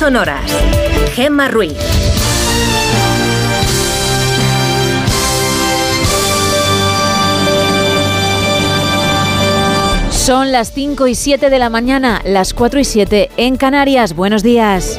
sonoras. 0.00 0.50
Gemma 1.14 1.48
Ruiz. 1.48 1.76
Son 10.10 10.52
las 10.52 10.72
5 10.72 11.06
y 11.06 11.14
7 11.14 11.50
de 11.50 11.58
la 11.58 11.68
mañana, 11.68 12.22
las 12.24 12.54
4 12.54 12.80
y 12.80 12.84
7 12.84 13.30
en 13.36 13.58
Canarias. 13.58 14.14
Buenos 14.14 14.42
días. 14.42 14.96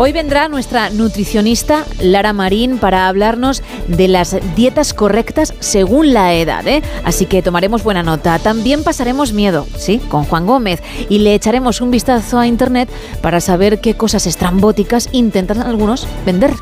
Hoy 0.00 0.12
vendrá 0.12 0.46
nuestra 0.46 0.90
nutricionista 0.90 1.84
Lara 2.00 2.32
Marín 2.32 2.78
para 2.78 3.08
hablarnos 3.08 3.64
de 3.88 4.06
las 4.06 4.36
dietas 4.54 4.94
correctas 4.94 5.54
según 5.58 6.14
la 6.14 6.34
edad. 6.34 6.64
¿eh? 6.68 6.84
Así 7.02 7.26
que 7.26 7.42
tomaremos 7.42 7.82
buena 7.82 8.04
nota. 8.04 8.38
También 8.38 8.84
pasaremos 8.84 9.32
miedo, 9.32 9.66
¿sí? 9.76 9.98
Con 9.98 10.22
Juan 10.22 10.46
Gómez. 10.46 10.84
Y 11.08 11.18
le 11.18 11.34
echaremos 11.34 11.80
un 11.80 11.90
vistazo 11.90 12.38
a 12.38 12.46
Internet 12.46 12.88
para 13.22 13.40
saber 13.40 13.80
qué 13.80 13.94
cosas 13.94 14.28
estrambóticas 14.28 15.08
intentan 15.10 15.62
algunos 15.62 16.06
vender. 16.24 16.52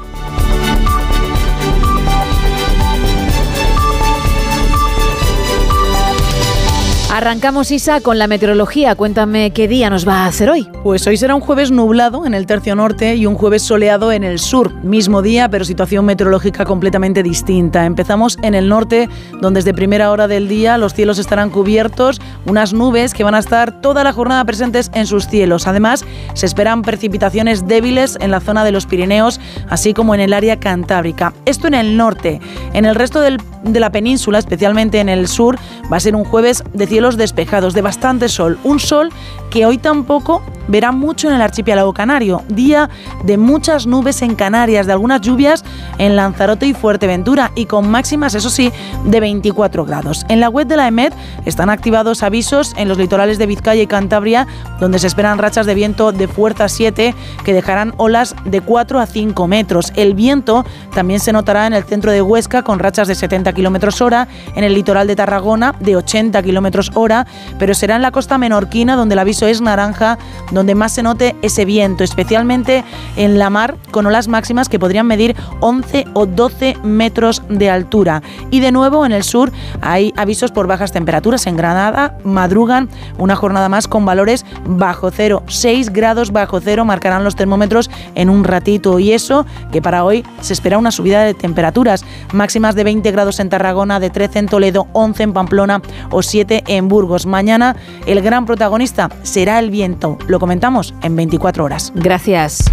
Arrancamos, 7.17 7.71
Isa, 7.71 8.03
con 8.03 8.19
la 8.19 8.27
meteorología. 8.27 8.95
Cuéntame 8.95 9.51
qué 9.51 9.69
día 9.69 9.89
nos 9.89 10.07
va 10.07 10.25
a 10.25 10.27
hacer 10.27 10.51
hoy. 10.51 10.69
Pues 10.83 11.07
hoy 11.07 11.17
será 11.17 11.35
un 11.35 11.41
jueves 11.41 11.71
nublado 11.71 12.27
en 12.27 12.35
el 12.35 12.45
tercio 12.45 12.77
norte 12.77 13.17
y 13.17 13.25
un 13.25 13.37
jueves 13.37 13.63
soleado 13.63 14.13
en 14.13 14.23
el 14.23 14.39
sur. 14.39 14.71
Mismo 14.85 15.23
día, 15.23 15.49
pero 15.49 15.65
situación 15.65 16.05
meteorológica 16.05 16.67
completamente 16.67 17.23
distinta. 17.23 17.87
Empezamos 17.87 18.37
en 18.43 18.55
el 18.55 18.69
norte, 18.69 19.09
donde 19.41 19.61
desde 19.61 19.73
primera 19.73 20.11
hora 20.11 20.29
del 20.29 20.47
día 20.47 20.77
los 20.77 20.93
cielos 20.93 21.19
estarán 21.19 21.49
cubiertos, 21.49 22.21
unas 22.45 22.75
nubes 22.75 23.15
que 23.15 23.25
van 23.25 23.35
a 23.35 23.39
estar 23.39 23.81
toda 23.81 24.05
la 24.05 24.13
jornada 24.13 24.45
presentes 24.45 24.91
en 24.93 25.07
sus 25.07 25.27
cielos. 25.27 25.67
Además, 25.67 26.05
se 26.35 26.45
esperan 26.45 26.83
precipitaciones 26.83 27.67
débiles 27.67 28.19
en 28.21 28.31
la 28.31 28.41
zona 28.41 28.63
de 28.63 28.73
los 28.73 28.85
Pirineos, 28.85 29.41
así 29.71 29.95
como 29.95 30.15
en 30.15 30.21
el 30.21 30.35
área 30.35 30.61
cantábrica. 30.61 31.33
Esto 31.47 31.67
en 31.67 31.73
el 31.73 31.97
norte. 31.97 32.43
En 32.75 32.85
el 32.85 32.95
resto 32.95 33.23
de 33.23 33.39
la 33.65 33.91
península, 33.91 34.39
especialmente 34.39 35.01
en 35.01 35.09
el 35.09 35.29
sur, 35.29 35.57
va 35.91 35.97
a 35.97 36.01
ser 36.01 36.15
un 36.15 36.25
jueves 36.25 36.63
de 36.75 36.87
cielo 36.87 37.06
despejados, 37.15 37.75
de 37.75 37.83
bastante 37.83 38.29
sol. 38.29 38.59
Un 38.65 38.81
sol 38.81 39.11
que 39.51 39.65
hoy 39.65 39.79
tampoco 39.79 40.43
verá 40.69 40.93
mucho 40.93 41.29
en 41.29 41.35
el 41.35 41.43
archipiélago 41.43 41.93
canario. 41.93 42.43
Día 42.49 42.91
de 43.25 43.37
muchas 43.37 43.87
nubes 43.87 44.23
en 44.23 44.35
Canarias, 44.35 44.87
de 44.87 44.93
algunas 44.93 45.21
lluvias 45.21 45.65
en 45.99 46.17
Lanzarote 46.17 46.67
y 46.67 46.75
Fuerteventura 46.75 47.53
y 47.55 47.67
con 47.67 47.89
máximas, 47.89 48.35
eso 48.35 48.51
sí, 48.51 48.73
de 49.05 49.21
24 49.21 49.85
grados. 49.85 50.27
En 50.29 50.41
la 50.41 50.49
web 50.49 50.67
de 50.67 50.77
la 50.77 50.89
EMED 50.89 51.13
están 51.45 51.71
activados 51.71 52.25
avisos 52.25 52.75
en 52.77 52.89
los 52.89 52.99
litorales 52.99 53.39
de 53.39 53.47
Vizcaya 53.47 53.83
y 53.83 53.87
Cantabria, 53.87 54.47
donde 54.81 54.99
se 54.99 55.07
esperan 55.07 55.39
rachas 55.39 55.67
de 55.67 55.75
viento 55.75 56.13
de 56.13 56.27
fuerza 56.27 56.69
7 56.69 57.15
que 57.45 57.53
dejarán 57.53 57.95
olas 57.97 58.35
de 58.45 58.61
4 58.61 58.99
a 58.99 59.07
5 59.07 59.47
metros. 59.47 59.93
El 59.95 60.15
viento 60.15 60.65
también 60.95 61.21
se 61.21 61.33
notará 61.33 61.67
en 61.67 61.75
el 61.75 61.85
centro 61.85 62.11
de 62.11 62.23
Huesca 62.23 62.63
con 62.63 62.79
rachas 62.79 63.09
de 63.09 63.15
70 63.15 63.53
kilómetros 63.53 64.01
hora, 64.01 64.29
en 64.55 64.65
el 64.65 64.75
litoral 64.75 65.07
de 65.07 65.17
Tarragona 65.17 65.75
de 65.81 65.97
80 65.97 66.43
kilómetros 66.43 66.91
hora, 66.97 67.27
pero 67.59 67.75
será 67.75 67.97
en 67.97 68.03
la 68.03 68.11
costa 68.11 68.39
menorquina 68.39 68.97
donde 68.97 69.15
el 69.15 69.19
aviso 69.21 69.47
es 69.47 69.61
naranja, 69.61 70.19
donde 70.51 70.75
más 70.75 70.93
se 70.93 71.03
note 71.03 71.37
ese 71.43 71.65
viento, 71.65 72.03
especialmente 72.05 72.85
en 73.17 73.39
la 73.39 73.51
mar 73.51 73.77
con 73.91 74.07
olas 74.07 74.29
máximas 74.29 74.69
que 74.69 74.79
podrían 74.79 75.07
medir 75.07 75.37
11 75.61 76.07
o 76.15 76.27
12 76.27 76.77
metros 76.83 77.43
de 77.49 77.71
altura. 77.71 78.23
Y 78.51 78.61
de 78.61 78.73
nuevo 78.73 79.07
en 79.07 79.13
el 79.13 79.23
sur 79.23 79.53
hay 79.81 80.13
avisos 80.17 80.53
por 80.53 80.67
bajas 80.67 80.93
temperaturas. 80.93 81.47
En 81.47 81.57
Granada 81.57 82.17
madrugan 82.25 82.89
una 83.19 83.37
jornada 83.37 83.69
más 83.69 83.89
con 83.89 84.05
valores 84.05 84.45
bajo 84.67 85.11
cero. 85.11 85.43
6 85.47 85.93
grados 85.93 86.33
bajo 86.33 86.61
cero 86.61 86.85
marcarán 86.85 87.25
los 87.25 87.37
termómetros 87.37 87.91
en 88.15 88.31
un 88.31 88.45
ratito. 88.45 88.99
Y 88.99 89.13
eso 89.13 89.47
que 89.73 89.83
para 89.83 90.05
hoy 90.05 90.25
se 90.41 90.53
espera 90.53 90.79
una 90.79 90.91
subida 90.91 91.23
de 91.23 91.35
temperaturas. 91.35 92.05
Máximas 92.33 92.75
de 92.75 92.85
20 92.85 93.11
grados 93.11 93.41
en 93.41 93.49
Tarragona, 93.49 94.01
de 94.01 94.11
13 94.11 94.39
en 94.41 94.47
Toledo, 94.47 94.89
11 94.93 95.23
en 95.23 95.33
Pamplona 95.33 95.83
o 96.11 96.23
7 96.23 96.65
en 96.67 96.86
Burgos. 96.89 97.27
Mañana 97.27 97.77
el 98.07 98.23
gran 98.23 98.47
protagonista 98.47 99.11
será 99.23 99.59
el 99.59 99.71
viento. 99.71 100.19
Lo 100.29 100.39
comentamos 100.39 100.95
en 101.03 101.17
24 101.17 101.65
horas. 101.65 101.93
Gracias. 101.95 102.71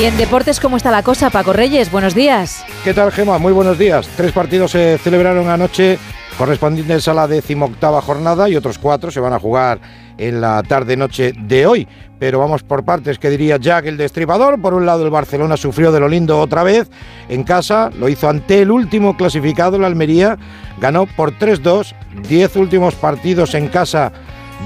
Y 0.00 0.04
en 0.06 0.16
deportes, 0.16 0.58
¿cómo 0.58 0.76
está 0.76 0.90
la 0.90 1.04
cosa, 1.04 1.30
Paco 1.30 1.52
Reyes? 1.52 1.92
Buenos 1.92 2.14
días. 2.14 2.64
¿Qué 2.82 2.92
tal, 2.92 3.12
Gema? 3.12 3.38
Muy 3.38 3.52
buenos 3.52 3.78
días. 3.78 4.08
Tres 4.16 4.32
partidos 4.32 4.72
se 4.72 4.98
celebraron 4.98 5.48
anoche 5.48 5.98
correspondientes 6.36 7.06
a 7.06 7.14
la 7.14 7.28
decimoctava 7.28 8.02
jornada 8.02 8.48
y 8.48 8.56
otros 8.56 8.78
cuatro 8.78 9.12
se 9.12 9.20
van 9.20 9.34
a 9.34 9.38
jugar 9.38 9.78
en 10.18 10.40
la 10.40 10.62
tarde-noche 10.62 11.32
de 11.38 11.66
hoy. 11.66 11.88
Pero 12.18 12.38
vamos 12.38 12.62
por 12.62 12.84
partes, 12.84 13.18
que 13.18 13.30
diría 13.30 13.56
Jack 13.56 13.86
el 13.86 13.96
destripador. 13.96 14.60
Por 14.60 14.74
un 14.74 14.86
lado, 14.86 15.04
el 15.04 15.10
Barcelona 15.10 15.56
sufrió 15.56 15.92
de 15.92 16.00
lo 16.00 16.08
lindo 16.08 16.38
otra 16.38 16.62
vez 16.62 16.90
en 17.28 17.42
casa, 17.42 17.90
lo 17.98 18.08
hizo 18.08 18.28
ante 18.28 18.62
el 18.62 18.70
último 18.70 19.16
clasificado, 19.16 19.78
la 19.78 19.88
Almería, 19.88 20.38
ganó 20.80 21.06
por 21.06 21.38
3-2, 21.38 21.94
10 22.28 22.56
últimos 22.56 22.94
partidos 22.94 23.54
en 23.54 23.68
casa 23.68 24.12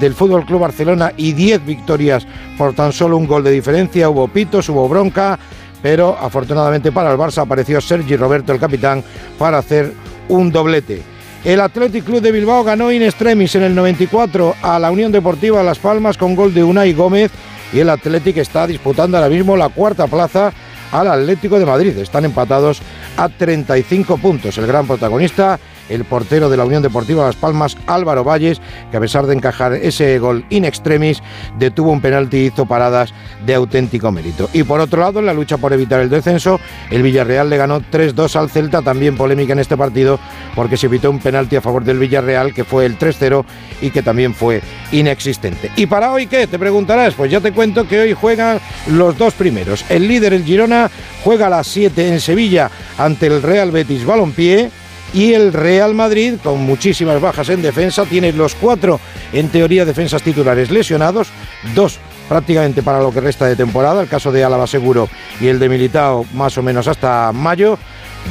del 0.01 0.15
Fútbol 0.15 0.45
Club 0.45 0.61
Barcelona 0.61 1.13
y 1.17 1.33
10 1.33 1.65
victorias 1.65 2.27
por 2.57 2.75
tan 2.75 2.93
solo 2.93 3.17
un 3.17 3.27
gol 3.27 3.43
de 3.43 3.51
diferencia. 3.51 4.09
Hubo 4.09 4.29
pitos, 4.29 4.69
hubo 4.69 4.89
bronca, 4.89 5.39
pero 5.83 6.17
afortunadamente 6.21 6.93
para 6.93 7.11
el 7.11 7.19
Barça 7.19 7.43
apareció 7.43 7.81
Sergi 7.81 8.17
Roberto, 8.17 8.53
el 8.53 8.61
capitán, 8.61 9.03
para 9.39 9.59
hacer 9.59 9.93
un 10.29 10.53
doblete. 10.53 11.03
El 11.45 11.61
Athletic 11.61 12.05
Club 12.05 12.21
de 12.21 12.33
Bilbao 12.33 12.65
ganó 12.65 12.91
in 12.91 13.03
extremis 13.03 13.55
en 13.55 13.63
el 13.63 13.75
94 13.75 14.57
a 14.61 14.79
la 14.79 14.91
Unión 14.91 15.13
Deportiva 15.13 15.63
Las 15.63 15.79
Palmas 15.79 16.19
con 16.19 16.35
gol 16.35 16.53
de 16.53 16.65
Unai 16.65 16.93
Gómez 16.93 17.31
y 17.73 17.79
el 17.79 17.91
Athletic 17.91 18.39
está 18.39 18.67
disputando 18.67 19.17
ahora 19.17 19.29
mismo 19.29 19.57
la 19.57 19.69
cuarta 19.69 20.07
plaza 20.09 20.53
al 20.91 21.07
Atlético 21.07 21.59
de 21.59 21.67
Madrid. 21.67 21.97
Están 21.99 22.25
empatados 22.25 22.83
a 23.17 23.29
35 23.29 24.19
puntos. 24.19 24.59
El 24.59 24.67
gran 24.67 24.87
protagonista 24.87 25.61
el 25.89 26.05
portero 26.05 26.51
de 26.51 26.57
la 26.57 26.65
Unión 26.65 26.83
Deportiva 26.83 27.25
Las 27.25 27.37
Palmas, 27.37 27.77
Álvaro 27.87 28.25
Valles, 28.25 28.61
que 28.91 28.97
a 28.97 29.01
pesar 29.01 29.27
de 29.27 29.35
encajar 29.35 29.73
ese 29.73 30.19
gol 30.19 30.45
in 30.51 30.65
extremis, 30.65 31.23
detuvo 31.59 31.91
un 31.91 32.01
penalti 32.01 32.39
y 32.39 32.47
hizo 32.47 32.67
paradas 32.67 33.13
de 33.45 33.55
auténtico 33.55 34.13
mérito. 34.13 34.49
Y 34.53 34.63
por 34.63 34.81
otro 34.81 35.01
lado, 35.01 35.21
en 35.21 35.27
la 35.27 35.35
lucha 35.35 35.59
por 35.59 35.73
evitar 35.73 36.01
el 36.01 36.11
descenso, 36.11 36.61
el 36.91 37.03
Villarreal 37.03 37.51
le 37.51 37.57
ganó 37.57 37.81
3-2 37.81 38.37
al 38.37 38.51
Celta, 38.51 38.83
también 38.83 39.17
polémica 39.17 39.53
en 39.53 39.59
este 39.59 39.77
partido, 39.77 40.19
porque 40.55 40.77
se 40.77 40.87
evitó 40.87 41.11
un 41.11 41.19
penalti 41.19 41.57
a 41.57 41.61
favor 41.61 41.85
del 41.85 41.99
Villarreal, 41.99 42.55
que 42.55 42.65
fue 42.65 42.87
el 42.87 42.99
3-0 42.99 43.45
y 43.81 43.91
que 43.91 44.03
también 44.03 44.35
fue 44.35 44.63
inexistente. 44.93 45.71
¿Y 45.77 45.87
para 45.87 46.13
hoy 46.13 46.27
qué? 46.27 46.47
Te 46.47 46.59
preguntarás. 46.59 47.15
Pues 47.15 47.31
ya 47.31 47.41
te 47.41 47.53
cuento 47.53 47.87
que 47.87 48.01
hoy 48.01 48.13
juegan 48.13 48.61
los 48.89 49.17
dos 49.17 49.35
primeros. 49.35 49.85
El 49.89 50.09
líder, 50.09 50.33
el 50.33 50.45
Girona, 50.45 50.91
juega 51.25 51.47
a 51.47 51.51
las 51.51 51.67
7 51.67 52.09
en 52.09 52.21
Sevilla 52.21 52.71
ante 52.97 53.27
el 53.27 53.43
Real 53.43 53.71
Betis 53.71 54.05
Balompié 54.05 54.71
y 55.13 55.33
el 55.33 55.53
Real 55.53 55.95
Madrid, 55.95 56.35
con 56.43 56.61
muchísimas 56.61 57.21
bajas 57.21 57.49
en 57.49 57.63
defensa, 57.63 58.05
tiene 58.05 58.33
los 58.33 58.55
cuatro, 58.55 59.01
en 59.33 59.49
teoría, 59.49 59.85
defensas 59.85 60.23
titulares 60.23 60.71
lesionados, 60.71 61.29
dos 61.75 61.99
prácticamente 62.29 62.83
para 62.83 63.01
lo 63.01 63.11
que 63.11 63.21
resta 63.21 63.47
de 63.47 63.57
temporada, 63.57 64.03
el 64.03 64.09
caso 64.09 64.31
de 64.31 64.45
Álava 64.45 64.67
Seguro 64.67 65.09
y 65.41 65.47
el 65.47 65.59
de 65.59 65.69
Militao 65.69 66.27
más 66.35 66.59
o 66.59 66.63
menos 66.63 66.87
hasta 66.87 67.33
mayo, 67.33 67.79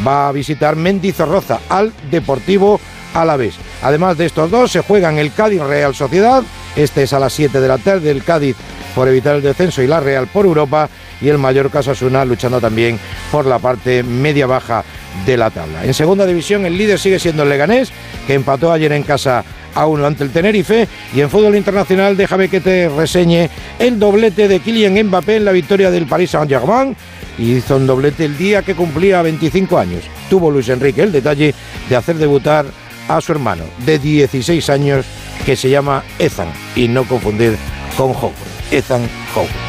va 0.06 0.28
a 0.28 0.32
visitar 0.32 0.76
Mendizorroza 0.76 1.60
al 1.68 1.92
Deportivo 2.12 2.80
Alavés. 3.14 3.56
Además 3.82 4.18
de 4.18 4.28
estos 4.28 4.52
dos, 4.52 4.72
se 4.72 4.82
juegan 4.82 5.18
el 5.18 5.34
Cádiz 5.34 5.62
Real 5.62 5.96
Sociedad, 5.96 6.44
este 6.76 7.04
es 7.04 7.14
a 7.14 7.20
las 7.20 7.34
7 7.34 7.60
de 7.60 7.68
la 7.68 7.80
tarde, 7.80 8.12
el 8.12 8.24
Cádiz 8.24 8.56
por 8.94 9.08
evitar 9.08 9.36
el 9.36 9.42
descenso 9.42 9.82
y 9.82 9.88
la 9.88 10.00
Real 10.00 10.28
por 10.28 10.46
Europa, 10.46 10.90
y 11.22 11.30
el 11.30 11.38
Mallorca 11.38 11.82
Sasuna 11.82 12.26
luchando 12.26 12.62
también 12.62 13.00
por 13.32 13.46
la 13.46 13.60
parte 13.60 14.04
media-baja 14.04 14.84
de 15.26 15.38
la 15.38 15.50
tabla. 15.50 15.86
En 15.86 15.94
segunda 15.94 16.26
división 16.26 16.66
el 16.66 16.78
líder 16.78 17.00
sigue 17.00 17.20
siendo 17.20 17.44
el 17.44 17.50
Leganés, 17.50 17.92
que 18.26 18.34
empató 18.34 18.72
ayer 18.72 18.92
en 18.92 19.04
casa 19.04 19.44
a 19.74 19.86
uno 19.86 20.06
ante 20.06 20.24
el 20.24 20.32
Tenerife. 20.32 20.88
Y 21.14 21.22
en 21.22 21.30
fútbol 21.30 21.56
internacional 21.56 22.18
déjame 22.18 22.50
que 22.50 22.60
te 22.60 22.90
reseñe 22.90 23.50
el 23.80 24.00
doblete 24.00 24.48
de 24.48 24.60
Kylian 24.60 25.08
Mbappé 25.08 25.38
en 25.38 25.46
la 25.46 25.52
victoria 25.52 25.92
del 25.92 26.08
Paris 26.08 26.32
Saint-Germain. 26.32 26.96
Hizo 27.38 27.76
un 27.76 27.86
doblete 27.86 28.26
el 28.26 28.38
día 28.38 28.64
que 28.64 28.74
cumplía 28.74 29.22
25 29.22 29.78
años. 29.78 30.04
Tuvo 30.30 30.50
Luis 30.50 30.70
Enrique 30.70 31.04
el 31.04 31.12
detalle 31.12 31.54
de 31.88 31.96
hacer 31.96 32.16
debutar 32.16 32.66
a 33.08 33.22
su 33.22 33.32
hermano 33.32 33.64
de 33.86 34.00
16 34.00 34.70
años 34.70 35.06
que 35.46 35.56
se 35.56 35.70
llama 35.70 36.04
Ethan 36.20 36.50
y 36.76 36.88
no 36.88 37.04
confundir 37.06 37.56
con 37.96 38.12
Howard. 38.12 38.34
Ethan 38.72 39.08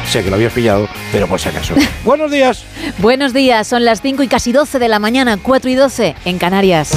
Sé 0.07 0.23
que 0.23 0.29
lo 0.29 0.35
habías 0.35 0.53
pillado, 0.53 0.87
pero 1.11 1.27
por 1.27 1.39
si 1.39 1.49
acaso. 1.49 1.75
Buenos 2.03 2.31
días. 2.31 2.63
Buenos 2.97 3.33
días, 3.33 3.67
son 3.67 3.85
las 3.85 4.01
5 4.01 4.23
y 4.23 4.27
casi 4.27 4.51
12 4.51 4.79
de 4.79 4.87
la 4.87 4.99
mañana, 4.99 5.37
4 5.41 5.69
y 5.69 5.75
12 5.75 6.15
en 6.25 6.37
Canarias. 6.37 6.91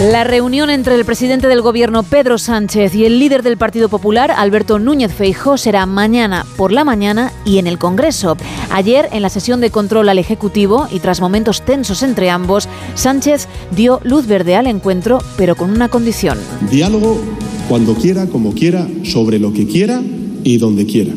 La 0.00 0.24
reunión 0.24 0.70
entre 0.70 0.94
el 0.94 1.04
presidente 1.04 1.46
del 1.46 1.60
gobierno 1.60 2.02
Pedro 2.02 2.38
Sánchez 2.38 2.94
y 2.94 3.04
el 3.04 3.18
líder 3.18 3.42
del 3.42 3.58
Partido 3.58 3.90
Popular 3.90 4.30
Alberto 4.30 4.78
Núñez 4.78 5.12
Feijó 5.12 5.58
será 5.58 5.84
mañana 5.84 6.46
por 6.56 6.72
la 6.72 6.84
mañana 6.84 7.34
y 7.44 7.58
en 7.58 7.66
el 7.66 7.76
Congreso. 7.76 8.38
Ayer, 8.70 9.10
en 9.12 9.20
la 9.20 9.28
sesión 9.28 9.60
de 9.60 9.68
control 9.68 10.08
al 10.08 10.18
Ejecutivo 10.18 10.88
y 10.90 11.00
tras 11.00 11.20
momentos 11.20 11.60
tensos 11.66 12.02
entre 12.02 12.30
ambos, 12.30 12.66
Sánchez 12.94 13.46
dio 13.76 14.00
luz 14.02 14.26
verde 14.26 14.56
al 14.56 14.68
encuentro, 14.68 15.18
pero 15.36 15.54
con 15.54 15.70
una 15.70 15.88
condición. 15.88 16.38
Diálogo 16.70 17.20
cuando 17.68 17.92
quiera, 17.92 18.26
como 18.26 18.54
quiera, 18.54 18.88
sobre 19.04 19.38
lo 19.38 19.52
que 19.52 19.66
quiera 19.66 20.00
y 20.44 20.56
donde 20.56 20.86
quiera. 20.86 21.12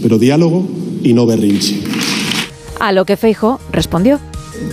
Pero 0.00 0.18
diálogo 0.18 0.66
y 1.02 1.12
no 1.12 1.26
berrinche. 1.26 1.82
A 2.80 2.92
lo 2.92 3.04
que 3.04 3.18
Feijó 3.18 3.60
respondió 3.70 4.20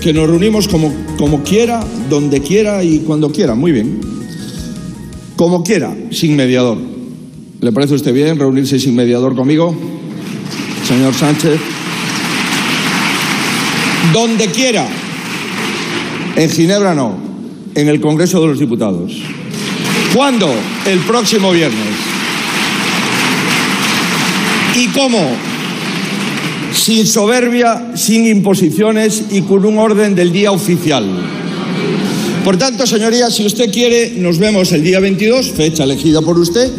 que 0.02 0.14
nos 0.14 0.28
reunimos 0.28 0.68
como, 0.68 0.94
como 1.18 1.44
quiera, 1.44 1.84
donde 2.10 2.42
quiera 2.42 2.84
y 2.84 3.00
cuando 3.00 3.32
quiera. 3.32 3.56
Muy 3.56 3.72
bien. 3.72 4.00
Como 5.36 5.64
quiera, 5.64 5.96
sin 6.12 6.36
mediador. 6.36 6.78
¿Le 7.62 7.72
parece 7.72 7.94
a 7.94 7.96
usted 7.98 8.14
bien 8.14 8.40
reunirse 8.40 8.80
sin 8.80 8.96
mediador 8.96 9.36
conmigo, 9.36 9.76
señor 10.88 11.14
Sánchez? 11.14 11.60
Donde 14.14 14.48
quiera. 14.48 14.88
En 16.36 16.50
Ginebra 16.50 16.96
no, 16.96 17.18
en 17.76 17.90
el 17.90 18.00
Congreso 18.00 18.40
de 18.42 18.48
los 18.48 18.60
Diputados. 18.60 19.14
¿Cuándo? 20.14 20.50
El 20.86 21.00
próximo 21.00 21.52
viernes. 21.52 21.88
¿Y 24.76 24.88
cómo? 24.88 25.49
Sin 26.80 27.06
soberbia, 27.06 27.92
sin 27.96 28.26
imposiciones 28.26 29.24
y 29.32 29.42
con 29.42 29.66
un 29.66 29.78
orden 29.78 30.16
del 30.16 30.32
día 30.32 30.52
oficial. 30.52 31.06
Por 32.44 32.58
tanto, 32.58 32.88
señorías, 32.88 33.36
si 33.36 33.46
usted 33.46 33.72
quiere, 33.72 34.14
nos 34.16 34.40
vemos 34.40 34.72
el 34.72 34.84
día 34.84 35.00
22, 35.00 35.52
fecha 35.52 35.84
elegida 35.84 36.22
por 36.22 36.40
usted. 36.40 36.72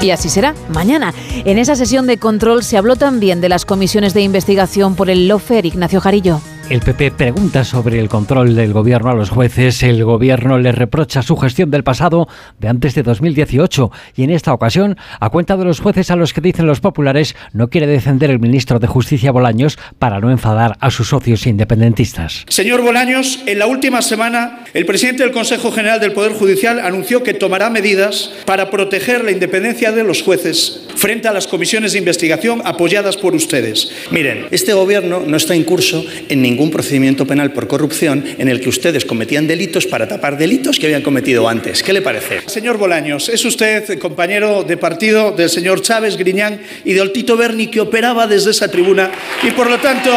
Y 0.00 0.10
así 0.10 0.28
será, 0.28 0.54
mañana. 0.68 1.14
En 1.44 1.58
esa 1.58 1.76
sesión 1.76 2.06
de 2.06 2.18
control 2.18 2.64
se 2.64 2.76
habló 2.76 2.96
también 2.96 3.40
de 3.40 3.48
las 3.48 3.64
comisiones 3.64 4.14
de 4.14 4.22
investigación 4.22 4.96
por 4.96 5.08
el 5.08 5.28
Lofer 5.28 5.64
Ignacio 5.64 6.00
Jarillo. 6.00 6.40
El 6.72 6.80
PP 6.80 7.10
pregunta 7.10 7.64
sobre 7.64 8.00
el 8.00 8.08
control 8.08 8.56
del 8.56 8.72
gobierno 8.72 9.10
a 9.10 9.14
los 9.14 9.28
jueces. 9.28 9.82
El 9.82 10.02
gobierno 10.06 10.58
le 10.58 10.72
reprocha 10.72 11.20
su 11.20 11.36
gestión 11.36 11.70
del 11.70 11.84
pasado 11.84 12.28
de 12.60 12.68
antes 12.68 12.94
de 12.94 13.02
2018 13.02 13.90
y 14.16 14.22
en 14.22 14.30
esta 14.30 14.54
ocasión, 14.54 14.96
a 15.20 15.28
cuenta 15.28 15.58
de 15.58 15.66
los 15.66 15.80
jueces 15.80 16.10
a 16.10 16.16
los 16.16 16.32
que 16.32 16.40
dicen 16.40 16.66
los 16.66 16.80
populares, 16.80 17.36
no 17.52 17.68
quiere 17.68 17.86
defender 17.86 18.30
el 18.30 18.38
ministro 18.38 18.78
de 18.78 18.86
Justicia 18.86 19.32
Bolaños 19.32 19.78
para 19.98 20.18
no 20.18 20.30
enfadar 20.30 20.78
a 20.80 20.90
sus 20.90 21.08
socios 21.08 21.46
independentistas. 21.46 22.46
Señor 22.48 22.80
Bolaños, 22.80 23.40
en 23.44 23.58
la 23.58 23.66
última 23.66 24.00
semana, 24.00 24.64
el 24.72 24.86
presidente 24.86 25.24
del 25.24 25.32
Consejo 25.32 25.72
General 25.72 26.00
del 26.00 26.12
Poder 26.12 26.32
Judicial 26.32 26.80
anunció 26.80 27.22
que 27.22 27.34
tomará 27.34 27.68
medidas 27.68 28.32
para 28.46 28.70
proteger 28.70 29.24
la 29.24 29.32
independencia 29.32 29.92
de 29.92 30.04
los 30.04 30.22
jueces 30.22 30.88
frente 30.96 31.28
a 31.28 31.34
las 31.34 31.46
comisiones 31.46 31.92
de 31.92 31.98
investigación 31.98 32.62
apoyadas 32.64 33.18
por 33.18 33.34
ustedes. 33.34 33.92
Miren, 34.10 34.46
este 34.52 34.72
gobierno 34.72 35.20
no 35.26 35.36
está 35.36 35.54
en 35.54 35.64
curso 35.64 36.02
en 36.30 36.40
ningún 36.40 36.61
un 36.62 36.70
procedimiento 36.70 37.26
penal 37.26 37.52
por 37.52 37.66
corrupción 37.66 38.24
en 38.38 38.48
el 38.48 38.60
que 38.60 38.68
ustedes 38.68 39.04
cometían 39.04 39.46
delitos 39.46 39.86
para 39.86 40.08
tapar 40.08 40.38
delitos 40.38 40.78
que 40.78 40.86
habían 40.86 41.02
cometido 41.02 41.48
antes. 41.48 41.82
¿Qué 41.82 41.92
le 41.92 42.02
parece? 42.02 42.42
Señor 42.46 42.78
Bolaños, 42.78 43.28
es 43.28 43.44
usted 43.44 43.98
compañero 43.98 44.62
de 44.62 44.76
partido 44.76 45.32
del 45.32 45.50
señor 45.50 45.82
Chávez 45.82 46.16
Griñán 46.16 46.60
y 46.84 46.92
de 46.92 47.00
Oltito 47.00 47.36
Berni 47.36 47.66
que 47.66 47.80
operaba 47.80 48.26
desde 48.26 48.50
esa 48.50 48.68
tribuna 48.68 49.10
y 49.42 49.50
por 49.50 49.68
lo 49.68 49.78
tanto, 49.78 50.10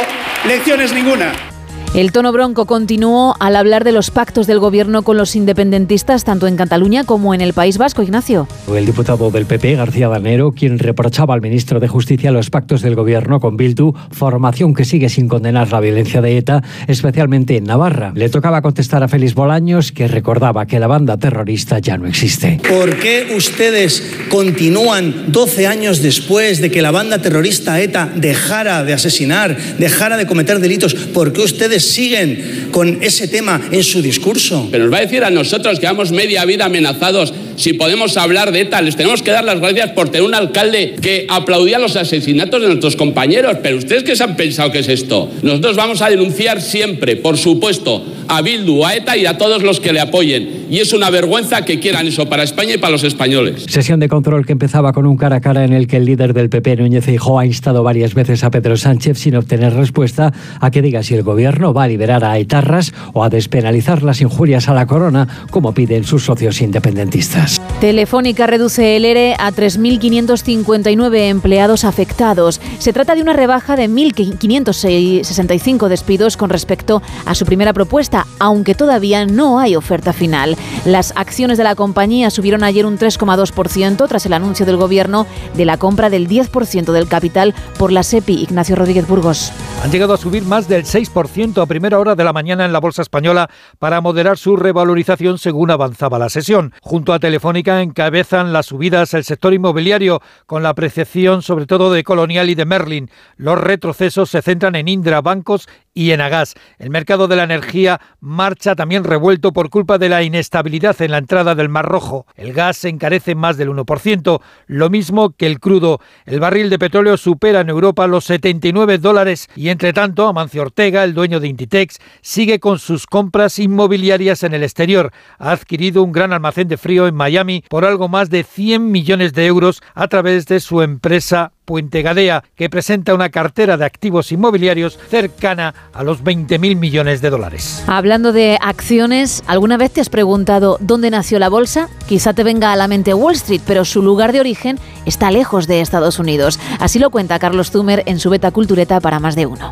lecciones 0.48 0.94
ninguna. 0.94 1.55
El 1.96 2.12
tono 2.12 2.34
bronco 2.34 2.66
continuó 2.66 3.38
al 3.40 3.56
hablar 3.56 3.86
de 3.86 3.94
los 3.94 4.12
pactos 4.12 4.48
del 4.48 4.60
gobierno 4.60 5.04
con 5.04 5.16
los 5.16 5.34
independentistas 5.34 6.26
tanto 6.26 6.46
en 6.46 6.58
Cataluña 6.58 7.06
como 7.06 7.34
en 7.34 7.40
el 7.40 7.54
País 7.54 7.78
Vasco, 7.78 8.04
Ignacio. 8.04 8.50
El 8.68 8.86
diputado 8.86 9.32
del 9.32 9.46
PP, 9.46 9.78
García 9.78 10.10
Danero, 10.10 10.52
quien 10.52 10.78
reprochaba 10.78 11.34
al 11.34 11.40
ministro 11.40 11.80
de 11.80 11.88
Justicia 11.88 12.32
los 12.32 12.50
pactos 12.50 12.82
del 12.82 12.96
gobierno 12.96 13.40
con 13.40 13.56
Bildu, 13.56 13.94
formación 14.12 14.74
que 14.74 14.84
sigue 14.84 15.08
sin 15.08 15.30
condenar 15.30 15.72
la 15.72 15.80
violencia 15.80 16.22
de 16.22 16.38
ETA, 16.38 16.64
especialmente 16.88 17.56
en 17.56 17.64
Navarra. 17.64 18.12
Le 18.14 18.28
tocaba 18.28 18.62
contestar 18.62 19.02
a 19.02 19.08
Félix 19.08 19.34
Bolaños, 19.34 19.94
que 19.94 20.10
recordaba 20.10 20.66
que 20.66 20.82
la 20.82 20.88
banda 20.88 21.16
terrorista 21.16 21.80
ya 21.80 21.98
no 21.98 22.08
existe. 22.08 22.60
¿Por 22.68 23.00
qué 23.00 23.34
ustedes 23.38 24.18
continúan 24.30 25.32
12 25.32 25.66
años 25.66 26.02
después 26.02 26.60
de 26.60 26.70
que 26.70 26.82
la 26.82 26.92
banda 26.92 27.22
terrorista 27.22 27.80
ETA 27.80 28.12
dejara 28.14 28.84
de 28.84 28.92
asesinar, 28.92 29.56
dejara 29.80 30.18
de 30.18 30.28
cometer 30.28 30.60
delitos? 30.60 30.94
¿Por 30.94 31.32
qué 31.32 31.40
ustedes 31.40 31.85
siguen 31.86 32.70
con 32.72 33.02
ese 33.02 33.28
tema 33.28 33.62
en 33.72 33.84
su 33.84 34.02
discurso. 34.02 34.68
Pero 34.72 34.86
nos 34.86 34.94
va 34.94 34.98
a 34.98 35.02
decir 35.02 35.24
a 35.24 35.30
nosotros 35.30 35.80
que 35.80 35.86
vamos 35.86 36.12
media 36.12 36.46
vida 36.46 36.66
amenazados 36.66 37.34
si 37.56 37.74
podemos 37.74 38.18
hablar 38.18 38.52
de 38.52 38.62
ETA. 38.62 38.82
Les 38.82 38.96
tenemos 38.96 39.22
que 39.22 39.32
dar 39.32 39.44
las 39.44 39.60
gracias 39.60 39.92
por 39.92 40.10
tener 40.10 40.28
un 40.28 40.36
alcalde 40.36 40.96
que 41.02 41.26
aplaudía 41.30 41.80
los 41.80 41.96
asesinatos 41.96 42.62
de 42.62 42.68
nuestros 42.68 42.96
compañeros. 42.96 43.58
Pero 43.62 43.78
ustedes 43.78 44.04
qué 44.04 44.16
se 44.16 44.24
han 44.24 44.36
pensado 44.36 44.72
que 44.72 44.80
es 44.80 44.90
esto? 44.90 45.30
Nosotros 45.42 45.76
vamos 45.76 46.02
a 46.02 46.10
denunciar 46.10 46.62
siempre, 46.62 47.16
por 47.16 47.38
supuesto, 47.38 48.04
a 48.28 48.42
Bildu, 48.42 48.86
a 48.86 48.96
ETA 48.96 49.18
y 49.18 49.26
a 49.26 49.38
todos 49.38 49.64
los 49.64 49.80
que 49.80 49.94
le 49.94 50.00
apoyen. 50.00 50.66
Y 50.70 50.80
es 50.80 50.94
una 50.94 51.10
vergüenza 51.10 51.64
que 51.64 51.80
quieran 51.80 52.08
eso 52.08 52.28
para 52.28 52.44
España 52.44 52.74
y 52.76 52.78
para 52.78 52.92
los 52.92 53.04
españoles. 53.04 53.66
Sesión 53.68 54.00
de 54.00 54.10
control 54.10 54.46
que 54.46 54.54
empezaba 54.54 54.94
con 54.94 55.06
un 55.06 55.18
cara 55.18 55.38
a 55.38 55.42
cara 55.42 55.64
en 55.64 55.74
el 55.74 55.88
que 55.88 55.98
el 55.98 56.06
líder 56.06 56.34
del 56.34 56.50
PP, 56.50 56.78
Núñez 56.78 57.06
Feijóo, 57.06 57.40
ha 57.40 57.46
instado 57.46 57.84
varias 57.84 58.14
veces 58.14 58.44
a 58.44 58.52
Pedro 58.52 58.78
Sánchez 58.78 59.20
sin 59.20 59.36
obtener 59.36 59.74
respuesta 59.74 60.34
a 60.60 60.72
que 60.72 60.82
diga 60.82 61.04
si 61.04 61.14
el 61.14 61.24
gobierno 61.24 61.74
va 61.74 61.84
a 61.84 61.88
liberar 61.88 62.24
a 62.24 62.38
etarras 62.38 62.94
o 63.14 63.24
a 63.24 63.30
despenalizar 63.30 64.04
las 64.04 64.22
injurias 64.22 64.68
a 64.68 64.74
la 64.74 64.88
corona, 64.88 65.28
como 65.52 65.74
piden 65.74 66.04
sus 66.04 66.24
socios 66.24 66.62
independentistas. 66.62 67.45
Telefónica 67.80 68.48
reduce 68.48 68.96
el 68.96 69.06
ERE 69.06 69.36
a 69.38 69.52
3.559 69.52 71.30
empleados 71.30 71.84
afectados. 71.84 72.60
Se 72.80 72.94
trata 72.94 73.14
de 73.16 73.22
una 73.22 73.34
rebaja 73.34 73.76
de 73.76 73.88
1.565 73.90 75.88
despidos 75.88 76.38
con 76.38 76.50
respecto 76.50 77.04
a 77.26 77.36
su 77.36 77.46
primera 77.46 77.74
propuesta, 77.74 78.26
aunque 78.40 78.74
todavía 78.74 79.26
no 79.26 79.60
hay 79.60 79.76
oferta 79.76 80.14
final. 80.14 80.58
Las 80.86 81.14
acciones 81.16 81.58
de 81.60 81.64
la 81.64 81.76
compañía 81.76 82.32
subieron 82.32 82.64
ayer 82.64 82.86
un 82.86 82.98
3,2% 82.98 84.08
tras 84.08 84.26
el 84.26 84.34
anuncio 84.34 84.66
del 84.66 84.78
gobierno 84.78 85.28
de 85.54 85.66
la 85.66 85.78
compra 85.78 86.10
del 86.10 86.28
10% 86.28 86.92
del 86.92 87.08
capital 87.08 87.54
por 87.78 87.92
la 87.92 88.02
SEPI. 88.04 88.42
Ignacio 88.42 88.76
Rodríguez 88.76 89.08
Burgos. 89.08 89.52
Han 89.84 89.92
llegado 89.92 90.14
a 90.14 90.18
subir 90.18 90.44
más 90.44 90.68
del 90.68 90.86
6% 90.86 91.62
a 91.62 91.66
primera 91.68 92.00
hora 92.00 92.16
de 92.16 92.24
la 92.24 92.34
mañana 92.34 92.66
en 92.66 92.74
la 92.74 92.80
bolsa 92.80 93.04
española 93.04 93.50
para 93.78 94.02
moderar 94.02 94.38
su 94.38 94.56
revalorización 94.56 95.38
según 95.38 95.70
avanzaba 95.70 96.18
la 96.18 96.30
sesión. 96.30 96.74
Junto 96.82 97.14
a 97.14 97.20
Telefónica 97.20 97.35
encabezan 97.36 98.54
las 98.54 98.68
subidas 98.68 99.14
el 99.14 99.24
sector 99.24 99.54
inmobiliario 99.54 100.22
con 100.46 100.64
la 100.64 100.70
apreciación 100.70 101.42
sobre 101.42 101.66
todo 101.66 101.92
de 101.92 102.04
Colonial 102.04 102.50
y 102.50 102.56
de 102.56 102.66
Merlin. 102.66 103.10
Los 103.38 103.60
retrocesos 103.60 104.30
se 104.30 104.42
centran 104.42 104.76
en 104.76 104.88
Indra, 104.88 105.22
bancos 105.22 105.68
y 105.94 106.12
en 106.12 106.22
Agas. 106.22 106.56
El 106.78 106.90
mercado 106.90 107.28
de 107.28 107.38
la 107.38 107.44
energía 107.44 108.02
marcha 108.20 108.76
también 108.76 109.06
revuelto 109.06 109.54
por 109.54 109.70
culpa 109.70 109.98
de 109.98 110.10
la 110.10 110.24
inestabilidad 110.24 111.02
en 111.02 111.12
la 111.12 111.18
entrada 111.18 111.56
del 111.56 111.70
Mar 111.70 111.86
Rojo. 111.86 112.28
El 112.36 112.54
gas 112.54 112.78
se 112.78 112.90
encarece 112.90 113.34
más 113.34 113.56
del 113.58 113.70
1%, 113.70 114.42
lo 114.68 114.90
mismo 114.90 115.32
que 115.32 115.48
el 115.48 115.60
crudo. 115.60 116.02
El 116.26 116.42
barril 116.42 116.70
de 116.70 116.78
petróleo 116.78 117.16
supera 117.16 117.62
en 117.62 117.70
Europa 117.70 118.08
los 118.08 118.26
79 118.26 118.98
dólares 118.98 119.50
y 119.56 119.70
entre 119.70 119.94
tanto 119.94 120.28
Amancio 120.28 120.64
Ortega, 120.64 121.04
el 121.04 121.14
dueño 121.14 121.40
de 121.40 121.48
Inditex, 121.48 121.98
sigue 122.22 122.60
con 122.60 122.78
sus 122.78 123.08
compras 123.08 123.58
inmobiliarias 123.58 124.44
en 124.44 124.54
el 124.54 124.64
exterior. 124.64 125.12
Ha 125.40 125.52
adquirido 125.52 126.04
un 126.04 126.12
gran 126.12 126.34
almacén 126.34 126.68
de 126.68 126.78
frío 126.78 127.08
en 127.08 127.16
Miami 127.26 127.64
por 127.68 127.86
algo 127.86 128.08
más 128.08 128.30
de 128.30 128.44
100 128.44 128.92
millones 128.92 129.34
de 129.34 129.48
euros 129.48 129.82
a 129.96 130.08
través 130.08 130.46
de 130.46 130.60
su 130.60 130.84
empresa 130.84 131.54
Puente 131.66 132.04
Gadea, 132.04 132.44
que 132.56 132.70
presenta 132.70 133.16
una 133.16 133.30
cartera 133.30 133.78
de 133.78 133.86
activos 133.86 134.32
inmobiliarios 134.32 135.00
cercana 135.10 135.74
a 135.92 136.04
los 136.04 136.24
20.000 136.24 136.76
millones 136.76 137.22
de 137.22 137.32
dólares. 137.32 137.84
Hablando 137.88 138.32
de 138.32 138.60
acciones, 138.62 139.44
¿alguna 139.48 139.78
vez 139.78 139.90
te 139.90 140.02
has 140.02 140.10
preguntado 140.10 140.78
dónde 140.80 141.10
nació 141.10 141.40
la 141.40 141.50
bolsa? 141.50 141.90
Quizá 142.08 142.34
te 142.34 142.44
venga 142.44 142.72
a 142.72 142.76
la 142.76 142.88
mente 142.88 143.16
Wall 143.16 143.34
Street, 143.34 143.62
pero 143.66 143.86
su 143.86 144.04
lugar 144.04 144.32
de 144.32 144.42
origen 144.42 144.78
está 145.08 145.32
lejos 145.32 145.66
de 145.66 145.82
Estados 145.82 146.20
Unidos. 146.20 146.60
Así 146.80 147.00
lo 147.00 147.10
cuenta 147.10 147.40
Carlos 147.40 147.72
Zumer 147.72 148.04
en 148.06 148.20
su 148.20 148.30
beta 148.30 148.52
cultureta 148.52 149.00
para 149.00 149.20
más 149.20 149.36
de 149.36 149.48
uno. 149.48 149.72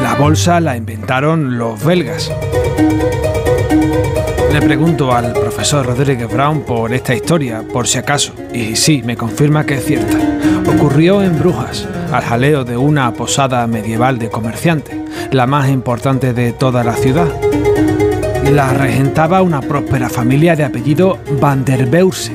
La 0.00 0.14
bolsa 0.14 0.60
la 0.60 0.76
inventaron 0.76 1.58
los 1.58 1.84
belgas. 1.84 2.30
Le 4.54 4.62
pregunto 4.62 5.12
al 5.12 5.32
profesor 5.32 5.84
Rodríguez 5.84 6.32
Brown 6.32 6.62
por 6.62 6.92
esta 6.94 7.12
historia, 7.12 7.64
por 7.72 7.88
si 7.88 7.98
acaso, 7.98 8.34
y 8.52 8.76
sí, 8.76 9.02
me 9.04 9.16
confirma 9.16 9.66
que 9.66 9.74
es 9.74 9.84
cierta. 9.84 10.16
Ocurrió 10.64 11.24
en 11.24 11.36
Brujas, 11.36 11.88
al 12.12 12.22
jaleo 12.22 12.64
de 12.64 12.76
una 12.76 13.12
posada 13.14 13.66
medieval 13.66 14.20
de 14.20 14.30
comerciantes, 14.30 14.96
la 15.32 15.48
más 15.48 15.68
importante 15.70 16.32
de 16.32 16.52
toda 16.52 16.84
la 16.84 16.94
ciudad. 16.94 17.26
La 18.52 18.72
regentaba 18.72 19.42
una 19.42 19.60
próspera 19.60 20.08
familia 20.08 20.54
de 20.54 20.62
apellido 20.62 21.18
Van 21.40 21.64
der 21.64 21.86
Beurse, 21.86 22.30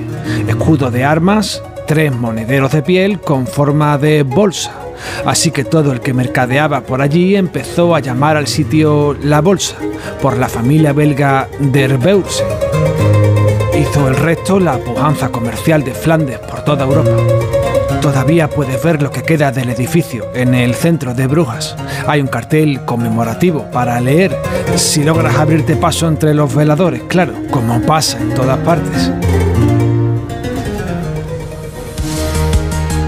escudo 0.45 0.91
de 0.91 1.05
armas, 1.05 1.63
tres 1.87 2.13
monederos 2.13 2.73
de 2.73 2.81
piel 2.81 3.21
con 3.21 3.47
forma 3.47 3.97
de 3.97 4.23
bolsa, 4.23 4.73
Así 5.25 5.51
que 5.51 5.63
todo 5.63 5.91
el 5.91 6.01
que 6.01 6.13
mercadeaba 6.13 6.81
por 6.81 7.01
allí 7.01 7.35
empezó 7.35 7.95
a 7.95 7.99
llamar 7.99 8.37
al 8.37 8.47
sitio 8.47 9.15
La 9.23 9.41
Bolsa, 9.41 9.75
por 10.21 10.37
la 10.37 10.49
familia 10.49 10.93
belga 10.93 11.47
Derbeurse. 11.59 12.43
Hizo 13.79 14.07
el 14.07 14.15
resto 14.15 14.59
la 14.59 14.77
pujanza 14.77 15.29
comercial 15.29 15.83
de 15.83 15.93
Flandes 15.93 16.39
por 16.39 16.63
toda 16.63 16.85
Europa. 16.85 17.11
Todavía 18.01 18.49
puedes 18.49 18.81
ver 18.81 19.01
lo 19.01 19.11
que 19.11 19.23
queda 19.23 19.51
del 19.51 19.69
edificio 19.69 20.27
en 20.33 20.55
el 20.55 20.73
centro 20.73 21.13
de 21.13 21.27
Brujas. 21.27 21.75
Hay 22.07 22.21
un 22.21 22.27
cartel 22.27 22.85
conmemorativo 22.85 23.69
para 23.71 23.99
leer 23.99 24.35
si 24.75 25.03
logras 25.03 25.35
abrirte 25.35 25.75
paso 25.75 26.07
entre 26.07 26.33
los 26.33 26.55
veladores, 26.55 27.03
claro, 27.09 27.33
como 27.51 27.81
pasa 27.81 28.17
en 28.19 28.33
todas 28.33 28.57
partes. 28.59 29.11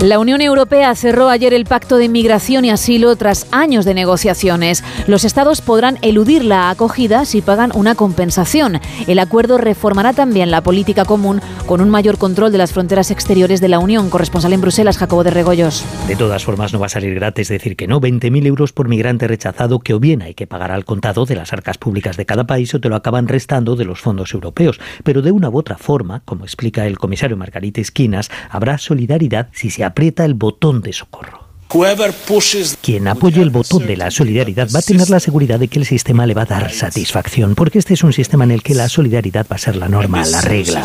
La 0.02 0.18
Unión 0.18 0.42
Europea 0.42 0.96
cerró 0.96 1.30
ayer 1.30 1.54
el 1.54 1.66
pacto 1.66 1.98
de 1.98 2.06
inmigración 2.06 2.66
y 2.66 2.72
asilo 2.72 3.16
tras 3.18 3.46
años 3.52 3.86
de 3.86 3.94
negociaciones. 3.94 4.84
Los 5.06 5.26
estados 5.26 5.62
podrán 5.62 6.00
eludir 6.02 6.44
la 6.44 6.72
acogida 6.72 7.24
si 7.24 7.44
pagan 7.44 7.72
una 7.76 7.94
compensación. 7.94 8.80
El 9.06 9.20
acuerdo 9.20 9.60
reformará 9.60 10.14
también 10.14 10.50
la 10.50 10.62
política 10.62 11.06
común 11.06 11.40
con 11.68 11.82
un 11.82 11.92
mayor 11.92 12.18
control 12.18 12.52
de 12.52 12.58
las 12.58 12.74
fronteras 12.74 13.12
exteriores 13.12 13.62
de 13.62 13.68
la 13.68 13.78
Unión. 13.78 14.10
Corresponsal 14.10 14.54
en 14.54 14.62
Bruselas, 14.62 14.98
Jacobo 14.98 15.24
de 15.24 15.30
Regoyos. 15.30 15.86
De 16.08 16.16
todas 16.16 16.44
formas, 16.44 16.74
no 16.74 16.80
va 16.80 16.88
a 16.88 16.90
salir 16.90 17.14
gratis 17.14 17.50
decir 17.50 17.76
que 17.76 17.88
no. 17.88 18.02
20.000 18.02 18.48
euros 18.48 18.74
por 18.74 18.90
migrante 18.90 19.28
rechazado 19.28 19.82
que 19.82 19.94
o 19.94 20.00
bien 20.00 20.24
hay 20.24 20.34
que 20.34 20.48
pagar 20.48 20.72
al 20.72 20.84
contado 20.84 21.28
de 21.28 21.36
las 21.36 21.54
arcas 21.54 21.78
públicas 21.78 22.18
de 22.18 22.26
cada 22.26 22.48
país 22.48 22.74
o 22.74 22.82
te 22.82 22.90
lo 22.90 22.96
acaban 22.96 23.28
restando 23.28 23.76
de 23.76 23.86
los 23.86 24.02
fondos 24.02 24.34
europeos. 24.34 24.80
Pero 25.04 25.22
de 25.22 25.32
una 25.32 25.50
u 25.50 25.60
otra 25.60 25.78
forma, 25.78 26.24
como 26.26 26.44
explica 26.44 26.88
el 26.88 26.98
comisario 26.98 27.38
Margarita 27.38 27.82
Esquinas, 27.82 28.32
habrá 28.50 28.80
solidaridad 28.80 29.50
si 29.52 29.70
se 29.70 29.91
aprieta 29.92 30.26
el 30.26 30.34
botón 30.34 30.82
de 30.82 30.94
socorro. 30.94 31.42
Quien 32.82 33.08
apoye 33.08 33.42
el 33.42 33.50
botón 33.50 33.88
de 33.88 33.96
la 33.96 34.12
solidaridad 34.12 34.70
va 34.74 34.80
a 34.80 34.82
tener 34.82 35.10
la 35.10 35.22
seguridad 35.22 35.58
de 35.58 35.70
que 35.70 35.80
el 35.80 35.86
sistema 35.86 36.26
le 36.26 36.34
va 36.34 36.42
a 36.42 36.46
dar 36.46 36.72
satisfacción, 36.72 37.56
porque 37.56 37.80
este 37.80 37.94
es 37.94 38.04
un 38.04 38.12
sistema 38.12 38.44
en 38.44 38.52
el 38.52 38.62
que 38.62 38.76
la 38.76 38.90
solidaridad 38.90 39.46
va 39.50 39.56
a 39.56 39.60
ser 39.60 39.78
la 39.78 39.88
norma, 39.88 40.26
la 40.26 40.42
regla. 40.42 40.84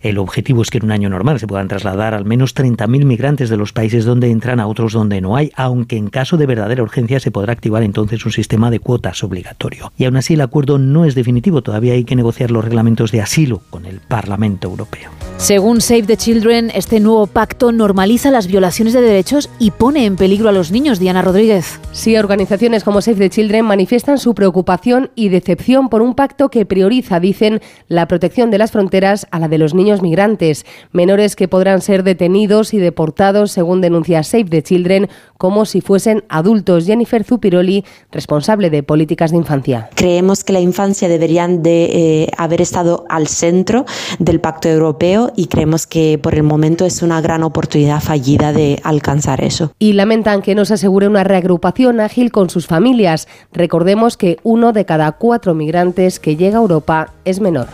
El 0.00 0.18
objetivo 0.18 0.62
es 0.62 0.70
que 0.70 0.78
en 0.78 0.84
un 0.84 0.92
año 0.92 1.10
normal 1.10 1.40
se 1.40 1.48
puedan 1.48 1.66
trasladar 1.66 2.14
al 2.14 2.24
menos 2.24 2.54
30.000 2.54 3.04
migrantes 3.04 3.50
de 3.50 3.56
los 3.56 3.72
países 3.72 4.04
donde 4.04 4.30
entran 4.30 4.60
a 4.60 4.68
otros 4.68 4.92
donde 4.92 5.20
no 5.20 5.34
hay, 5.34 5.50
aunque 5.56 5.96
en 5.96 6.08
caso 6.08 6.36
de 6.36 6.46
verdadera 6.46 6.84
urgencia 6.84 7.18
se 7.18 7.32
podrá 7.32 7.52
activar 7.52 7.82
entonces 7.82 8.24
un 8.24 8.30
sistema 8.30 8.70
de 8.70 8.78
cuotas 8.78 9.24
obligatorio. 9.24 9.92
Y 9.98 10.04
aún 10.04 10.16
así 10.16 10.34
el 10.34 10.40
acuerdo 10.42 10.78
no 10.78 11.04
es 11.04 11.16
definitivo, 11.16 11.62
todavía 11.62 11.94
hay 11.94 12.04
que 12.04 12.14
negociar 12.14 12.52
los 12.52 12.64
reglamentos 12.64 13.10
de 13.10 13.22
asilo 13.22 13.60
con 13.70 13.86
el 13.86 13.98
Parlamento 13.98 14.68
Europeo. 14.68 15.10
Según 15.36 15.80
Save 15.80 16.02
the 16.02 16.16
Children, 16.16 16.70
este 16.74 17.00
nuevo 17.00 17.26
pacto 17.26 17.72
normaliza 17.72 18.30
las 18.30 18.46
violaciones 18.46 18.94
de 18.94 19.00
derechos 19.00 19.50
y 19.58 19.72
pone 19.72 20.04
en 20.04 20.14
peligro 20.14 20.48
a 20.48 20.52
los 20.52 20.70
niños. 20.70 21.00
Diana 21.00 21.22
Rodríguez. 21.22 21.80
Sí, 21.90 22.16
organizaciones 22.16 22.84
como 22.84 23.00
Save 23.00 23.18
the 23.18 23.30
Children 23.30 23.64
manifiestan 23.64 24.18
su 24.18 24.34
preocupación 24.34 25.10
y 25.16 25.28
decepción 25.28 25.88
por 25.88 26.02
un 26.02 26.14
pacto 26.14 26.50
que 26.50 26.66
prioriza, 26.66 27.18
dicen, 27.18 27.60
la 27.88 28.06
protección 28.06 28.52
de 28.52 28.58
las 28.58 28.70
fronteras 28.70 29.26
a 29.30 29.40
la 29.40 29.48
de 29.48 29.58
los 29.58 29.74
niños 29.74 29.87
migrantes, 30.02 30.66
menores 30.92 31.36
que 31.36 31.48
podrán 31.48 31.80
ser 31.80 32.02
detenidos 32.02 32.74
y 32.74 32.78
deportados, 32.78 33.50
según 33.50 33.80
denuncia 33.80 34.22
Save 34.22 34.44
the 34.44 34.62
Children, 34.62 35.08
como 35.36 35.64
si 35.64 35.80
fuesen 35.80 36.24
adultos. 36.28 36.86
Jennifer 36.86 37.24
Zupiroli, 37.24 37.84
responsable 38.12 38.70
de 38.70 38.82
políticas 38.82 39.30
de 39.30 39.38
infancia. 39.38 39.90
Creemos 39.94 40.44
que 40.44 40.52
la 40.52 40.60
infancia 40.60 41.08
deberían 41.08 41.62
de 41.62 41.84
eh, 41.84 42.30
haber 42.36 42.60
estado 42.60 43.04
al 43.08 43.28
centro 43.28 43.84
del 44.18 44.40
pacto 44.40 44.68
europeo 44.68 45.32
y 45.36 45.46
creemos 45.46 45.86
que 45.86 46.18
por 46.22 46.34
el 46.34 46.42
momento 46.42 46.84
es 46.84 47.02
una 47.02 47.20
gran 47.20 47.42
oportunidad 47.42 48.00
fallida 48.00 48.52
de 48.52 48.80
alcanzar 48.84 49.42
eso. 49.42 49.72
Y 49.78 49.94
lamentan 49.94 50.42
que 50.42 50.54
no 50.54 50.64
se 50.64 50.74
asegure 50.74 51.08
una 51.08 51.24
reagrupación 51.24 52.00
ágil 52.00 52.30
con 52.30 52.50
sus 52.50 52.66
familias. 52.66 53.28
Recordemos 53.52 54.16
que 54.16 54.38
uno 54.42 54.72
de 54.72 54.84
cada 54.84 55.12
cuatro 55.12 55.54
migrantes 55.54 56.20
que 56.20 56.36
llega 56.36 56.58
a 56.58 56.62
Europa 56.62 57.12
es 57.24 57.40
menor. 57.40 57.68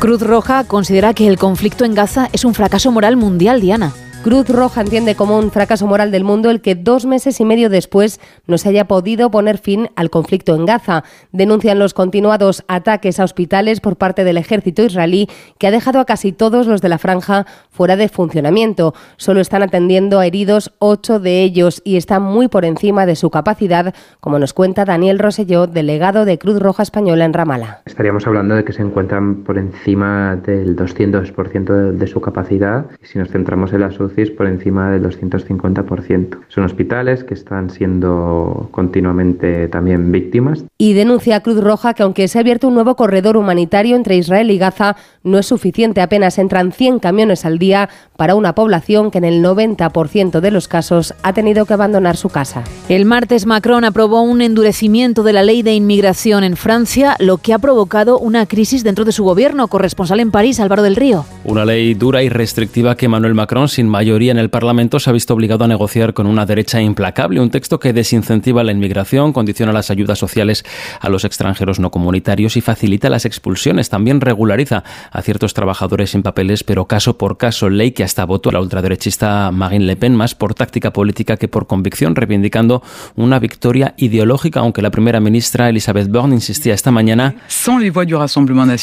Cruz 0.00 0.22
Roja 0.22 0.64
considera 0.64 1.12
que 1.12 1.28
el 1.28 1.36
conflicto 1.36 1.84
en 1.84 1.94
Gaza 1.94 2.30
es 2.32 2.46
un 2.46 2.54
fracaso 2.54 2.90
moral 2.90 3.16
mundial, 3.16 3.60
Diana. 3.60 3.92
Cruz 4.22 4.50
Roja 4.50 4.82
entiende 4.82 5.14
como 5.14 5.38
un 5.38 5.50
fracaso 5.50 5.86
moral 5.86 6.10
del 6.10 6.24
mundo 6.24 6.50
el 6.50 6.60
que 6.60 6.74
dos 6.74 7.06
meses 7.06 7.40
y 7.40 7.46
medio 7.46 7.70
después 7.70 8.20
no 8.46 8.58
se 8.58 8.68
haya 8.68 8.86
podido 8.86 9.30
poner 9.30 9.56
fin 9.56 9.88
al 9.96 10.10
conflicto 10.10 10.54
en 10.54 10.66
Gaza. 10.66 11.04
Denuncian 11.32 11.78
los 11.78 11.94
continuados 11.94 12.62
ataques 12.68 13.18
a 13.18 13.24
hospitales 13.24 13.80
por 13.80 13.96
parte 13.96 14.22
del 14.22 14.36
ejército 14.36 14.82
israelí 14.82 15.26
que 15.56 15.68
ha 15.68 15.70
dejado 15.70 16.00
a 16.00 16.04
casi 16.04 16.32
todos 16.32 16.66
los 16.66 16.82
de 16.82 16.90
la 16.90 16.98
franja 16.98 17.46
fuera 17.70 17.96
de 17.96 18.10
funcionamiento. 18.10 18.92
Solo 19.16 19.40
están 19.40 19.62
atendiendo 19.62 20.18
a 20.18 20.26
heridos 20.26 20.74
ocho 20.80 21.18
de 21.18 21.42
ellos 21.42 21.80
y 21.82 21.96
están 21.96 22.22
muy 22.22 22.48
por 22.48 22.66
encima 22.66 23.06
de 23.06 23.16
su 23.16 23.30
capacidad, 23.30 23.94
como 24.20 24.38
nos 24.38 24.52
cuenta 24.52 24.84
Daniel 24.84 25.18
Roselló, 25.18 25.66
delegado 25.66 26.26
de 26.26 26.36
Cruz 26.36 26.58
Roja 26.60 26.82
Española 26.82 27.24
en 27.24 27.32
Ramala. 27.32 27.80
Estaríamos 27.86 28.26
hablando 28.26 28.54
de 28.54 28.64
que 28.64 28.74
se 28.74 28.82
encuentran 28.82 29.44
por 29.44 29.56
encima 29.56 30.36
del 30.36 30.76
200% 30.76 31.92
de 31.92 32.06
su 32.06 32.20
capacidad 32.20 32.84
si 33.00 33.18
nos 33.18 33.30
centramos 33.30 33.72
en 33.72 33.80
la 33.80 33.90
por 34.36 34.46
encima 34.46 34.90
del 34.90 35.02
250%. 35.02 36.38
Son 36.48 36.64
hospitales 36.64 37.24
que 37.24 37.34
están 37.34 37.70
siendo 37.70 38.68
continuamente 38.70 39.68
también 39.68 40.12
víctimas. 40.12 40.64
Y 40.78 40.92
denuncia 40.92 41.36
a 41.36 41.40
Cruz 41.40 41.62
Roja 41.62 41.94
que 41.94 42.02
aunque 42.02 42.28
se 42.28 42.38
ha 42.38 42.40
abierto 42.40 42.68
un 42.68 42.74
nuevo 42.74 42.96
corredor 42.96 43.36
humanitario 43.36 43.96
entre 43.96 44.16
Israel 44.16 44.50
y 44.50 44.58
Gaza, 44.58 44.96
no 45.22 45.38
es 45.38 45.46
suficiente. 45.46 46.00
Apenas 46.00 46.38
entran 46.38 46.72
100 46.72 46.98
camiones 46.98 47.44
al 47.44 47.58
día 47.58 47.88
para 48.16 48.34
una 48.34 48.54
población 48.54 49.10
que 49.10 49.18
en 49.18 49.24
el 49.24 49.42
90% 49.42 50.40
de 50.40 50.50
los 50.50 50.68
casos 50.68 51.14
ha 51.22 51.32
tenido 51.32 51.64
que 51.64 51.72
abandonar 51.72 52.16
su 52.16 52.28
casa. 52.28 52.64
El 52.88 53.04
martes 53.04 53.46
Macron 53.46 53.84
aprobó 53.84 54.22
un 54.22 54.42
endurecimiento 54.42 55.22
de 55.22 55.32
la 55.32 55.42
ley 55.42 55.62
de 55.62 55.74
inmigración 55.74 56.44
en 56.44 56.56
Francia, 56.56 57.16
lo 57.18 57.38
que 57.38 57.54
ha 57.54 57.58
provocado 57.58 58.18
una 58.18 58.46
crisis 58.46 58.84
dentro 58.84 59.04
de 59.04 59.12
su 59.12 59.24
gobierno. 59.24 59.68
Corresponsal 59.68 60.20
en 60.20 60.30
París, 60.30 60.60
Álvaro 60.60 60.82
del 60.82 60.96
Río. 60.96 61.24
Una 61.44 61.64
ley 61.64 61.94
dura 61.94 62.22
y 62.22 62.28
restrictiva 62.28 62.96
que 62.96 63.08
Manuel 63.08 63.34
Macron, 63.34 63.68
sin 63.68 63.88
mayoría 64.00 64.32
en 64.32 64.38
el 64.38 64.48
Parlamento 64.48 64.98
se 64.98 65.10
ha 65.10 65.12
visto 65.12 65.34
obligado 65.34 65.64
a 65.64 65.68
negociar 65.68 66.14
con 66.14 66.26
una 66.26 66.46
derecha 66.46 66.80
implacable, 66.80 67.38
un 67.38 67.50
texto 67.50 67.78
que 67.78 67.92
desincentiva 67.92 68.64
la 68.64 68.72
inmigración, 68.72 69.34
condiciona 69.34 69.74
las 69.74 69.90
ayudas 69.90 70.18
sociales 70.18 70.64
a 71.00 71.10
los 71.10 71.26
extranjeros 71.26 71.78
no 71.80 71.90
comunitarios 71.90 72.56
y 72.56 72.62
facilita 72.62 73.10
las 73.10 73.26
expulsiones. 73.26 73.90
También 73.90 74.22
regulariza 74.22 74.84
a 75.12 75.20
ciertos 75.20 75.52
trabajadores 75.52 76.12
sin 76.12 76.22
papeles, 76.22 76.64
pero 76.64 76.86
caso 76.86 77.18
por 77.18 77.36
caso, 77.36 77.68
ley 77.68 77.90
que 77.90 78.02
hasta 78.02 78.24
votó 78.24 78.50
la 78.50 78.62
ultraderechista 78.62 79.50
Marine 79.50 79.84
Le 79.84 79.96
Pen, 79.96 80.16
más 80.16 80.34
por 80.34 80.54
táctica 80.54 80.94
política 80.94 81.36
que 81.36 81.48
por 81.48 81.66
convicción, 81.66 82.16
reivindicando 82.16 82.82
una 83.16 83.38
victoria 83.38 83.92
ideológica, 83.98 84.60
aunque 84.60 84.80
la 84.80 84.90
primera 84.90 85.20
ministra 85.20 85.68
Elisabeth 85.68 86.08
Borne 86.08 86.34
insistía 86.36 86.72
esta 86.72 86.90
mañana 86.90 87.34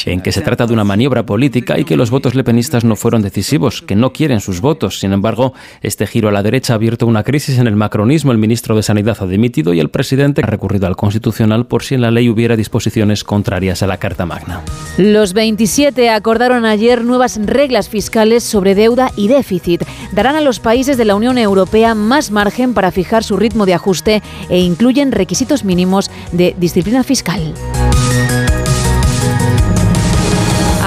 en 0.05 0.21
que 0.21 0.31
se 0.31 0.41
trata 0.41 0.67
de 0.67 0.73
una 0.73 0.83
maniobra 0.83 1.25
política 1.25 1.79
y 1.79 1.85
que 1.85 1.97
los 1.97 2.11
votos 2.11 2.35
lepenistas 2.35 2.83
no 2.83 2.95
fueron 2.95 3.23
decisivos, 3.23 3.81
que 3.81 3.95
no 3.95 4.13
quieren 4.13 4.41
sus 4.41 4.61
votos. 4.61 4.99
Sin 5.07 5.13
embargo, 5.13 5.53
este 5.81 6.05
giro 6.05 6.27
a 6.27 6.33
la 6.33 6.43
derecha 6.43 6.73
ha 6.73 6.75
abierto 6.75 7.07
una 7.07 7.23
crisis 7.23 7.59
en 7.59 7.67
el 7.67 7.77
macronismo. 7.77 8.33
El 8.33 8.37
ministro 8.37 8.75
de 8.75 8.83
Sanidad 8.83 9.15
ha 9.21 9.25
dimitido 9.25 9.73
y 9.73 9.79
el 9.79 9.89
presidente 9.89 10.41
ha 10.43 10.45
recurrido 10.45 10.85
al 10.85 10.97
Constitucional 10.97 11.65
por 11.65 11.81
si 11.81 11.95
en 11.95 12.01
la 12.01 12.11
ley 12.11 12.27
hubiera 12.27 12.57
disposiciones 12.57 13.23
contrarias 13.23 13.81
a 13.81 13.87
la 13.87 13.99
Carta 13.99 14.25
Magna. 14.25 14.63
Los 14.97 15.31
27 15.31 16.09
acordaron 16.09 16.65
ayer 16.65 17.05
nuevas 17.05 17.39
reglas 17.41 17.87
fiscales 17.87 18.43
sobre 18.43 18.75
deuda 18.75 19.13
y 19.15 19.29
déficit. 19.29 19.83
Darán 20.11 20.35
a 20.35 20.41
los 20.41 20.59
países 20.59 20.97
de 20.97 21.05
la 21.05 21.15
Unión 21.15 21.37
Europea 21.37 21.95
más 21.95 22.29
margen 22.29 22.73
para 22.73 22.91
fijar 22.91 23.23
su 23.23 23.37
ritmo 23.37 23.65
de 23.65 23.75
ajuste 23.75 24.21
e 24.49 24.59
incluyen 24.59 25.13
requisitos 25.13 25.63
mínimos 25.63 26.11
de 26.33 26.53
disciplina 26.59 27.05
fiscal. 27.05 27.53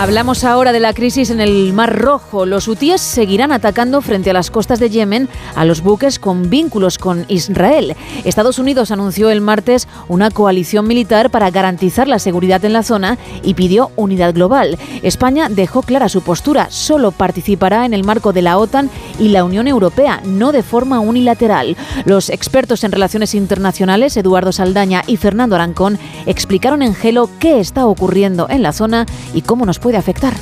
Hablamos 0.01 0.45
ahora 0.45 0.73
de 0.73 0.81
la 0.81 0.95
crisis 0.95 1.29
en 1.29 1.43
el 1.43 1.75
Mar 1.75 1.95
Rojo. 1.95 2.47
Los 2.47 2.69
hutíes 2.69 3.03
seguirán 3.03 3.53
atacando 3.53 4.01
frente 4.01 4.31
a 4.31 4.33
las 4.33 4.51
costas 4.51 4.81
de 4.81 4.89
Yemen 4.89 5.29
a 5.55 5.67
los 5.67 5.83
buques 5.83 6.19
con 6.19 6.49
vínculos 6.49 6.97
con 6.97 7.27
Israel. 7.29 7.95
Estados 8.25 8.59
Unidos 8.59 8.93
anunció 8.93 9.29
el 9.29 9.43
martes 9.43 9.89
una 10.09 10.31
coalición 10.31 10.87
militar 10.87 11.29
para 11.29 11.51
garantizar 11.51 12.09
la 12.09 12.19
seguridad 12.19 12.65
en 12.65 12.73
la 12.73 12.83
zona 12.83 13.19
y 13.43 13.53
pidió 13.53 13.91
unidad 13.95 14.33
global. 14.33 14.79
España 15.03 15.51
dejó 15.51 15.83
clara 15.83 16.09
su 16.09 16.23
postura, 16.23 16.69
solo 16.71 17.11
participará 17.11 17.85
en 17.85 17.93
el 17.93 18.03
marco 18.03 18.33
de 18.33 18.41
la 18.41 18.57
OTAN 18.57 18.89
y 19.19 19.29
la 19.29 19.45
Unión 19.45 19.69
Europea, 19.69 20.23
no 20.25 20.51
de 20.51 20.63
forma 20.63 21.01
unilateral. 21.01 21.77
Los 22.07 22.31
expertos 22.31 22.85
en 22.85 22.93
relaciones 22.93 23.35
internacionales, 23.35 24.17
Eduardo 24.17 24.51
Saldaña 24.51 25.03
y 25.07 25.19
Fernando 25.19 25.57
Arancón, 25.57 25.99
explicaron 26.25 26.81
en 26.81 26.95
Gelo 26.95 27.29
qué 27.39 27.61
está 27.61 27.85
ocurriendo 27.85 28.49
en 28.49 28.63
la 28.63 28.73
zona 28.73 29.05
y 29.35 29.43
cómo 29.43 29.67
nos 29.67 29.79
puede 29.79 29.90
afectar. 29.99 30.35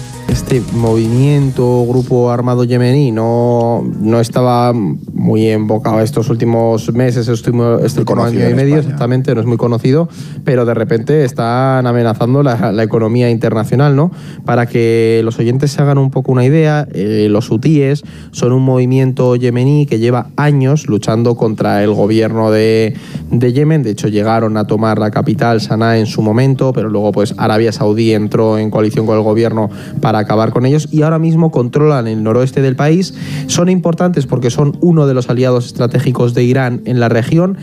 Este 0.49 0.63
movimiento, 0.73 1.85
grupo 1.87 2.31
armado 2.31 2.65
yemení, 2.65 3.13
no, 3.13 3.87
no 4.01 4.19
estaba 4.19 4.73
muy 4.73 5.47
embocado 5.47 6.01
estos 6.01 6.31
últimos 6.31 6.91
meses, 6.95 7.29
este 7.29 7.51
último, 7.51 7.75
este 7.85 8.01
último 8.01 8.25
año 8.25 8.49
y 8.49 8.55
medio, 8.55 8.79
exactamente, 8.79 9.35
no 9.35 9.43
es 9.43 9.47
muy 9.47 9.59
conocido, 9.59 10.09
pero 10.45 10.65
de 10.65 10.73
repente 10.73 11.27
están 11.27 11.87
amenazando 11.87 12.43
la, 12.43 12.73
la 12.73 12.83
economía 12.83 13.29
internacional, 13.29 13.95
¿no? 13.95 14.11
Para 14.47 14.65
que 14.65 15.21
los 15.23 15.39
oyentes 15.39 15.73
se 15.73 15.83
hagan 15.83 15.99
un 15.99 16.11
poco 16.11 16.33
una 16.33 16.47
idea, 16.47 16.89
eh, 16.95 17.27
los 17.29 17.51
hutíes 17.51 18.03
son 18.31 18.53
un 18.53 18.63
movimiento 18.63 19.37
yemení 19.37 19.85
que 19.85 19.99
lleva 19.99 20.31
años 20.37 20.89
luchando 20.89 21.37
contra 21.37 21.85
el 21.85 21.93
gobierno 21.93 22.51
de, 22.51 22.97
de 23.31 23.53
Yemen, 23.53 23.83
de 23.83 23.91
hecho 23.91 24.09
llegaron 24.09 24.57
a 24.57 24.67
tomar 24.67 24.99
la 24.99 25.11
capital, 25.11 25.61
Sanaa, 25.61 25.99
en 25.99 26.07
su 26.07 26.23
momento, 26.23 26.73
pero 26.73 26.89
luego 26.89 27.13
pues 27.13 27.35
Arabia 27.37 27.71
Saudí 27.71 28.15
entró 28.15 28.57
en 28.57 28.71
coalición 28.71 29.05
con 29.05 29.19
el 29.19 29.23
gobierno 29.23 29.69
para 30.01 30.21
acabar 30.21 30.38
con 30.53 30.65
ellos 30.65 30.89
y 30.91 31.03
ahora 31.03 31.19
mismo 31.19 31.51
controlan 31.51 32.07
el 32.07 32.23
noroeste 32.23 32.63
del 32.63 32.77
país. 32.77 33.15
Son 33.49 33.69
importantes 33.69 34.27
porque 34.27 34.51
son 34.51 34.77
uno 34.81 35.07
de 35.07 35.15
los 35.15 35.29
aliados 35.29 35.67
estratégicos 35.67 36.35
de 36.35 36.45
Irán 36.45 36.81
en 36.85 37.01
la 37.01 37.09
región 37.09 37.57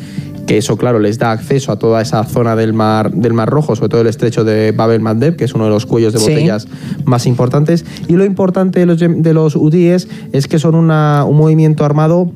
que 0.46 0.58
eso, 0.60 0.78
claro, 0.78 1.00
les 1.00 1.18
da 1.18 1.32
acceso 1.32 1.72
a 1.72 1.80
toda 1.80 2.02
esa 2.04 2.24
zona 2.24 2.56
del 2.56 2.72
mar, 2.72 3.12
del 3.12 3.34
mar 3.34 3.50
Rojo, 3.50 3.76
sobre 3.76 3.90
todo 3.90 4.02
el 4.02 4.08
estrecho 4.08 4.44
de 4.44 4.72
Bab 4.74 4.92
el 4.92 5.00
Mandeb, 5.00 5.36
que 5.36 5.44
es 5.46 5.56
uno 5.56 5.64
de 5.64 5.72
los 5.72 5.88
cuellos 5.88 6.14
de 6.14 6.20
Sí. 6.20 6.30
botellas 6.30 6.68
más 7.04 7.26
importantes. 7.26 7.84
Y 8.08 8.14
lo 8.14 8.26
importante 8.26 8.80
de 8.80 8.86
los, 8.86 9.00
de 9.00 9.34
los 9.34 9.56
UDIs 9.56 10.08
es 10.34 10.48
que 10.48 10.60
son 10.60 10.76
una- 10.76 11.26
un 11.26 11.36
movimiento 11.38 11.84
armado 11.84 12.32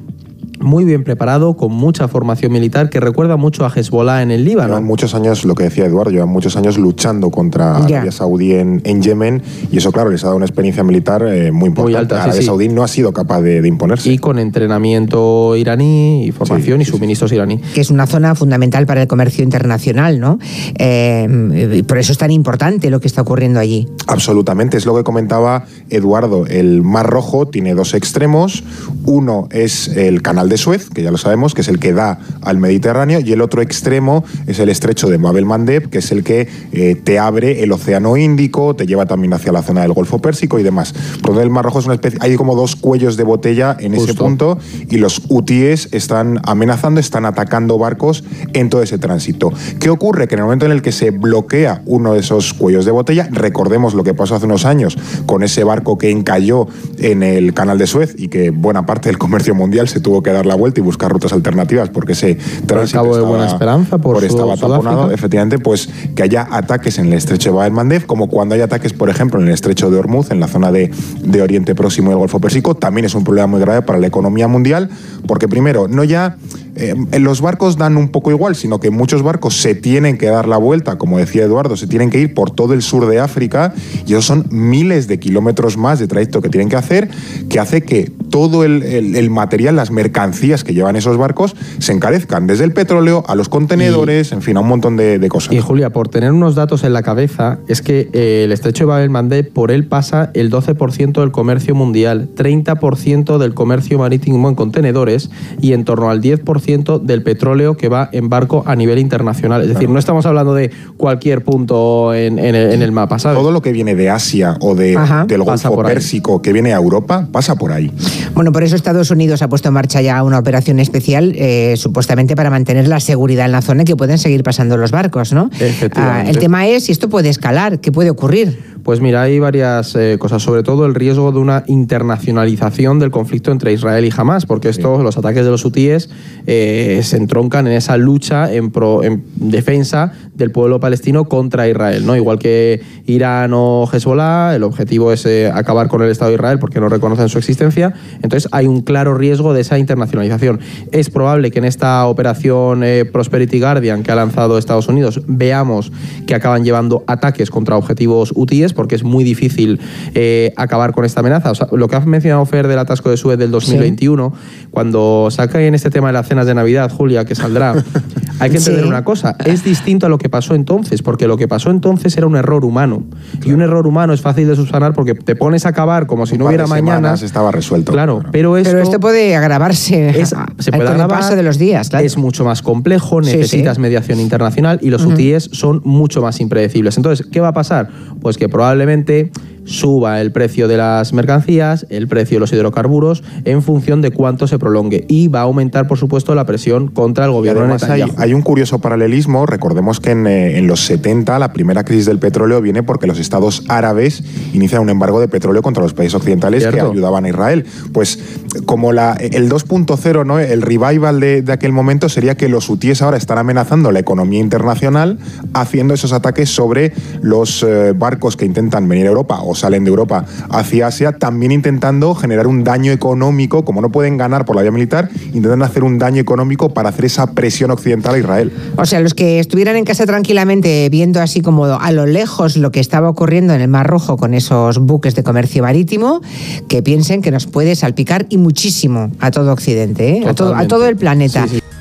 muy 0.60 0.86
bien 0.86 1.04
preparado, 1.04 1.56
con 1.56 1.72
mucha 1.72 2.08
formación 2.08 2.52
militar, 2.52 2.90
que 2.90 3.00
recuerda 3.00 3.38
mucho 3.38 3.66
a 3.66 3.70
Hezbollah 3.74 4.22
en 4.24 4.32
el 4.32 4.44
Líbano. 4.46 4.70
Llevan 4.70 4.84
muchos 4.84 5.16
años, 5.16 5.46
lo 5.46 5.56
que 5.56 5.64
decía 5.64 5.86
Eduardo, 5.86 6.12
llevan 6.12 6.30
muchos 6.30 6.56
años 6.56 6.78
luchando 6.78 7.30
contra 7.32 7.80
Ya. 7.88 7.98
Arabia 7.98 8.12
Saudí 8.12 8.54
en, 8.54 8.82
en 8.84 9.02
Yemen 9.02 9.42
y 9.72 9.78
eso, 9.78 9.92
claro, 9.92 10.10
les 10.10 10.24
ha 10.24 10.28
dado 10.28 10.38
una 10.38 10.46
experiencia 10.46 10.84
militar 10.84 11.24
eh, 11.28 11.52
muy 11.52 11.68
importante. 11.70 11.98
alta, 12.00 12.16
sí, 12.16 12.22
Arabia 12.22 12.42
sí. 12.42 12.46
Saudí 12.46 12.70
no 12.70 12.84
ha 12.84 12.88
sido 12.88 13.14
capaz 13.14 13.42
de, 13.42 13.62
de 13.62 13.68
imponerse. 13.68 14.12
Y 14.12 14.18
con 14.18 14.40
entrenamiento 14.40 15.56
iraní 15.56 16.26
y 16.26 16.32
formación 16.32 16.82
y 16.82 16.86
suministros 16.86 17.32
iraní. 17.32 17.58
que 17.74 17.82
es 17.82 17.90
una 17.90 18.08
zona 18.08 18.36
fundamental 18.36 18.86
para 18.86 19.02
el 19.02 19.08
comercio 19.08 19.44
internacional, 19.44 20.20
¿no? 20.20 20.40
Eh, 20.78 21.84
por 21.88 21.98
eso 21.98 22.12
es 22.12 22.18
tan 22.18 22.32
importante 22.32 22.90
lo 22.90 23.00
que 23.00 23.08
está 23.08 23.22
ocurriendo 23.22 23.60
allí. 23.60 23.88
Absolutamente, 24.08 24.78
es 24.78 24.86
lo 24.86 24.96
que 24.96 25.04
comentaba 25.04 25.66
Eduardo. 25.90 26.46
El 26.48 26.82
Mar 26.82 27.08
Rojo 27.08 27.48
tiene 27.48 27.74
dos 27.74 27.94
extremos. 27.94 28.64
Uno 29.06 29.48
es 29.52 29.88
el 29.90 30.22
Canal 30.22 30.49
de 30.50 30.58
Suez, 30.58 30.90
que 30.90 31.04
ya 31.04 31.12
lo 31.12 31.18
sabemos, 31.18 31.54
que 31.54 31.62
es 31.62 31.68
el 31.68 31.80
que 31.80 31.94
da 31.94 32.20
al 32.42 32.58
Mediterráneo, 32.58 33.20
y 33.20 33.32
el 33.32 33.42
otro 33.42 33.62
extremo 33.62 34.24
es 34.48 34.60
el 34.60 34.70
estrecho 34.70 35.08
de 35.10 35.18
Bab 35.18 35.38
el 35.38 35.46
Mandeb, 35.46 35.90
que 35.90 36.00
es 36.00 36.12
el 36.12 36.24
que 36.24 36.48
eh, 36.72 36.96
te 36.96 37.20
abre 37.20 37.64
el 37.64 37.72
Océano 37.72 38.18
Índico, 38.18 38.76
te 38.76 38.86
lleva 38.86 39.06
también 39.06 39.34
hacia 39.34 39.52
la 39.52 39.62
zona 39.62 39.82
del 39.82 39.94
Golfo 39.94 40.20
Pérsico 40.20 40.60
y 40.60 40.64
demás. 40.64 40.94
Por 41.22 41.40
el 41.40 41.50
Mar 41.50 41.66
Rojo 41.66 41.80
es 41.80 41.86
una 41.86 41.96
especie. 41.96 42.20
Hay 42.22 42.36
como 42.36 42.56
dos 42.56 42.76
cuellos 42.76 43.18
de 43.18 43.24
botella 43.24 43.78
en 43.80 43.94
ese 43.94 44.14
punto, 44.14 44.58
y 44.90 44.98
los 44.98 45.22
hutíes 45.30 45.90
están 45.92 46.40
amenazando, 46.44 47.00
están 47.00 47.26
atacando 47.26 47.78
barcos 47.78 48.24
en 48.54 48.70
todo 48.70 48.82
ese 48.82 48.98
tránsito. 48.98 49.52
¿Qué 49.80 49.90
ocurre? 49.90 50.28
Que 50.28 50.36
en 50.36 50.40
el 50.40 50.46
momento 50.46 50.66
en 50.66 50.72
el 50.72 50.82
que 50.82 50.92
se 50.92 51.12
bloquea 51.12 51.82
uno 51.86 52.14
de 52.14 52.20
esos 52.20 52.54
cuellos 52.54 52.86
de 52.86 52.92
botella, 52.92 53.30
recordemos 53.32 53.94
lo 53.94 54.04
que 54.04 54.14
pasó 54.14 54.36
hace 54.36 54.46
unos 54.46 54.66
años 54.66 54.98
con 55.26 55.44
ese 55.44 55.64
barco 55.64 55.98
que 55.98 56.10
encalló 56.10 56.68
en 56.98 57.24
el 57.24 57.54
canal 57.54 57.78
de 57.78 57.88
Suez 57.88 58.16
y 58.18 58.28
que 58.28 58.50
buena 58.50 58.86
parte 58.86 59.10
del 59.10 59.18
comercio 59.18 59.56
mundial 59.56 59.88
se 59.88 60.00
tuvo 60.00 60.24
que 60.24 60.32
dar 60.32 60.39
la 60.46 60.56
vuelta 60.56 60.80
y 60.80 60.84
buscar 60.84 61.12
rutas 61.12 61.34
alternativas 61.34 61.90
porque 61.90 62.14
ese 62.14 62.36
tránsito 62.66 63.00
Cabo 63.00 63.08
de 63.16 63.22
estaba, 63.22 63.30
Buena 63.30 63.48
Esperanza, 63.48 63.98
por 63.98 64.24
estaba 64.24 64.56
Sud- 64.56 64.62
taponado. 64.70 65.12
Efectivamente, 65.12 65.60
pues 65.60 65.90
que 66.16 66.24
haya 66.24 66.48
ataques 66.52 66.98
en 67.00 67.08
el 67.08 67.14
estrecho 67.14 67.50
de 67.52 67.56
Bab 67.56 67.68
el 67.68 67.72
como 68.06 68.28
cuando 68.28 68.56
hay 68.56 68.62
ataques, 68.62 68.94
por 68.94 69.10
ejemplo, 69.10 69.40
en 69.40 69.48
el 69.48 69.54
estrecho 69.54 69.90
de 69.92 69.98
Hormuz, 69.98 70.32
en 70.32 70.40
la 70.40 70.48
zona 70.48 70.72
de, 70.72 70.92
de 71.24 71.42
Oriente 71.42 71.76
Próximo 71.76 72.10
y 72.10 72.14
el 72.14 72.20
Golfo 72.20 72.40
Pérsico, 72.40 72.76
también 72.76 73.06
es 73.06 73.16
un 73.16 73.24
problema 73.24 73.48
muy 73.48 73.60
grave 73.60 73.82
para 73.82 74.00
la 74.00 74.08
economía 74.08 74.48
mundial, 74.48 74.90
porque 75.28 75.48
primero, 75.48 75.88
no 75.88 76.04
ya 76.04 76.38
eh, 76.76 76.96
los 77.20 77.42
barcos 77.42 77.78
dan 77.78 77.98
un 77.98 78.10
poco 78.10 78.32
igual, 78.32 78.56
sino 78.56 78.80
que 78.80 78.90
muchos 78.92 79.22
barcos 79.24 79.62
se 79.62 79.76
tienen 79.76 80.18
que 80.18 80.28
dar 80.28 80.48
la 80.48 80.58
vuelta, 80.58 80.98
como 80.98 81.18
decía 81.18 81.44
Eduardo, 81.44 81.76
se 81.78 81.88
tienen 81.88 82.10
que 82.10 82.20
ir 82.20 82.34
por 82.34 82.52
todo 82.52 82.74
el 82.74 82.82
sur 82.82 83.08
de 83.08 83.20
África 83.20 83.74
y 84.06 84.12
esos 84.14 84.26
son 84.26 84.46
miles 84.50 85.08
de 85.08 85.20
kilómetros 85.20 85.78
más 85.78 86.00
de 86.00 86.08
trayecto 86.08 86.42
que 86.42 86.50
tienen 86.50 86.70
que 86.70 86.76
hacer, 86.76 87.10
que 87.50 87.60
hace 87.60 87.82
que 87.84 88.12
todo 88.30 88.64
el, 88.64 88.84
el- 88.84 89.16
el 89.16 89.30
material, 89.30 89.76
las 89.76 89.92
mercancías 89.92 90.64
que 90.64 90.74
llevan 90.74 90.96
esos 90.96 91.18
barcos 91.18 91.56
se 91.80 91.92
encarezcan, 91.94 92.48
desde 92.48 92.64
el 92.64 92.74
petróleo 92.74 93.24
a 93.28 93.36
los 93.36 93.50
contenedores, 93.50 94.32
en 94.32 94.42
fin, 94.42 94.58
a 94.58 94.60
un 94.62 94.68
montón 94.68 94.98
de, 94.98 95.20
de 95.20 95.30
cosas. 95.30 95.54
Y 95.54 95.60
Julia, 95.60 95.90
por 95.92 96.08
tener 96.10 96.32
unos 96.32 96.56
datos 96.56 96.84
en 96.84 96.94
la 96.94 97.02
cabeza, 97.04 97.60
es 97.68 97.82
que 97.82 98.10
eh, 98.14 98.44
el 98.46 98.52
estrecho 98.52 98.84
de 98.84 98.88
Bab 98.90 99.02
el 99.02 99.10
Mandeb, 99.10 99.52
por 99.52 99.72
él 99.72 99.86
pasa 99.86 100.32
el 100.34 100.52
12% 100.52 101.20
del 101.22 101.32
comercio 101.32 101.74
mundial, 101.76 102.30
30% 102.36 103.38
del 103.38 103.54
comercio 103.54 103.98
marítimo 104.00 104.48
en 104.50 104.56
contenedores 104.56 105.30
y 105.62 105.74
en 105.74 105.84
torno 105.86 106.10
al 106.10 106.22
10% 106.22 106.59
del 107.00 107.24
petróleo 107.24 107.78
que 107.78 107.90
va 107.90 108.10
en 108.12 108.30
barco 108.30 108.64
a 108.66 108.76
nivel 108.76 109.00
internacional. 109.00 109.62
Es 109.62 109.70
decir, 109.70 109.90
no 109.90 110.00
estamos 110.00 110.26
hablando 110.26 110.54
de 110.54 110.72
cualquier 110.98 111.44
punto 111.44 112.14
en, 112.14 112.40
en 112.40 112.56
el, 112.56 112.72
en 112.74 112.82
el 112.82 112.92
mapa, 112.92 113.20
¿sabes? 113.20 113.38
Todo 113.38 113.52
lo 113.52 113.62
que 113.62 113.72
viene 113.72 113.96
de 113.96 114.10
Asia 114.10 114.58
o 114.60 114.76
de, 114.76 114.96
Ajá. 114.96 115.26
del 115.26 115.44
Golfo 115.44 115.82
ahí. 115.82 115.94
Pérsico 115.94 116.42
que 116.42 116.54
viene 116.54 116.74
a 116.74 116.78
Europa 116.78 117.28
pasa 117.32 117.56
por 117.56 117.72
ahí. 117.72 117.92
Bueno, 118.34 118.52
por 118.52 118.64
eso 118.64 118.76
Estados 118.76 119.12
Unidos 119.12 119.42
ha 119.42 119.50
puesto 119.50 119.70
en 119.70 119.74
marcha 119.74 120.02
ya 120.02 120.24
una 120.24 120.40
operación 120.40 120.80
especial, 120.80 121.34
eh, 121.36 121.76
supuestamente 121.78 122.36
para 122.36 122.50
mantener 122.50 122.88
la 122.88 123.00
seguridad 123.00 123.46
en 123.46 123.52
la 123.52 123.62
zona 123.62 123.84
y 123.84 123.86
que 123.86 123.96
puedan 123.96 124.18
seguir 124.18 124.44
pasando 124.44 124.78
los 124.78 124.92
barcos, 124.92 125.34
¿no? 125.34 125.50
Ah, 125.96 126.24
el 126.28 126.38
tema 126.40 126.68
es 126.68 126.86
si 126.86 126.92
esto 126.92 127.10
puede 127.10 127.30
escalar, 127.30 127.80
¿qué 127.80 127.92
puede 127.92 128.10
ocurrir? 128.10 128.80
Pues 128.84 129.02
mira, 129.02 129.22
hay 129.22 129.40
varias 129.40 129.96
eh, 129.96 130.18
cosas, 130.20 130.42
sobre 130.42 130.64
todo 130.64 130.86
el 130.86 130.96
riesgo 130.96 131.32
de 131.32 131.40
una 131.40 131.64
internacionalización 131.68 133.00
del 133.00 133.12
conflicto 133.12 133.52
entre 133.52 133.74
Israel 133.74 134.06
y 134.06 134.14
Hamas, 134.16 134.46
porque 134.46 134.70
estos, 134.70 135.04
los 135.04 135.18
ataques 135.18 135.44
de 135.44 135.52
los 135.52 135.66
hutíes, 135.66 136.10
eh, 136.52 137.02
se 137.04 137.16
entroncan 137.18 137.68
en 137.68 137.74
esa 137.74 137.96
lucha 137.96 138.52
en, 138.52 138.72
pro- 138.72 139.04
en 139.04 139.24
defensa 139.36 140.14
del 140.40 140.50
pueblo 140.52 140.80
palestino 140.80 141.26
contra 141.26 141.68
Israel, 141.68 142.06
¿no? 142.06 142.16
Igual 142.16 142.40
que 142.40 142.82
Irán 143.06 143.52
o 143.54 143.88
Hezbollah, 143.92 144.56
el 144.56 144.64
objetivo 144.64 145.12
es 145.12 145.26
eh, 145.28 145.52
acabar 145.54 145.88
con 145.90 146.02
el 146.02 146.10
Estado 146.10 146.30
de 146.32 146.36
Israel 146.36 146.58
porque 146.58 146.80
no 146.80 146.90
reconocen 146.90 147.30
su 147.30 147.38
existencia, 147.38 147.94
entonces 148.24 148.50
hay 148.52 148.66
un 148.66 148.82
claro 148.82 149.14
riesgo 149.14 149.54
de 149.54 149.62
esa 149.62 149.78
internacionalización. 149.78 150.60
Es 150.92 151.10
probable 151.10 151.52
que 151.52 151.60
en 151.60 151.66
esta 151.66 152.08
operación 152.08 152.84
eh, 152.84 153.06
Prosperity 153.06 153.60
Guardian 153.60 154.02
que 154.02 154.12
ha 154.12 154.16
lanzado 154.16 154.58
Estados 154.58 154.88
Unidos 154.88 155.22
veamos 155.28 155.92
que 156.26 156.34
acaban 156.34 156.64
llevando 156.64 157.04
ataques 157.08 157.52
contra 157.52 157.76
objetivos 157.76 158.32
hutíes 158.36 158.74
porque 158.74 158.96
es 158.96 159.04
muy 159.04 159.24
difícil 159.24 159.80
eh, 160.16 160.54
acabar 160.56 160.94
con 160.94 161.06
esta 161.06 161.20
amenaza. 161.20 161.52
O 161.52 161.56
sea, 161.56 161.68
lo 161.72 161.88
que 161.88 161.96
ha 161.96 162.00
mencionado 162.00 162.46
Fer 162.46 162.68
del 162.68 162.80
atasco 162.80 163.10
de 163.10 163.18
Suez 163.18 163.38
del 163.38 163.52
2021, 163.52 164.34
cuando 164.72 165.28
saca 165.30 165.62
en 165.62 165.76
este 165.76 165.90
tema 165.90 166.08
de 166.08 166.14
las 166.14 166.28
cenas 166.28 166.46
de 166.46 166.54
Navidad, 166.54 166.90
Julia, 166.92 167.26
que 167.26 167.36
saldrá, 167.36 167.74
hay 168.40 168.50
que 168.50 168.58
entender 168.58 168.84
Sí. 168.84 168.88
una 168.88 169.04
cosa, 169.04 169.36
es 169.46 169.64
distinto 169.64 170.06
a 170.06 170.10
lo 170.10 170.18
que 170.18 170.29
pasó 170.30 170.56
entonces, 170.56 171.02
porque 171.02 171.28
lo 171.28 171.36
que 171.38 171.48
pasó 171.48 171.70
entonces 171.72 172.16
era 172.18 172.26
un 172.28 172.36
error 172.36 172.64
humano. 172.66 173.04
Y 173.44 173.52
un 173.52 173.62
error 173.62 173.86
humano 173.88 174.14
es 174.14 174.22
fácil 174.22 174.48
de 174.48 174.56
subsanar 174.56 174.94
porque 174.94 175.14
te 175.16 175.36
pones 175.36 175.66
a 175.66 175.70
acabar 175.70 176.08
como 176.08 176.26
si 176.26 176.38
no 176.38 176.46
par 176.46 176.52
de 176.54 176.64
hubiera 176.64 176.68
mañana. 176.68 177.14
estaba 177.14 177.52
resuelto. 177.52 177.92
Claro, 177.92 178.24
pero 178.32 178.58
esto, 178.58 178.72
Pero 178.72 178.84
esto 178.84 179.00
puede 179.00 179.36
agravarse 179.36 180.10
es- 180.20 180.30
se 180.60 180.72
puede 180.72 180.84
el 180.84 180.88
agravar, 180.90 181.20
paso 181.20 181.36
de 181.36 181.44
los 181.44 181.58
días. 181.58 181.90
claro. 181.90 182.06
es 182.06 182.18
mucho 182.18 182.46
más 182.46 182.62
complejo, 182.62 183.22
necesitas 183.22 183.76
sí. 183.76 183.82
mediación 183.82 184.20
internacional 184.20 184.80
y 184.82 184.90
los 184.90 185.04
Ujú. 185.04 185.14
UTIs 185.14 185.50
son 185.54 185.82
mucho 185.84 186.22
más 186.22 186.40
impredecibles. 186.40 186.96
Entonces, 186.98 187.26
¿qué 187.32 187.40
va 187.40 187.50
a 187.50 187.54
pasar? 187.54 187.90
Pues 188.22 188.38
que 188.38 188.48
probablemente 188.50 189.32
suba 189.70 190.20
el 190.22 190.32
precio 190.32 190.68
de 190.68 190.78
las 190.78 191.14
mercancías, 191.14 191.86
el 191.90 192.08
precio 192.08 192.36
de 192.36 192.40
los 192.42 192.52
hidrocarburos, 192.52 193.24
en 193.46 193.62
función 193.62 194.02
de 194.02 194.12
cuánto 194.12 194.48
se 194.48 194.60
prolongue. 194.60 195.06
Y 195.08 195.28
va 195.28 195.40
a 195.40 195.44
aumentar, 195.44 195.88
por 195.88 195.98
supuesto, 195.98 196.36
la 196.36 196.46
presión 196.46 196.88
contra 196.88 197.26
el 197.26 197.32
gobierno 197.32 197.62
de 197.62 197.68
además 197.68 197.90
hay, 197.90 198.04
hay 198.18 198.34
un 198.34 198.42
curioso 198.42 198.80
paralelismo. 198.80 199.46
Recordemos 199.46 200.00
que 200.00 200.12
en, 200.12 200.28
eh, 200.28 200.58
en 200.58 200.68
los 200.68 200.82
70 200.82 201.40
la 201.40 201.54
primera 201.54 201.84
crisis 201.84 202.06
del 202.06 202.20
petróleo 202.20 202.62
viene 202.62 202.84
porque 202.84 203.08
los 203.08 203.20
estados 203.20 203.64
árabes 203.68 204.24
inician 204.54 204.82
un 204.82 204.90
embargo 204.90 205.20
de 205.20 205.28
petróleo 205.28 205.62
contra 205.62 205.84
los 205.84 205.94
países 205.94 206.16
occidentales 206.16 206.66
que 206.66 206.80
ayudaban 206.80 207.26
a 207.26 207.30
Israel. 207.30 207.66
Pues 207.94 208.20
como 208.66 208.92
la, 208.92 209.14
el 209.14 209.50
2.0, 209.50 210.26
¿no? 210.26 210.40
el 210.40 210.62
revival 210.62 211.20
de, 211.20 211.42
de 211.42 211.54
aquel 211.54 211.72
momento 211.72 212.10
sería 212.10 212.36
que 212.36 212.50
los 212.50 212.70
hutíes 212.70 213.02
ahora 213.02 213.18
están 213.18 213.38
amenazando 213.38 213.92
la 213.92 214.00
economía 214.00 214.40
internacional 214.40 215.20
haciendo 215.54 215.94
esos 215.94 216.14
ataques 216.14 216.50
sobre 216.50 216.94
los 217.22 217.64
eh, 217.64 217.94
barcos 217.96 218.36
que 218.36 218.46
intentan 218.46 218.88
venir 218.88 219.06
a 219.06 219.10
Europa 219.10 219.42
o 219.44 219.56
salen 219.60 219.84
de 219.84 219.90
Europa 219.90 220.26
hacia 220.50 220.88
Asia, 220.88 221.12
también 221.12 221.52
intentando 221.52 222.16
generar 222.16 222.48
un 222.48 222.64
daño 222.64 222.92
económico, 222.92 223.66
como 223.66 223.82
no 223.82 223.92
pueden 223.92 224.18
ganar 224.18 224.46
por 224.46 224.56
la 224.56 224.62
vía 224.62 224.72
militar, 224.72 225.10
intentan 225.34 225.62
hacer 225.62 225.84
un 225.84 225.98
daño 225.98 226.22
económico 226.22 226.74
para 226.74 226.90
hacer 226.90 227.06
esa 227.06 227.34
presión 227.34 227.72
occidental 227.72 228.16
a 228.16 228.18
Israel. 228.20 228.52
O 228.78 228.86
sea, 228.86 229.00
los 229.00 229.14
que 229.14 229.40
estuvieran 229.40 229.76
en 229.76 229.86
casa 229.86 230.06
tranquilamente 230.06 230.90
viendo 230.90 231.22
así 231.22 231.42
como 231.42 231.66
a 231.66 231.92
lo 231.92 232.06
lejos 232.06 232.58
lo 232.58 232.72
que 232.72 232.80
estaba 232.80 233.10
ocurriendo 233.10 233.54
en 233.54 233.62
el 233.62 233.68
Mar 233.68 233.88
Rojo 233.88 234.18
con 234.18 234.34
esos 234.34 234.80
buques 234.80 235.16
de 235.16 235.24
comercio 235.24 235.64
marítimo, 235.64 236.22
que 236.68 236.82
piensen 236.82 237.22
que 237.22 237.32
nos 237.32 237.48
puede 237.48 237.76
salpicar 237.76 238.26
y 238.30 238.38
muchísimo 238.38 239.12
a 239.20 239.32
todo 239.32 239.52
Occidente, 239.52 240.18
¿eh? 240.18 240.24
a, 240.28 240.34
todo, 240.34 240.56
a 240.56 240.68
todo 240.68 240.88
el 240.88 240.96
planeta. 240.96 241.48
Sí, 241.48 241.56
sí. 241.56 241.79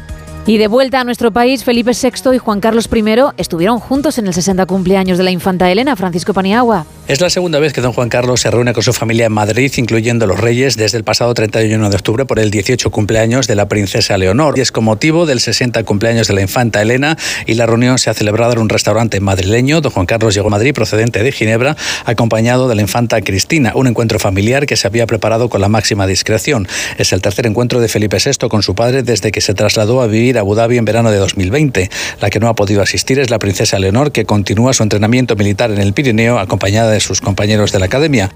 Y 0.48 0.56
de 0.56 0.66
vuelta 0.66 1.00
a 1.00 1.04
nuestro 1.04 1.30
país, 1.30 1.62
Felipe 1.62 1.90
VI 1.90 2.34
y 2.34 2.38
Juan 2.38 2.60
Carlos 2.60 2.88
I 2.90 3.04
estuvieron 3.36 3.80
juntos 3.80 4.16
en 4.16 4.26
el 4.28 4.32
60 4.32 4.64
cumpleaños 4.64 5.18
de 5.18 5.24
la 5.24 5.30
infanta 5.30 5.70
Elena, 5.70 5.94
Francisco 5.94 6.32
Paniagua. 6.32 6.86
Es 7.06 7.20
la 7.22 7.28
segunda 7.30 7.58
vez 7.58 7.72
que 7.74 7.80
don 7.80 7.92
Juan 7.92 8.08
Carlos 8.08 8.40
se 8.40 8.50
reúne 8.50 8.72
con 8.72 8.82
su 8.82 8.92
familia 8.94 9.26
en 9.26 9.32
Madrid, 9.32 9.72
incluyendo 9.76 10.26
los 10.26 10.40
reyes, 10.40 10.76
desde 10.76 10.96
el 10.98 11.04
pasado 11.04 11.32
31 11.32 11.88
de 11.88 11.96
octubre 11.96 12.24
por 12.26 12.38
el 12.38 12.50
18 12.50 12.90
cumpleaños 12.90 13.46
de 13.46 13.56
la 13.56 13.66
princesa 13.66 14.16
Leonor. 14.16 14.58
Y 14.58 14.62
es 14.62 14.72
con 14.72 14.84
motivo 14.84 15.24
del 15.26 15.40
60 15.40 15.84
cumpleaños 15.84 16.28
de 16.28 16.34
la 16.34 16.42
infanta 16.42 16.82
Elena 16.82 17.16
y 17.46 17.54
la 17.54 17.66
reunión 17.66 17.98
se 17.98 18.08
ha 18.08 18.14
celebrado 18.14 18.52
en 18.52 18.58
un 18.58 18.68
restaurante 18.68 19.20
madrileño. 19.20 19.80
Don 19.82 19.92
Juan 19.92 20.04
Carlos 20.04 20.34
llegó 20.34 20.48
a 20.48 20.50
Madrid 20.50 20.74
procedente 20.74 21.22
de 21.22 21.32
Ginebra, 21.32 21.76
acompañado 22.04 22.68
de 22.68 22.74
la 22.74 22.82
infanta 22.82 23.20
Cristina, 23.22 23.72
un 23.74 23.86
encuentro 23.86 24.18
familiar 24.18 24.66
que 24.66 24.76
se 24.76 24.86
había 24.86 25.06
preparado 25.06 25.48
con 25.48 25.62
la 25.62 25.68
máxima 25.68 26.06
discreción. 26.06 26.68
Es 26.98 27.12
el 27.14 27.22
tercer 27.22 27.46
encuentro 27.46 27.80
de 27.80 27.88
Felipe 27.88 28.18
VI 28.22 28.48
con 28.48 28.62
su 28.62 28.74
padre 28.74 29.02
desde 29.02 29.30
que 29.30 29.40
se 29.40 29.54
trasladó 29.54 30.02
a 30.02 30.06
vivir 30.06 30.37
Abu 30.38 30.54
Dhabi 30.54 30.78
en 30.78 30.84
verano 30.84 31.10
de 31.10 31.18
2020. 31.18 31.90
La 32.20 32.30
que 32.30 32.40
no 32.40 32.48
ha 32.48 32.54
podido 32.54 32.82
asistir 32.82 33.18
es 33.18 33.30
la 33.30 33.38
princesa 33.38 33.78
Leonor, 33.78 34.12
que 34.12 34.24
continúa 34.24 34.72
su 34.72 34.82
entrenamiento 34.82 35.36
militar 35.36 35.70
en 35.70 35.78
el 35.78 35.92
Pirineo 35.92 36.38
acompañada 36.38 36.90
de 36.90 37.00
sus 37.00 37.20
compañeros 37.20 37.72
de 37.72 37.78
la 37.78 37.86
academia. 37.86 38.30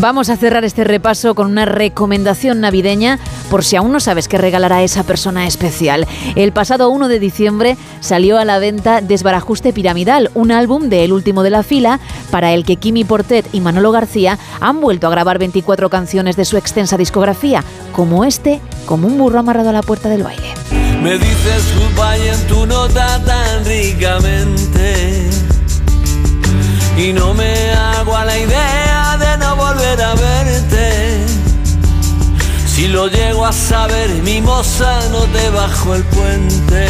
Vamos 0.00 0.30
a 0.30 0.36
cerrar 0.36 0.64
este 0.64 0.82
repaso 0.82 1.36
con 1.36 1.46
una 1.46 1.64
recomendación 1.64 2.60
navideña 2.60 3.20
por 3.50 3.64
si 3.64 3.76
aún 3.76 3.92
no 3.92 4.00
sabes 4.00 4.26
qué 4.26 4.36
regalar 4.36 4.72
a 4.72 4.82
esa 4.82 5.04
persona 5.04 5.46
especial. 5.46 6.08
El 6.34 6.52
pasado 6.52 6.88
1 6.88 7.06
de 7.06 7.20
diciembre 7.20 7.76
salió 8.00 8.38
a 8.38 8.44
la 8.44 8.58
venta 8.58 9.00
Desbarajuste 9.00 9.72
Piramidal, 9.72 10.30
un 10.34 10.50
álbum 10.50 10.88
de 10.88 11.04
El 11.04 11.12
último 11.12 11.44
de 11.44 11.50
la 11.50 11.62
fila 11.62 12.00
para 12.32 12.52
el 12.52 12.64
que 12.64 12.76
Kimi 12.76 13.04
Portet 13.04 13.46
y 13.52 13.60
Manolo 13.60 13.92
García 13.92 14.38
han 14.60 14.80
vuelto 14.80 15.06
a 15.06 15.10
grabar 15.10 15.38
24 15.38 15.88
canciones 15.88 16.36
de 16.36 16.44
su 16.44 16.56
extensa 16.56 16.96
discografía, 16.96 17.62
como 17.92 18.24
este, 18.24 18.60
como 18.86 19.06
un 19.06 19.18
burro 19.18 19.38
amarrado 19.38 19.70
a 19.70 19.72
la 19.72 19.82
puerta 19.82 20.08
del 20.08 20.24
baile. 20.24 20.48
Me 21.00 21.12
dices 21.12 21.74
goodbye 21.78 22.28
en 22.28 22.46
tu 22.48 22.66
nota 22.66 23.22
tan 23.24 23.64
ricamente 23.64 25.30
llego 33.56 33.74
a 33.74 33.88
saber, 33.88 34.10
mi 34.22 34.40
moza, 34.40 35.00
no 35.10 35.20
te 35.32 35.50
bajo 35.50 35.94
el 35.94 36.02
puente. 36.04 36.86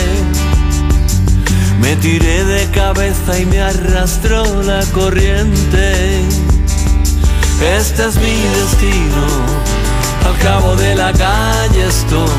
Me 1.80 1.96
tiré 1.96 2.44
de 2.44 2.70
cabeza 2.70 3.38
y 3.38 3.46
me 3.46 3.60
arrastró 3.60 4.62
la 4.62 4.84
corriente. 4.92 6.22
Este 7.60 8.04
es 8.06 8.16
mi 8.16 8.36
destino, 8.58 9.26
al 10.26 10.38
cabo 10.38 10.76
de 10.76 10.94
la 10.94 11.12
calle 11.12 11.86
estoy. 11.86 12.30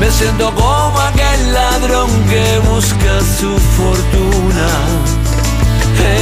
Me 0.00 0.10
siento 0.10 0.52
como 0.54 0.98
aquel 1.00 1.52
ladrón 1.52 2.10
que 2.28 2.58
busca 2.70 3.20
su 3.38 3.58
fortuna 3.76 4.68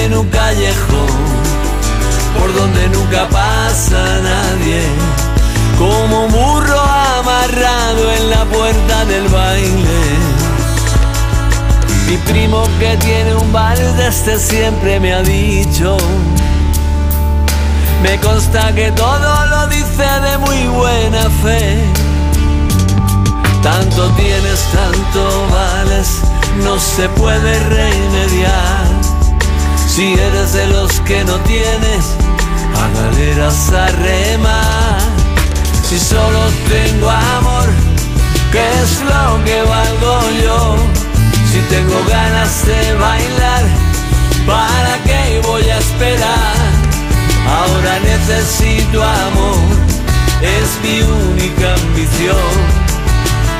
en 0.04 0.16
un 0.16 0.28
callejón 0.28 1.50
por 2.38 2.54
donde 2.54 2.88
nunca 2.88 3.28
pasa 3.28 4.20
nadie, 4.22 4.82
como 5.80 6.24
un 6.26 6.30
burro 6.30 6.78
amarrado 6.78 8.12
en 8.12 8.28
la 8.28 8.44
puerta 8.44 9.06
del 9.06 9.26
baile. 9.28 10.02
Mi 12.06 12.18
primo 12.18 12.64
que 12.78 12.98
tiene 12.98 13.34
un 13.34 13.50
bar 13.50 13.78
de 13.78 14.08
este 14.08 14.38
siempre 14.38 15.00
me 15.00 15.14
ha 15.14 15.22
dicho, 15.22 15.96
me 18.02 18.20
consta 18.20 18.74
que 18.74 18.92
todo 18.92 19.46
lo 19.46 19.68
dice 19.68 20.04
de 20.26 20.36
muy 20.36 20.66
buena 20.66 21.30
fe. 21.42 21.82
Tanto 23.62 24.10
tienes, 24.10 24.60
tanto 24.74 25.46
vales, 25.50 26.20
no 26.62 26.78
se 26.78 27.08
puede 27.08 27.58
remediar 27.70 28.84
si 29.88 30.12
eres 30.12 30.52
de 30.52 30.66
los 30.66 31.00
que 31.00 31.24
no 31.24 31.36
tienes 31.40 32.04
a 32.76 33.00
galeras 33.00 33.72
a 33.72 33.86
remar. 33.86 34.99
Si 35.90 35.98
solo 35.98 36.38
tengo 36.68 37.10
amor, 37.10 37.68
¿qué 38.52 38.62
es 38.80 39.00
lo 39.00 39.44
que 39.44 39.60
valgo 39.62 40.20
yo? 40.40 40.76
Si 41.50 41.58
tengo 41.62 41.98
ganas 42.08 42.64
de 42.64 42.94
bailar, 42.94 43.64
¿para 44.46 45.02
qué 45.02 45.40
voy 45.42 45.68
a 45.68 45.78
esperar? 45.78 46.54
Ahora 47.44 47.98
necesito 48.04 49.02
amor, 49.02 49.58
es 50.40 50.78
mi 50.84 51.02
única 51.02 51.74
ambición. 51.74 52.52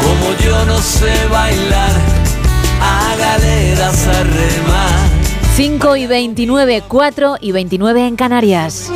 Como 0.00 0.36
yo 0.38 0.64
no 0.66 0.78
sé 0.80 1.12
bailar, 1.32 1.96
a 2.80 3.16
galeras 3.16 4.06
a 4.06 4.22
remar. 4.22 5.10
5 5.56 5.96
y 5.96 6.06
29, 6.06 6.84
4 6.86 7.38
y 7.40 7.50
29 7.50 8.06
en 8.06 8.14
Canarias. 8.14 8.88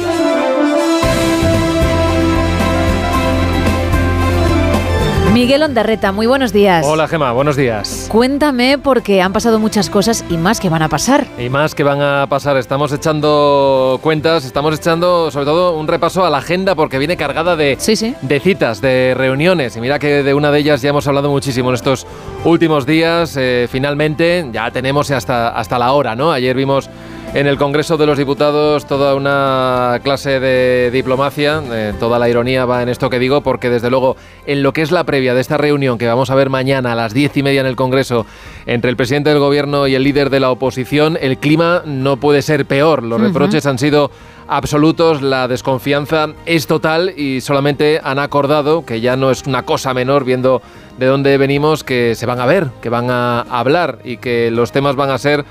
Miguel 5.44 5.62
Ondarreta, 5.62 6.10
muy 6.10 6.26
buenos 6.26 6.54
días. 6.54 6.86
Hola 6.88 7.06
Gema, 7.06 7.30
buenos 7.32 7.54
días. 7.54 8.06
Cuéntame 8.10 8.78
porque 8.78 9.20
han 9.20 9.34
pasado 9.34 9.58
muchas 9.58 9.90
cosas 9.90 10.24
y 10.30 10.38
más 10.38 10.58
que 10.58 10.70
van 10.70 10.80
a 10.80 10.88
pasar. 10.88 11.26
Y 11.38 11.50
más 11.50 11.74
que 11.74 11.82
van 11.82 12.00
a 12.00 12.26
pasar. 12.30 12.56
Estamos 12.56 12.90
echando 12.94 13.98
cuentas, 14.00 14.46
estamos 14.46 14.74
echando 14.74 15.30
sobre 15.30 15.44
todo 15.44 15.76
un 15.76 15.86
repaso 15.86 16.24
a 16.24 16.30
la 16.30 16.38
agenda 16.38 16.74
porque 16.74 16.96
viene 16.96 17.18
cargada 17.18 17.56
de, 17.56 17.76
de 18.22 18.40
citas, 18.40 18.80
de 18.80 19.12
reuniones. 19.14 19.76
Y 19.76 19.82
mira 19.82 19.98
que 19.98 20.22
de 20.22 20.32
una 20.32 20.50
de 20.50 20.60
ellas 20.60 20.80
ya 20.80 20.88
hemos 20.88 21.06
hablado 21.08 21.28
muchísimo 21.28 21.68
en 21.68 21.74
estos 21.74 22.06
últimos 22.46 22.86
días. 22.86 23.36
Eh, 23.36 23.68
finalmente 23.70 24.48
ya 24.50 24.70
tenemos 24.70 25.10
hasta, 25.10 25.48
hasta 25.50 25.78
la 25.78 25.92
hora, 25.92 26.16
¿no? 26.16 26.32
Ayer 26.32 26.56
vimos 26.56 26.88
en 27.34 27.48
el 27.48 27.58
Congreso 27.58 27.96
de 27.96 28.06
los 28.06 28.16
Diputados 28.16 28.86
toda 28.86 29.16
una 29.16 29.98
clase 30.04 30.38
de 30.38 30.90
diplomacia. 30.92 31.60
Eh, 31.72 31.92
toda 31.98 32.20
la 32.20 32.28
ironía 32.28 32.64
va 32.64 32.80
en 32.82 32.88
esto 32.88 33.10
que 33.10 33.18
digo, 33.18 33.40
porque 33.40 33.70
desde 33.70 33.90
luego 33.90 34.16
en 34.46 34.62
lo 34.62 34.72
que 34.72 34.82
es 34.82 34.92
la 34.92 35.02
previa 35.02 35.34
de 35.34 35.40
esta 35.40 35.56
reunión 35.56 35.98
que 35.98 36.06
vamos 36.06 36.30
a 36.30 36.36
ver 36.36 36.48
mañana 36.48 36.92
a 36.92 36.94
las 36.94 37.12
diez 37.12 37.36
y 37.36 37.42
media 37.42 37.60
en 37.60 37.66
el 37.66 37.74
Congreso 37.74 38.24
entre 38.66 38.88
el 38.88 38.96
presidente 38.96 39.30
del 39.30 39.40
Gobierno 39.40 39.88
y 39.88 39.96
el 39.96 40.04
líder 40.04 40.30
de 40.30 40.38
la 40.38 40.52
oposición, 40.52 41.18
el 41.20 41.38
clima 41.38 41.82
no 41.84 42.18
puede 42.18 42.40
ser 42.40 42.66
peor. 42.66 43.02
Los 43.02 43.20
reproches 43.20 43.66
han 43.66 43.78
sido 43.78 44.12
absolutos, 44.46 45.20
la 45.20 45.48
desconfianza 45.48 46.28
es 46.46 46.68
total 46.68 47.14
y 47.16 47.40
solamente 47.40 48.00
han 48.02 48.20
acordado, 48.20 48.84
que 48.84 49.00
ya 49.00 49.16
no 49.16 49.32
es 49.32 49.44
una 49.46 49.64
cosa 49.64 49.92
menor 49.92 50.24
viendo 50.24 50.62
de 50.98 51.06
dónde 51.06 51.36
venimos, 51.38 51.82
que 51.82 52.14
se 52.14 52.26
van 52.26 52.40
a 52.40 52.46
ver, 52.46 52.68
que 52.80 52.90
van 52.90 53.10
a 53.10 53.40
hablar 53.40 53.98
y 54.04 54.18
que 54.18 54.50
los 54.52 54.70
temas 54.70 54.94
van 54.94 55.10
a 55.10 55.18
ser 55.18 55.44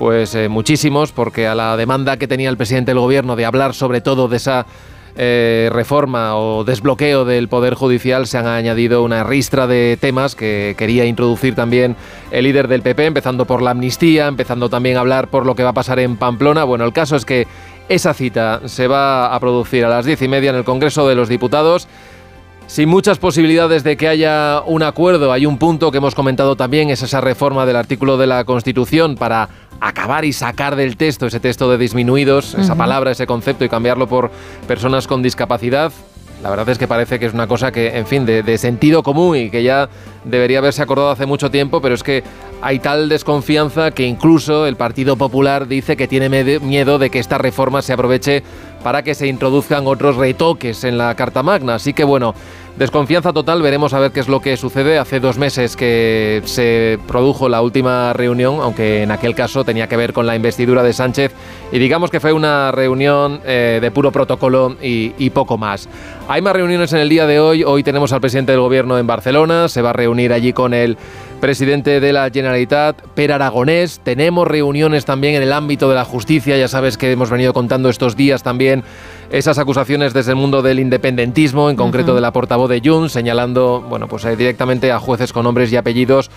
pues 0.00 0.34
eh, 0.34 0.48
muchísimos, 0.48 1.12
porque 1.12 1.46
a 1.46 1.54
la 1.54 1.76
demanda 1.76 2.16
que 2.16 2.26
tenía 2.26 2.48
el 2.48 2.56
presidente 2.56 2.92
del 2.92 3.00
gobierno 3.00 3.36
de 3.36 3.44
hablar 3.44 3.74
sobre 3.74 4.00
todo 4.00 4.28
de 4.28 4.38
esa 4.38 4.64
eh, 5.14 5.68
reforma 5.70 6.38
o 6.38 6.64
desbloqueo 6.64 7.26
del 7.26 7.48
Poder 7.48 7.74
Judicial 7.74 8.26
se 8.26 8.38
han 8.38 8.46
añadido 8.46 9.02
una 9.02 9.24
ristra 9.24 9.66
de 9.66 9.98
temas 10.00 10.34
que 10.34 10.74
quería 10.78 11.04
introducir 11.04 11.54
también 11.54 11.96
el 12.30 12.44
líder 12.44 12.66
del 12.66 12.80
PP, 12.80 13.04
empezando 13.04 13.44
por 13.44 13.60
la 13.60 13.72
amnistía, 13.72 14.26
empezando 14.26 14.70
también 14.70 14.96
a 14.96 15.00
hablar 15.00 15.28
por 15.28 15.44
lo 15.44 15.54
que 15.54 15.64
va 15.64 15.70
a 15.70 15.74
pasar 15.74 15.98
en 15.98 16.16
Pamplona. 16.16 16.64
Bueno, 16.64 16.86
el 16.86 16.94
caso 16.94 17.14
es 17.14 17.26
que 17.26 17.46
esa 17.90 18.14
cita 18.14 18.62
se 18.64 18.86
va 18.88 19.34
a 19.34 19.38
producir 19.38 19.84
a 19.84 19.90
las 19.90 20.06
diez 20.06 20.22
y 20.22 20.28
media 20.28 20.48
en 20.48 20.56
el 20.56 20.64
Congreso 20.64 21.06
de 21.06 21.14
los 21.14 21.28
Diputados 21.28 21.88
sin 22.70 22.88
muchas 22.88 23.18
posibilidades 23.18 23.82
de 23.82 23.96
que 23.96 24.06
haya 24.06 24.62
un 24.64 24.84
acuerdo. 24.84 25.32
Hay 25.32 25.44
un 25.44 25.58
punto 25.58 25.90
que 25.90 25.98
hemos 25.98 26.14
comentado 26.14 26.54
también, 26.54 26.88
es 26.88 27.02
esa 27.02 27.20
reforma 27.20 27.66
del 27.66 27.74
artículo 27.74 28.16
de 28.16 28.28
la 28.28 28.44
Constitución 28.44 29.16
para 29.16 29.48
acabar 29.80 30.24
y 30.24 30.32
sacar 30.32 30.76
del 30.76 30.96
texto 30.96 31.26
ese 31.26 31.40
texto 31.40 31.68
de 31.68 31.78
disminuidos, 31.78 32.54
esa 32.54 32.76
palabra, 32.76 33.10
ese 33.10 33.26
concepto 33.26 33.64
y 33.64 33.68
cambiarlo 33.68 34.06
por 34.06 34.30
personas 34.68 35.08
con 35.08 35.20
discapacidad. 35.20 35.90
La 36.44 36.48
verdad 36.48 36.70
es 36.70 36.78
que 36.78 36.88
parece 36.88 37.18
que 37.18 37.26
es 37.26 37.34
una 37.34 37.46
cosa 37.46 37.70
que, 37.70 37.98
en 37.98 38.06
fin, 38.06 38.24
de, 38.24 38.56
sentido 38.56 39.02
común 39.02 39.36
y 39.36 39.50
que 39.50 39.62
ya 39.62 39.90
debería 40.24 40.58
haberse 40.58 40.80
acordado 40.80 41.10
hace 41.10 41.26
mucho 41.26 41.50
tiempo, 41.50 41.82
pero 41.82 41.94
es 41.94 42.02
que 42.02 42.24
hay 42.62 42.78
tal 42.78 43.10
desconfianza 43.10 43.90
que 43.90 44.06
incluso 44.06 44.66
el 44.66 44.76
Partido 44.76 45.16
Popular 45.16 45.68
dice 45.68 45.98
que 45.98 46.08
tiene 46.08 46.30
miedo 46.60 46.98
de 46.98 47.10
que 47.10 47.18
esta 47.18 47.36
reforma 47.36 47.82
se 47.82 47.92
aproveche 47.92 48.42
para 48.82 49.02
que 49.02 49.14
se 49.14 49.26
introduzcan 49.26 49.86
otros 49.86 50.16
retoques 50.16 50.84
en 50.84 50.96
la 50.96 51.14
Carta 51.14 51.42
Magna. 51.42 51.74
Así 51.74 51.92
que 51.92 52.04
bueno, 52.04 52.34
desconfianza 52.76 53.32
total, 53.32 53.62
veremos 53.62 53.92
a 53.94 54.00
ver 54.00 54.12
qué 54.12 54.20
es 54.20 54.28
lo 54.28 54.40
que 54.40 54.56
sucede. 54.56 54.98
Hace 54.98 55.20
dos 55.20 55.38
meses 55.38 55.76
que 55.76 56.42
se 56.44 56.98
produjo 57.06 57.48
la 57.48 57.62
última 57.62 58.12
reunión, 58.12 58.58
aunque 58.60 59.02
en 59.02 59.10
aquel 59.10 59.34
caso 59.34 59.64
tenía 59.64 59.88
que 59.88 59.96
ver 59.96 60.12
con 60.12 60.26
la 60.26 60.36
investidura 60.36 60.82
de 60.82 60.92
Sánchez 60.92 61.32
y 61.72 61.78
digamos 61.78 62.10
que 62.10 62.20
fue 62.20 62.32
una 62.32 62.72
reunión 62.72 63.40
eh, 63.44 63.78
de 63.80 63.90
puro 63.90 64.12
protocolo 64.12 64.76
y, 64.82 65.12
y, 65.18 65.30
poco 65.30 65.58
más. 65.58 65.88
Hay 66.28 66.42
más 66.42 66.54
reuniones 66.54 66.92
en 66.92 67.00
el 67.00 67.08
día 67.08 67.26
de 67.26 67.40
hoy. 67.40 67.64
Hoy 67.64 67.82
tenemos 67.82 68.12
al 68.12 68.20
presidente 68.20 68.52
del 68.52 68.60
gobierno 68.60 68.98
en 68.98 69.06
Barcelona. 69.06 69.68
Se 69.68 69.82
va 69.82 69.90
a 69.90 69.92
reunir 69.92 70.32
allí 70.32 70.52
con 70.52 70.74
el 70.74 70.96
presidente 71.40 72.00
de 72.00 72.12
la 72.12 72.30
Generalitat, 72.30 73.00
Per 73.14 73.32
Aragonés. 73.32 74.00
Tenemos 74.02 74.46
reuniones 74.46 75.04
también 75.04 75.34
en 75.34 75.42
el 75.42 75.52
ámbito 75.52 75.88
de 75.88 75.94
la 75.94 76.04
justicia. 76.04 76.56
Ya 76.56 76.68
sabes 76.68 76.96
que 76.96 77.10
hemos 77.10 77.30
venido 77.30 77.52
contando 77.52 77.88
estos 77.88 78.16
días 78.16 78.42
también 78.42 78.84
esas 79.30 79.58
acusaciones 79.58 80.12
desde 80.12 80.32
el 80.32 80.36
mundo 80.36 80.62
del 80.62 80.80
independentismo, 80.80 81.70
en 81.70 81.76
concreto 81.76 82.14
de 82.14 82.20
la 82.20 82.32
portavoz 82.32 82.68
de 82.68 82.82
Junts, 82.84 83.12
señalando 83.12 83.84
bueno, 83.88 84.08
pues, 84.08 84.24
eh, 84.24 84.36
directamente 84.36 84.92
a 84.92 84.98
jueces 84.98 85.32
con 85.32 85.44
nombres 85.44 85.72
y 85.72 85.76
apellidos 85.76 86.30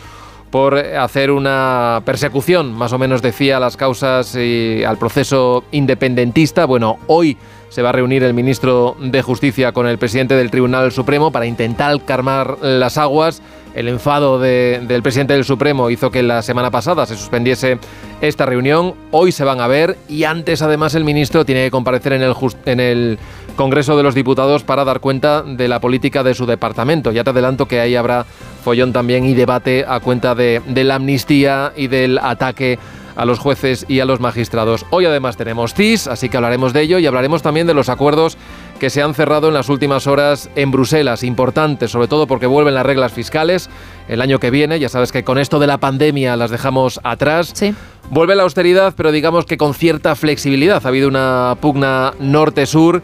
por 0.52 0.78
hacer 0.78 1.32
una 1.32 2.04
persecución, 2.06 2.74
más 2.74 2.94
o 2.94 3.00
menos 3.00 3.24
decía, 3.24 3.58
a 3.58 3.60
las 3.60 3.76
causas 3.76 4.36
y 4.36 4.84
al 4.84 5.00
proceso 5.00 5.64
independentista. 5.72 6.66
Bueno, 6.66 7.00
hoy 7.08 7.38
se 7.74 7.82
va 7.82 7.90
a 7.90 7.94
reunir 7.94 8.22
el 8.22 8.36
ministro 8.36 8.96
de 9.00 9.24
Justicia 9.24 9.72
con 9.72 9.88
el 9.88 9.98
presidente 9.98 10.36
del 10.36 10.52
Tribunal 10.52 10.92
Supremo 10.92 11.32
para 11.32 11.48
intentar 11.48 12.00
calmar 12.06 12.60
las 12.62 13.00
aguas. 13.00 13.42
El 13.74 13.88
enfado 13.88 14.38
del 14.38 15.02
presidente 15.02 15.34
del 15.34 15.44
Supremo 15.44 15.90
hizo 15.90 16.12
que 16.12 16.22
la 16.22 16.44
semana 16.44 16.70
pasada 16.70 17.08
se 17.08 17.16
suspendiese 17.16 17.80
esta 18.22 18.46
reunión. 18.46 18.94
Hoy 19.10 19.32
se 19.32 19.44
van 19.44 19.60
a 19.60 19.66
ver 19.66 19.98
y 20.08 20.26
antes 20.26 20.62
además 20.62 20.94
el 20.94 21.04
ministro 21.04 21.46
tiene 21.46 21.64
que 21.64 21.72
comparecer 21.72 22.14
en 22.14 22.80
el, 22.80 23.18
Congreso 23.56 23.98
de 23.98 24.04
los 24.04 24.14
Diputados 24.14 24.64
para 24.64 24.84
dar 24.84 25.00
cuenta 25.00 25.42
de 25.42 25.68
la 25.68 25.80
política 25.80 26.22
de 26.22 26.36
su 26.36 26.46
departamento. 26.46 27.12
Ya 27.12 27.24
te 27.24 27.32
adelanto 27.32 27.68
que 27.68 27.80
ahí 27.80 27.96
habrá 27.96 28.28
follón 28.64 28.94
también 28.94 29.26
y 29.26 29.34
debate 29.34 29.84
a 29.88 30.00
cuenta 30.00 30.36
de 30.36 30.62
la 30.84 30.96
amnistía 30.96 31.74
y 31.76 31.88
del 31.88 32.20
ataque 32.20 32.78
a 33.16 33.26
los 33.26 33.40
jueces 33.40 33.86
y 33.88 34.00
a 34.00 34.06
los 34.06 34.20
magistrados. 34.20 34.86
Hoy 34.90 35.06
además 35.06 35.38
tenemos 35.38 35.74
CIS, 35.74 36.08
así 36.08 36.30
que 36.30 36.38
hablaremos 36.38 36.74
de 36.74 36.82
ello 36.82 37.00
y 37.00 37.06
hablaremos 37.06 37.42
también 37.42 37.68
de 37.68 37.74
los 37.74 37.90
acuerdos 37.90 38.38
que 38.80 38.90
se 38.90 39.02
han 39.02 39.14
cerrado 39.14 39.48
en 39.48 39.54
las 39.54 39.70
últimas 39.70 40.08
horas 40.08 40.50
en 40.56 40.72
Bruselas, 40.72 41.24
importantes, 41.24 41.92
sobre 41.92 42.08
todo 42.08 42.28
porque 42.28 42.48
vuelven 42.48 42.74
las 42.74 42.86
reglas 42.86 43.14
fiscales 43.14 43.70
el 44.08 44.22
año 44.22 44.40
que 44.40 44.52
viene, 44.52 44.80
ya 44.80 44.90
sabes 44.90 45.12
que 45.12 45.24
con 45.24 45.38
esto 45.38 45.60
de 45.60 45.68
la 45.68 45.78
pandemia 45.78 46.36
las 46.36 46.52
dejamos 46.52 47.00
atrás. 47.04 47.52
Sí. 47.54 47.74
Vuelve 48.10 48.36
la 48.36 48.44
austeridad, 48.44 48.94
pero 48.96 49.12
digamos 49.12 49.46
que 49.46 49.58
con 49.58 49.74
cierta 49.74 50.16
flexibilidad. 50.16 50.82
Ha 50.86 50.90
habido 50.90 51.08
una 51.08 51.56
pugna 51.62 52.14
norte-sur 52.20 53.02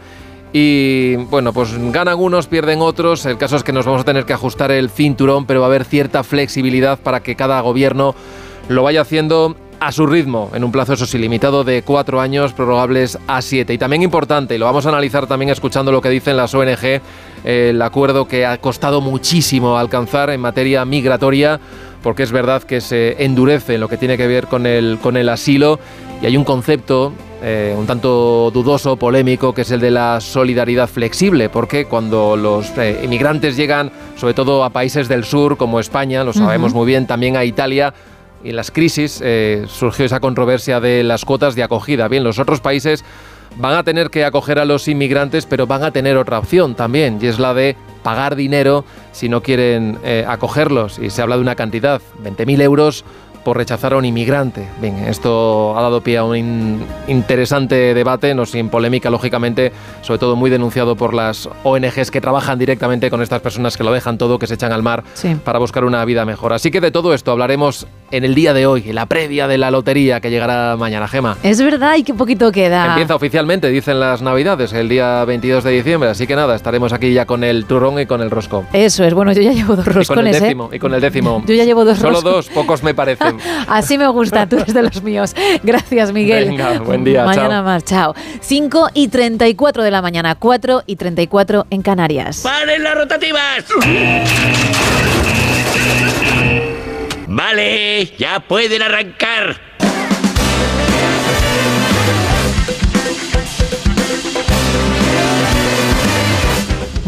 y 0.52 1.16
bueno, 1.16 1.52
pues 1.52 1.70
ganan 1.92 2.18
unos, 2.18 2.46
pierden 2.46 2.80
otros. 2.82 3.24
El 3.24 3.38
caso 3.38 3.56
es 3.56 3.62
que 3.62 3.72
nos 3.72 3.86
vamos 3.86 4.02
a 4.02 4.04
tener 4.04 4.24
que 4.24 4.32
ajustar 4.32 4.70
el 4.72 4.90
cinturón, 4.90 5.46
pero 5.46 5.60
va 5.60 5.66
a 5.66 5.68
haber 5.68 5.84
cierta 5.84 6.22
flexibilidad 6.22 6.98
para 6.98 7.20
que 7.20 7.36
cada 7.36 7.60
gobierno 7.60 8.14
lo 8.68 8.82
vaya 8.82 9.00
haciendo 9.00 9.56
a 9.80 9.92
su 9.92 10.06
ritmo, 10.06 10.50
en 10.54 10.62
un 10.62 10.70
plazo 10.70 10.92
eso 10.92 11.06
sí 11.06 11.18
limitado 11.18 11.64
de 11.64 11.82
cuatro 11.82 12.20
años, 12.20 12.52
prorrogables 12.52 13.18
a 13.26 13.40
siete. 13.40 13.72
Y 13.72 13.78
también 13.78 14.02
importante, 14.02 14.54
y 14.54 14.58
lo 14.58 14.66
vamos 14.66 14.86
a 14.86 14.90
analizar 14.90 15.26
también 15.26 15.50
escuchando 15.50 15.90
lo 15.90 16.02
que 16.02 16.10
dicen 16.10 16.36
las 16.36 16.54
ONG, 16.54 17.00
el 17.44 17.80
acuerdo 17.80 18.28
que 18.28 18.44
ha 18.44 18.58
costado 18.58 19.00
muchísimo 19.00 19.78
alcanzar 19.78 20.30
en 20.30 20.40
materia 20.40 20.84
migratoria, 20.84 21.58
porque 22.02 22.22
es 22.22 22.32
verdad 22.32 22.62
que 22.62 22.80
se 22.80 23.24
endurece 23.24 23.74
en 23.74 23.80
lo 23.80 23.88
que 23.88 23.96
tiene 23.96 24.16
que 24.16 24.26
ver 24.26 24.46
con 24.46 24.66
el, 24.66 24.98
con 25.02 25.16
el 25.16 25.28
asilo 25.28 25.80
y 26.22 26.26
hay 26.26 26.36
un 26.36 26.44
concepto 26.44 27.12
eh, 27.42 27.74
un 27.74 27.86
tanto 27.86 28.50
dudoso, 28.52 28.96
polémico, 28.96 29.54
que 29.54 29.62
es 29.62 29.70
el 29.70 29.80
de 29.80 29.90
la 29.90 30.20
solidaridad 30.20 30.86
flexible, 30.88 31.48
porque 31.48 31.86
cuando 31.86 32.36
los 32.36 32.76
eh, 32.76 33.00
inmigrantes 33.02 33.56
llegan, 33.56 33.90
sobre 34.16 34.34
todo 34.34 34.62
a 34.62 34.68
países 34.68 35.08
del 35.08 35.24
sur 35.24 35.56
como 35.56 35.80
España, 35.80 36.22
lo 36.22 36.34
sabemos 36.34 36.74
muy 36.74 36.86
bien, 36.86 37.06
también 37.06 37.38
a 37.38 37.44
Italia, 37.46 37.94
y 38.42 38.50
en 38.50 38.56
las 38.56 38.70
crisis 38.70 39.20
eh, 39.22 39.64
surgió 39.68 40.04
esa 40.04 40.20
controversia 40.20 40.80
de 40.80 41.02
las 41.02 41.24
cuotas 41.24 41.54
de 41.54 41.62
acogida. 41.62 42.08
Bien, 42.08 42.24
los 42.24 42.38
otros 42.38 42.60
países 42.60 43.04
van 43.56 43.74
a 43.74 43.82
tener 43.82 44.10
que 44.10 44.24
acoger 44.24 44.58
a 44.58 44.64
los 44.64 44.88
inmigrantes, 44.88 45.46
pero 45.46 45.66
van 45.66 45.82
a 45.82 45.90
tener 45.90 46.16
otra 46.16 46.38
opción 46.38 46.74
también, 46.74 47.18
y 47.20 47.26
es 47.26 47.38
la 47.38 47.54
de 47.54 47.76
pagar 48.02 48.36
dinero 48.36 48.84
si 49.12 49.28
no 49.28 49.42
quieren 49.42 49.98
eh, 50.04 50.24
acogerlos. 50.26 50.98
Y 50.98 51.10
se 51.10 51.22
habla 51.22 51.36
de 51.36 51.42
una 51.42 51.56
cantidad, 51.56 52.00
20.000 52.22 52.62
euros 52.62 53.04
por 53.44 53.56
rechazar 53.56 53.92
a 53.92 53.96
un 53.96 54.04
inmigrante. 54.04 54.66
Bien, 54.80 54.96
esto 55.06 55.76
ha 55.76 55.82
dado 55.82 56.00
pie 56.02 56.18
a 56.18 56.24
un 56.24 56.36
in 56.36 56.80
interesante 57.08 57.94
debate, 57.94 58.34
no 58.34 58.46
sin 58.46 58.68
polémica, 58.68 59.10
lógicamente, 59.10 59.72
sobre 60.02 60.18
todo 60.18 60.36
muy 60.36 60.50
denunciado 60.50 60.96
por 60.96 61.14
las 61.14 61.48
ONGs 61.64 62.10
que 62.10 62.20
trabajan 62.20 62.58
directamente 62.58 63.10
con 63.10 63.22
estas 63.22 63.40
personas 63.40 63.76
que 63.76 63.84
lo 63.84 63.92
dejan 63.92 64.18
todo, 64.18 64.38
que 64.38 64.46
se 64.46 64.54
echan 64.54 64.72
al 64.72 64.82
mar 64.82 65.04
Sí. 65.14 65.36
para 65.44 65.58
buscar 65.58 65.84
una 65.84 66.04
vida 66.04 66.24
mejor. 66.24 66.52
Así 66.52 66.70
que 66.70 66.80
de 66.80 66.90
todo 66.90 67.14
esto 67.14 67.30
hablaremos 67.32 67.86
en 68.10 68.24
el 68.24 68.34
día 68.34 68.52
de 68.54 68.66
hoy, 68.66 68.84
en 68.88 68.94
la 68.94 69.06
previa 69.06 69.46
de 69.46 69.58
la 69.58 69.70
lotería 69.70 70.20
que 70.20 70.30
llegará 70.30 70.76
mañana, 70.76 71.06
Gema. 71.08 71.36
Es 71.42 71.60
verdad, 71.62 71.96
y 71.96 72.02
qué 72.02 72.14
poquito 72.14 72.50
queda. 72.52 72.86
Empieza 72.86 73.14
oficialmente, 73.14 73.68
dicen 73.68 74.00
las 74.00 74.22
navidades, 74.22 74.72
el 74.72 74.88
día 74.88 75.24
22 75.24 75.64
de 75.64 75.70
diciembre, 75.72 76.08
así 76.10 76.26
que 76.26 76.34
nada, 76.36 76.54
estaremos 76.56 76.92
aquí 76.92 77.12
ya 77.12 77.26
con 77.26 77.44
el 77.44 77.66
turrón 77.66 78.00
y 78.00 78.06
con 78.06 78.20
el 78.20 78.30
rosco. 78.30 78.64
Eso 78.72 79.04
es, 79.04 79.14
bueno, 79.14 79.32
yo 79.32 79.42
ya 79.42 79.52
llevo 79.52 79.76
dos 79.76 79.84
Y 79.84 79.88
con 79.88 79.92
el 79.92 79.94
roscones, 79.96 80.36
¿eh? 80.36 80.40
décimo, 80.40 80.70
y 80.72 80.78
con 80.78 80.94
el 80.94 81.00
décimo. 81.00 81.42
Yo 81.46 81.54
ya 81.54 81.64
llevo 81.64 81.84
dos 81.84 81.98
Solo 81.98 82.20
dos, 82.22 82.48
pocos 82.48 82.82
me 82.82 82.94
parecen. 82.94 83.29
Así 83.68 83.98
me 83.98 84.08
gusta, 84.08 84.46
tú 84.48 84.56
eres 84.56 84.74
de 84.74 84.82
los 84.82 85.02
míos. 85.02 85.34
Gracias, 85.62 86.12
Miguel. 86.12 86.48
Venga, 86.50 86.78
buen 86.80 87.04
día, 87.04 87.24
Mañana 87.24 87.56
chao. 87.56 87.64
más, 87.64 87.84
chao. 87.84 88.14
5 88.40 88.90
y 88.94 89.08
34 89.08 89.82
de 89.82 89.90
la 89.90 90.02
mañana, 90.02 90.34
4 90.34 90.82
y 90.86 90.96
34 90.96 91.66
en 91.70 91.82
Canarias. 91.82 92.40
¡Paren 92.42 92.82
las 92.82 92.94
rotativas! 92.94 93.64
Vale, 97.26 98.06
ya 98.18 98.40
pueden 98.40 98.82
arrancar. 98.82 99.69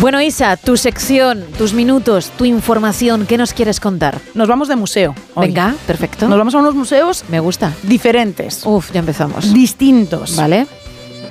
Bueno, 0.02 0.20
Isa, 0.20 0.56
tu 0.56 0.76
sección, 0.76 1.44
tus 1.56 1.74
minutos, 1.74 2.32
tu 2.36 2.44
información, 2.44 3.24
¿qué 3.24 3.38
nos 3.38 3.52
quieres 3.54 3.78
contar? 3.78 4.20
Nos 4.34 4.48
vamos 4.48 4.66
de 4.66 4.74
museo. 4.74 5.14
hoy. 5.34 5.46
Venga, 5.46 5.76
perfecto. 5.86 6.26
Nos 6.28 6.36
vamos 6.38 6.52
a 6.56 6.58
unos 6.58 6.74
museos 6.74 7.24
Me 7.28 7.38
gusta. 7.38 7.72
diferentes. 7.84 8.66
Uf, 8.66 8.90
ya 8.92 8.98
empezamos. 8.98 9.54
Distintos. 9.54 10.34
Vale. 10.34 10.66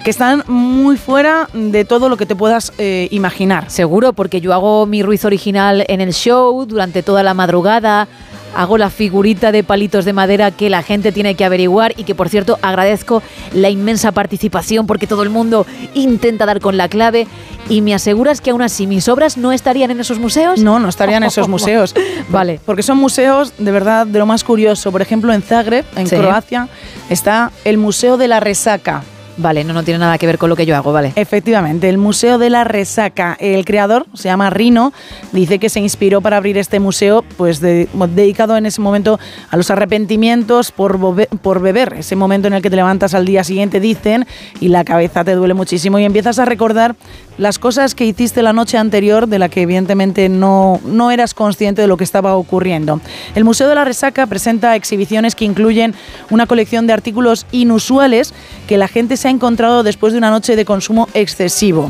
Que 0.06 0.10
están 0.10 0.46
muy 0.48 0.96
fuera 0.96 1.50
de 1.52 1.84
todo 1.84 2.08
lo 2.08 2.16
que 2.16 2.26
te 2.26 2.34
puedas 2.34 2.72
eh, 2.78 3.10
imaginar. 3.12 3.70
Seguro, 3.70 4.14
porque 4.14 4.40
yo 4.40 4.54
hago 4.54 4.86
mi 4.86 5.04
ruiz 5.04 5.26
original 5.26 5.84
en 5.90 6.00
el 6.00 6.14
show 6.14 6.66
durante 6.66 7.04
toda 7.04 7.24
la 7.24 7.34
madrugada. 7.34 8.08
Hago 8.56 8.78
la 8.78 8.90
figurita 8.90 9.52
de 9.52 9.64
palitos 9.64 10.06
de 10.06 10.14
madera 10.14 10.52
que 10.52 10.70
la 10.70 10.84
gente 10.84 11.12
tiene 11.12 11.36
que 11.36 11.46
averiguar 11.46 11.94
y 11.98 12.04
que, 12.04 12.16
por 12.16 12.28
cierto, 12.30 12.60
agradezco 12.62 13.24
la 13.54 13.70
inmensa 13.70 14.12
participación 14.12 14.88
porque 14.88 15.08
todo 15.08 15.24
el 15.24 15.30
mundo 15.30 15.66
intenta 15.94 16.46
dar 16.46 16.60
con 16.60 16.78
la 16.78 16.90
clave. 16.90 17.28
¿Y 17.70 17.82
me 17.82 17.94
aseguras 17.94 18.42
que 18.42 18.50
aún 18.50 18.62
así 18.62 18.88
mis 18.88 19.08
obras 19.08 19.38
no 19.38 19.54
estarían 19.54 19.92
en 19.92 20.00
esos 20.02 20.20
museos? 20.20 20.60
No, 20.62 20.80
no 20.80 20.90
estarían 20.90 21.24
en 21.24 21.28
esos 21.28 21.48
museos. 21.50 21.94
Vale. 22.30 22.60
Porque 22.66 22.84
son 22.84 22.98
museos 22.98 23.54
de 23.58 23.72
verdad 23.72 24.06
de 24.06 24.20
lo 24.20 24.26
más 24.26 24.44
curioso. 24.44 24.92
Por 24.92 25.02
ejemplo, 25.02 25.32
en 25.34 25.42
Zagreb, 25.42 25.86
en 25.96 26.08
Sí. 26.08 26.16
Croacia, 26.18 26.68
está 27.10 27.52
el 27.64 27.78
Museo 27.78 28.18
de 28.18 28.28
la 28.28 28.40
Resaca. 28.42 29.04
Vale, 29.38 29.64
no, 29.64 29.74
no 29.74 29.84
tiene 29.84 29.98
nada 30.00 30.18
que 30.18 30.28
ver 30.28 30.38
con 30.38 30.50
lo 30.50 30.56
que 30.56 30.66
yo 30.66 30.76
hago, 30.76 30.92
vale. 30.92 31.14
Efectivamente, 31.16 31.88
el 31.90 31.98
Museo 31.98 32.38
de 32.38 32.50
la 32.50 32.64
Resaca. 32.64 33.38
El 33.40 33.66
creador 33.66 34.06
se 34.14 34.26
llama 34.26 34.50
Rino, 34.50 34.94
dice 35.32 35.58
que 35.58 35.70
se 35.70 35.80
inspiró 35.80 36.22
para 36.22 36.38
abrir 36.38 36.58
este 36.58 36.80
museo, 36.80 37.24
pues 37.38 37.60
de- 37.62 37.88
dedicado 38.14 38.58
en 38.58 38.66
ese 38.66 38.82
momento 38.82 39.20
a 39.50 39.58
los 39.58 39.72
arrepentimientos 39.72 40.72
por, 40.72 41.00
por 41.42 41.62
beber. 41.62 41.94
Ese 41.98 42.16
momento 42.16 42.48
en 42.50 42.54
el 42.54 42.62
que 42.62 42.70
te 42.70 42.76
levantas 42.76 43.14
al 43.14 43.26
día 43.26 43.44
siguiente, 43.44 43.80
dicen, 43.80 44.26
y 44.60 44.68
la 44.68 44.84
cabeza 44.84 45.24
te 45.24 45.34
duele 45.34 45.54
muchísimo 45.54 45.98
y 45.98 46.04
empiezas 46.04 46.38
a 46.38 46.46
recordar 46.46 46.96
las 47.42 47.58
cosas 47.58 47.96
que 47.96 48.06
hiciste 48.06 48.44
la 48.44 48.54
noche 48.54 48.78
anterior, 48.78 49.28
de 49.28 49.40
la 49.40 49.50
que 49.50 49.64
evidentemente 49.64 50.30
no, 50.30 50.80
no 50.86 51.10
eras 51.10 51.34
consciente 51.34 51.82
de 51.82 51.88
lo 51.88 51.98
que 51.98 52.04
estaba 52.04 52.36
ocurriendo. 52.36 53.02
El 53.34 53.46
Museo 53.46 53.68
de 53.68 53.74
la 53.74 53.84
Resaca 53.84 54.28
presenta 54.28 54.76
exhibiciones 54.76 55.34
que 55.34 55.44
incluyen 55.44 55.96
una 56.30 56.46
colección 56.46 56.86
de 56.86 56.94
artículos 56.94 57.48
inusuales 57.52 58.36
que 58.68 58.78
la 58.78 58.88
gente 58.88 59.18
se 59.18 59.28
ha 59.28 59.32
encontrado 59.32 59.82
después 59.82 60.14
de 60.14 60.20
una 60.20 60.30
noche 60.30 60.56
de 60.56 60.66
consumo 60.66 61.10
excesivo. 61.16 61.90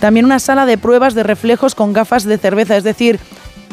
También 0.00 0.26
una 0.26 0.38
sala 0.38 0.66
de 0.66 0.76
pruebas 0.76 1.14
de 1.14 1.22
reflejos 1.22 1.74
con 1.74 1.94
gafas 1.94 2.24
de 2.24 2.36
cerveza, 2.36 2.76
es 2.76 2.84
decir, 2.84 3.18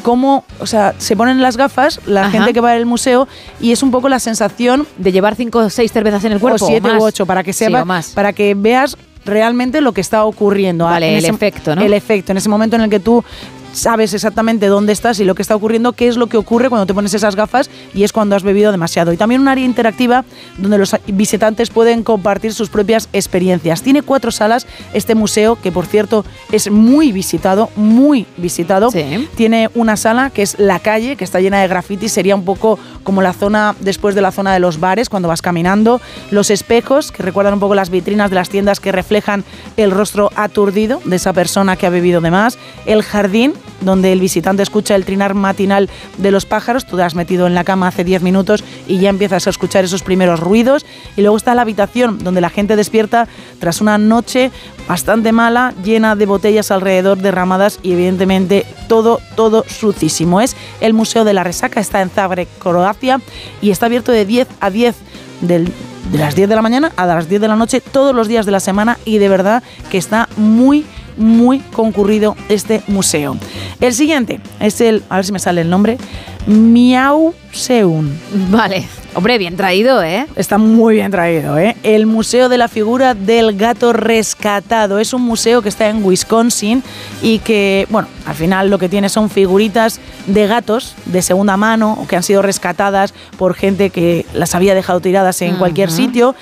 cómo, 0.02 0.44
o 0.60 0.66
sea, 0.66 0.94
se 0.96 1.14
ponen 1.14 1.42
las 1.42 1.58
gafas 1.58 2.00
la 2.06 2.22
Ajá. 2.22 2.30
gente 2.30 2.54
que 2.54 2.60
va 2.62 2.72
al 2.72 2.86
museo 2.86 3.28
y 3.60 3.72
es 3.72 3.82
un 3.82 3.90
poco 3.90 4.08
la 4.08 4.18
sensación 4.18 4.86
de 4.96 5.12
llevar 5.12 5.36
cinco 5.36 5.58
o 5.58 5.68
seis 5.68 5.92
cervezas 5.92 6.24
en 6.24 6.32
el 6.32 6.40
cuerpo. 6.40 6.64
o 6.64 6.68
siete 6.68 6.88
o 6.88 6.94
más. 6.94 7.02
u 7.02 7.04
ocho 7.04 7.26
para 7.26 7.44
que 7.44 7.52
sepa, 7.52 7.84
más. 7.84 8.08
para 8.12 8.32
que 8.32 8.54
veas 8.54 8.96
realmente 9.24 9.80
lo 9.80 9.92
que 9.92 10.00
está 10.00 10.24
ocurriendo. 10.24 10.84
Vale, 10.84 11.12
En 11.12 11.18
el 11.18 11.24
efecto, 11.24 11.74
¿no? 11.76 11.82
El 11.82 11.92
efecto, 11.92 12.32
en 12.32 12.38
ese 12.38 12.48
momento 12.48 12.76
en 12.76 12.82
el 12.82 12.90
que 12.90 13.00
tú 13.00 13.24
sabes 13.72 14.14
exactamente 14.14 14.66
dónde 14.66 14.92
estás 14.92 15.20
y 15.20 15.24
lo 15.24 15.34
que 15.34 15.42
está 15.42 15.56
ocurriendo, 15.56 15.92
qué 15.92 16.08
es 16.08 16.16
lo 16.16 16.26
que 16.26 16.36
ocurre 16.36 16.68
cuando 16.68 16.86
te 16.86 16.94
pones 16.94 17.14
esas 17.14 17.36
gafas 17.36 17.70
y 17.94 18.04
es 18.04 18.12
cuando 18.12 18.36
has 18.36 18.42
bebido 18.42 18.72
demasiado. 18.72 19.12
Y 19.12 19.16
también 19.16 19.40
un 19.40 19.48
área 19.48 19.64
interactiva 19.64 20.24
donde 20.58 20.78
los 20.78 20.96
visitantes 21.06 21.70
pueden 21.70 22.02
compartir 22.02 22.52
sus 22.52 22.68
propias 22.68 23.08
experiencias. 23.12 23.82
Tiene 23.82 24.02
cuatro 24.02 24.30
salas 24.30 24.66
este 24.92 25.14
museo, 25.14 25.56
que 25.60 25.72
por 25.72 25.86
cierto 25.86 26.24
es 26.50 26.70
muy 26.70 27.12
visitado, 27.12 27.70
muy 27.76 28.26
visitado. 28.36 28.90
Tiene 29.36 29.70
una 29.74 29.96
sala 29.96 30.30
que 30.30 30.42
es 30.42 30.58
la 30.58 30.78
calle, 30.78 31.16
que 31.16 31.24
está 31.24 31.40
llena 31.40 31.60
de 31.60 31.68
grafitis, 31.68 32.12
sería 32.12 32.34
un 32.34 32.44
poco 32.44 32.78
como 33.02 33.22
la 33.22 33.32
zona 33.32 33.74
después 33.80 34.14
de 34.14 34.22
la 34.22 34.32
zona 34.32 34.52
de 34.52 34.60
los 34.60 34.80
bares, 34.80 35.08
cuando 35.08 35.28
vas 35.28 35.42
caminando. 35.42 36.00
Los 36.30 36.50
espejos, 36.50 37.12
que 37.12 37.22
recuerdan 37.22 37.54
un 37.54 37.60
poco 37.60 37.74
las 37.74 37.90
vitrinas 37.90 38.30
de 38.30 38.36
las 38.36 38.48
tiendas 38.48 38.80
que 38.80 38.92
reflejan 38.92 39.44
el 39.76 39.90
rostro 39.90 40.30
aturdido 40.36 41.00
de 41.04 41.16
esa 41.16 41.32
persona 41.32 41.76
que 41.76 41.86
ha 41.86 41.90
bebido 41.90 42.20
de 42.20 42.30
más. 42.30 42.58
El 42.86 43.02
jardín, 43.02 43.54
donde 43.80 44.12
el 44.12 44.20
visitante 44.20 44.62
escucha 44.62 44.94
el 44.94 45.04
trinar 45.04 45.34
matinal 45.34 45.90
de 46.18 46.30
los 46.30 46.46
pájaros. 46.46 46.86
Tú 46.86 46.96
te 46.96 47.02
has 47.02 47.14
metido 47.14 47.46
en 47.46 47.54
la 47.54 47.64
cama 47.64 47.88
hace 47.88 48.04
10 48.04 48.22
minutos 48.22 48.64
y 48.86 48.98
ya 48.98 49.10
empiezas 49.10 49.46
a 49.46 49.50
escuchar 49.50 49.84
esos 49.84 50.02
primeros 50.02 50.40
ruidos. 50.40 50.86
Y 51.16 51.22
luego 51.22 51.36
está 51.36 51.54
la 51.54 51.62
habitación, 51.62 52.18
donde 52.18 52.40
la 52.40 52.50
gente 52.50 52.76
despierta 52.76 53.28
tras 53.58 53.80
una 53.80 53.98
noche 53.98 54.50
bastante 54.88 55.32
mala, 55.32 55.74
llena 55.84 56.16
de 56.16 56.26
botellas 56.26 56.70
alrededor 56.70 57.18
derramadas 57.18 57.78
y 57.82 57.92
evidentemente 57.92 58.66
todo, 58.88 59.20
todo 59.36 59.64
sucísimo. 59.68 60.40
Es 60.40 60.56
el 60.80 60.94
Museo 60.94 61.24
de 61.24 61.34
la 61.34 61.44
Resaca, 61.44 61.80
está 61.80 62.02
en 62.02 62.10
Zagreb, 62.10 62.48
Croacia 62.58 63.20
y 63.60 63.70
está 63.70 63.86
abierto 63.86 64.12
de 64.12 64.24
10 64.24 64.48
a 64.60 64.70
10 64.70 64.96
del, 65.40 65.72
de 66.10 66.18
las 66.18 66.34
10 66.34 66.48
de 66.48 66.54
la 66.54 66.62
mañana 66.62 66.92
a 66.96 67.06
las 67.06 67.28
10 67.28 67.40
de 67.40 67.48
la 67.48 67.56
noche 67.56 67.80
todos 67.80 68.14
los 68.14 68.28
días 68.28 68.46
de 68.46 68.52
la 68.52 68.60
semana 68.60 68.98
y 69.04 69.18
de 69.18 69.28
verdad 69.28 69.62
que 69.90 69.98
está 69.98 70.28
muy 70.36 70.84
muy 71.16 71.60
concurrido 71.60 72.36
este 72.48 72.82
museo. 72.86 73.36
El 73.80 73.94
siguiente 73.94 74.40
es 74.60 74.80
el, 74.80 75.02
a 75.08 75.16
ver 75.16 75.24
si 75.24 75.32
me 75.32 75.38
sale 75.38 75.60
el 75.60 75.70
nombre, 75.70 75.98
Miau 76.46 77.34
Seun. 77.52 78.18
Vale. 78.50 78.86
Hombre, 79.14 79.36
bien 79.36 79.56
traído, 79.56 80.02
¿eh? 80.02 80.26
Está 80.36 80.56
muy 80.56 80.94
bien 80.94 81.10
traído, 81.10 81.58
¿eh? 81.58 81.76
El 81.82 82.06
Museo 82.06 82.48
de 82.48 82.56
la 82.56 82.68
Figura 82.68 83.12
del 83.12 83.58
Gato 83.58 83.92
Rescatado. 83.92 84.98
Es 84.98 85.12
un 85.12 85.20
museo 85.20 85.60
que 85.60 85.68
está 85.68 85.90
en 85.90 86.02
Wisconsin 86.02 86.82
y 87.20 87.38
que, 87.40 87.86
bueno, 87.90 88.08
al 88.24 88.34
final 88.34 88.70
lo 88.70 88.78
que 88.78 88.88
tiene 88.88 89.10
son 89.10 89.28
figuritas 89.28 90.00
de 90.26 90.46
gatos 90.46 90.94
de 91.04 91.20
segunda 91.20 91.58
mano 91.58 91.98
o 92.00 92.06
que 92.06 92.16
han 92.16 92.22
sido 92.22 92.40
rescatadas 92.40 93.12
por 93.36 93.54
gente 93.54 93.90
que 93.90 94.24
las 94.32 94.54
había 94.54 94.74
dejado 94.74 95.00
tiradas 95.00 95.42
en 95.42 95.56
cualquier 95.56 95.90
sitio. 95.90 96.34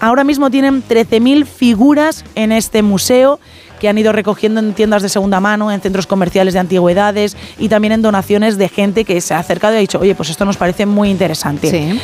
Ahora 0.00 0.24
mismo 0.24 0.50
tienen 0.50 0.82
13.000 0.82 1.44
figuras 1.44 2.24
en 2.34 2.50
este 2.50 2.82
museo 2.82 3.38
que 3.80 3.88
han 3.88 3.98
ido 3.98 4.12
recogiendo 4.12 4.60
en 4.60 4.74
tiendas 4.74 5.02
de 5.02 5.08
segunda 5.08 5.40
mano, 5.40 5.72
en 5.72 5.80
centros 5.80 6.06
comerciales 6.06 6.54
de 6.54 6.60
antigüedades 6.60 7.36
y 7.58 7.68
también 7.68 7.92
en 7.92 8.02
donaciones 8.02 8.58
de 8.58 8.68
gente 8.68 9.04
que 9.04 9.20
se 9.20 9.34
ha 9.34 9.40
acercado 9.40 9.74
y 9.74 9.78
ha 9.78 9.80
dicho, 9.80 9.98
oye, 9.98 10.14
pues 10.14 10.30
esto 10.30 10.44
nos 10.44 10.56
parece 10.56 10.86
muy 10.86 11.10
interesante. 11.10 11.98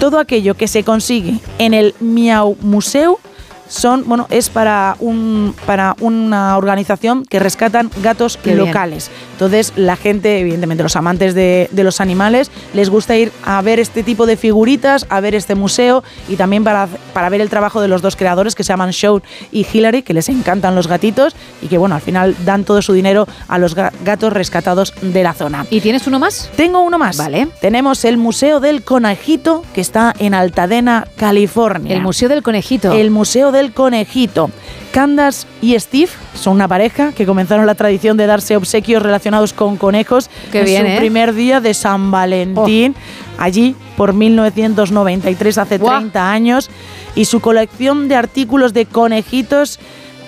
Todo 0.00 0.18
aquello 0.18 0.54
que 0.54 0.66
se 0.66 0.82
consigue 0.82 1.38
en 1.58 1.74
el 1.74 1.94
Miau 2.00 2.56
Museo 2.60 3.20
son, 3.68 4.04
bueno, 4.06 4.26
es 4.30 4.48
para, 4.48 4.96
un, 5.00 5.54
para 5.66 5.96
una 6.00 6.56
organización 6.56 7.24
que 7.24 7.38
rescatan 7.38 7.90
gatos 8.02 8.38
locales. 8.44 9.10
Entonces, 9.32 9.72
la 9.76 9.96
gente, 9.96 10.40
evidentemente, 10.40 10.82
los 10.82 10.96
amantes 10.96 11.34
de, 11.34 11.68
los 11.72 12.00
animales, 12.00 12.50
les 12.74 12.90
gusta 12.90 13.16
ir 13.16 13.32
a 13.44 13.60
ver 13.62 13.78
este 13.80 14.02
tipo 14.02 14.26
de 14.26 14.36
figuritas, 14.36 15.06
a 15.08 15.20
ver 15.20 15.34
este 15.34 15.54
museo 15.54 16.02
y 16.28 16.36
también 16.36 16.64
para, 16.64 16.88
para 17.12 17.28
ver 17.28 17.40
el 17.40 17.50
trabajo 17.50 17.80
de 17.80 17.88
los 17.88 18.02
dos 18.02 18.16
creadores 18.16 18.54
que 18.54 18.64
se 18.64 18.72
llaman 18.72 18.92
Sean 18.92 19.22
y 19.52 19.66
Hillary, 19.70 20.02
que 20.02 20.14
les 20.14 20.28
encantan 20.28 20.74
los 20.74 20.88
gatitos 20.88 21.36
y 21.62 21.68
que, 21.68 21.78
bueno, 21.78 21.94
al 21.94 22.00
final 22.00 22.34
dan 22.44 22.64
todo 22.64 22.82
su 22.82 22.92
dinero 22.92 23.26
a 23.48 23.58
los 23.58 23.74
gatos 23.74 24.32
rescatados 24.32 24.94
de 25.00 25.22
la 25.22 25.32
zona. 25.32 25.66
¿Y 25.70 25.80
tienes 25.80 26.06
uno 26.06 26.18
más? 26.18 26.50
Tengo 26.56 26.80
uno 26.80 26.98
más. 26.98 27.16
Vale. 27.16 27.48
Tenemos 27.60 28.04
el 28.04 28.16
Museo 28.16 28.60
del 28.60 28.82
Conejito, 28.82 29.64
que 29.74 29.80
está 29.80 30.14
en 30.18 30.34
Altadena, 30.34 31.06
California. 31.16 31.94
El 31.94 32.02
Museo 32.02 32.28
del 32.28 32.42
Conejito. 32.42 32.92
El 32.92 33.10
Museo 33.10 33.52
del 33.52 33.55
Conejito. 33.72 34.50
Candace 34.92 35.46
y 35.60 35.76
Steve 35.78 36.08
son 36.34 36.54
una 36.54 36.66
pareja 36.68 37.12
que 37.12 37.26
comenzaron 37.26 37.66
la 37.66 37.74
tradición 37.74 38.16
de 38.16 38.26
darse 38.26 38.56
obsequios 38.56 39.02
relacionados 39.02 39.52
con 39.52 39.76
conejos 39.76 40.30
Qué 40.50 40.60
en 40.60 40.64
bien, 40.64 40.86
su 40.86 40.92
¿eh? 40.92 40.96
primer 40.98 41.34
día 41.34 41.60
de 41.60 41.74
San 41.74 42.10
Valentín, 42.10 42.94
allí 43.36 43.76
por 43.96 44.14
1993, 44.14 45.58
hace 45.58 45.78
30 45.78 46.32
años, 46.32 46.70
y 47.14 47.26
su 47.26 47.40
colección 47.40 48.08
de 48.08 48.16
artículos 48.16 48.72
de 48.72 48.86
conejitos 48.86 49.78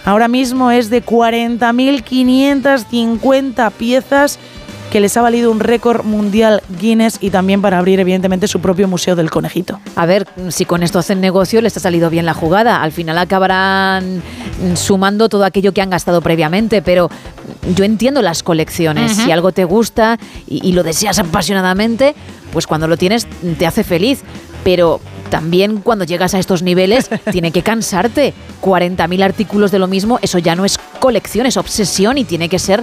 ahora 0.04 0.28
mismo 0.28 0.70
es 0.70 0.90
de 0.90 1.02
40.550 1.04 3.72
piezas 3.72 4.38
que 4.90 5.00
les 5.00 5.16
ha 5.16 5.22
valido 5.22 5.50
un 5.50 5.60
récord 5.60 6.04
mundial 6.04 6.62
Guinness 6.80 7.18
y 7.20 7.30
también 7.30 7.60
para 7.60 7.78
abrir 7.78 8.00
evidentemente 8.00 8.48
su 8.48 8.60
propio 8.60 8.88
museo 8.88 9.16
del 9.16 9.30
conejito. 9.30 9.80
A 9.96 10.06
ver, 10.06 10.26
si 10.48 10.64
con 10.64 10.82
esto 10.82 10.98
hacen 10.98 11.20
negocio 11.20 11.60
les 11.60 11.76
ha 11.76 11.80
salido 11.80 12.10
bien 12.10 12.24
la 12.24 12.34
jugada. 12.34 12.82
Al 12.82 12.92
final 12.92 13.18
acabarán 13.18 14.22
sumando 14.74 15.28
todo 15.28 15.44
aquello 15.44 15.72
que 15.72 15.82
han 15.82 15.90
gastado 15.90 16.22
previamente, 16.22 16.82
pero 16.82 17.10
yo 17.74 17.84
entiendo 17.84 18.22
las 18.22 18.42
colecciones. 18.42 19.12
Si 19.12 19.30
algo 19.30 19.52
te 19.52 19.64
gusta 19.64 20.18
y, 20.46 20.66
y 20.66 20.72
lo 20.72 20.82
deseas 20.82 21.18
apasionadamente, 21.18 22.14
pues 22.52 22.66
cuando 22.66 22.88
lo 22.88 22.96
tienes 22.96 23.26
te 23.58 23.66
hace 23.66 23.84
feliz. 23.84 24.22
Pero 24.64 25.00
también 25.28 25.78
cuando 25.78 26.04
llegas 26.04 26.34
a 26.34 26.38
estos 26.38 26.62
niveles 26.62 27.10
tiene 27.32 27.50
que 27.52 27.62
cansarte. 27.62 28.34
40.000 28.62 29.22
artículos 29.22 29.70
de 29.70 29.78
lo 29.78 29.86
mismo, 29.86 30.18
eso 30.22 30.38
ya 30.38 30.56
no 30.56 30.64
es 30.64 30.78
colección, 30.98 31.46
es 31.46 31.56
obsesión 31.56 32.18
y 32.18 32.24
tiene 32.24 32.48
que 32.48 32.58
ser, 32.58 32.82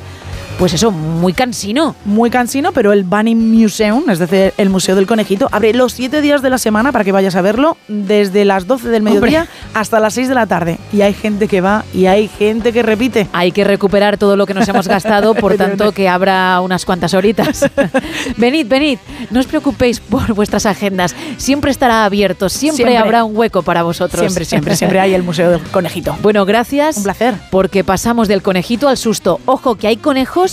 pues 0.58 0.74
eso, 0.74 0.91
muy 0.91 1.34
cansino. 1.34 1.96
Muy 2.06 2.30
cansino, 2.30 2.72
pero 2.72 2.94
el 2.94 3.04
Bunny 3.04 3.36
Museum, 3.36 4.10
es 4.10 4.20
decir, 4.20 4.54
el 4.58 4.70
Museo 4.70 4.96
del 4.96 5.06
Conejito, 5.06 5.50
abre 5.52 5.74
los 5.74 5.94
siete 5.94 6.22
días 6.22 6.41
de 6.41 6.50
la 6.50 6.58
semana 6.58 6.91
para 6.91 7.04
que 7.04 7.12
vayas 7.12 7.36
a 7.36 7.41
verlo, 7.41 7.78
desde 7.88 8.46
las 8.46 8.65
12 8.68 8.88
del 8.89 9.04
mediodía 9.04 9.48
hasta 9.74 10.00
las 10.00 10.13
6 10.13 10.30
de 10.30 10.36
la 10.36 10.48
tarde. 10.48 10.78
Y 10.94 11.02
hay 11.02 11.13
gente 11.13 11.48
que 11.48 11.62
va 11.62 11.84
y 11.94 12.06
hay 12.06 12.28
gente 12.28 12.72
que 12.72 12.84
repite. 12.84 13.28
Hay 13.34 13.52
que 13.52 13.63
recuperar 13.63 14.18
todo 14.18 14.38
lo 14.38 14.46
que 14.46 14.54
nos 14.54 14.68
hemos 14.68 14.88
gastado, 14.88 15.36
por 15.36 15.56
tanto 15.58 15.91
que 15.91 16.08
abra 16.08 16.62
unas 16.62 16.86
cuantas 16.86 17.13
horitas. 17.13 17.70
venid, 18.38 18.68
venid, 18.68 19.00
no 19.32 19.41
os 19.41 19.48
preocupéis 19.48 20.00
por 20.00 20.34
vuestras 20.34 20.65
agendas, 20.65 21.15
siempre 21.38 21.72
estará 21.72 22.06
abierto, 22.06 22.50
siempre, 22.50 22.86
Siempre. 22.86 22.98
habrá 22.98 23.24
un 23.24 23.36
hueco 23.36 23.62
para 23.62 23.84
vosotros. 23.84 24.22
Siempre, 24.22 24.46
siempre, 24.46 24.76
siempre 24.76 25.00
hay 25.00 25.13
el 25.13 25.24
Museo 25.24 25.52
del 25.52 25.62
Conejito. 25.63 26.18
Bueno, 26.22 26.46
gracias. 26.46 26.98
Un 26.98 27.04
placer. 27.04 27.36
Porque 27.52 27.84
pasamos 27.84 28.28
del 28.28 28.41
conejito 28.41 28.88
al 28.88 28.98
susto. 28.98 29.39
Ojo, 29.46 29.76
que 29.76 29.88
hay 29.88 29.98
conejos 29.98 30.45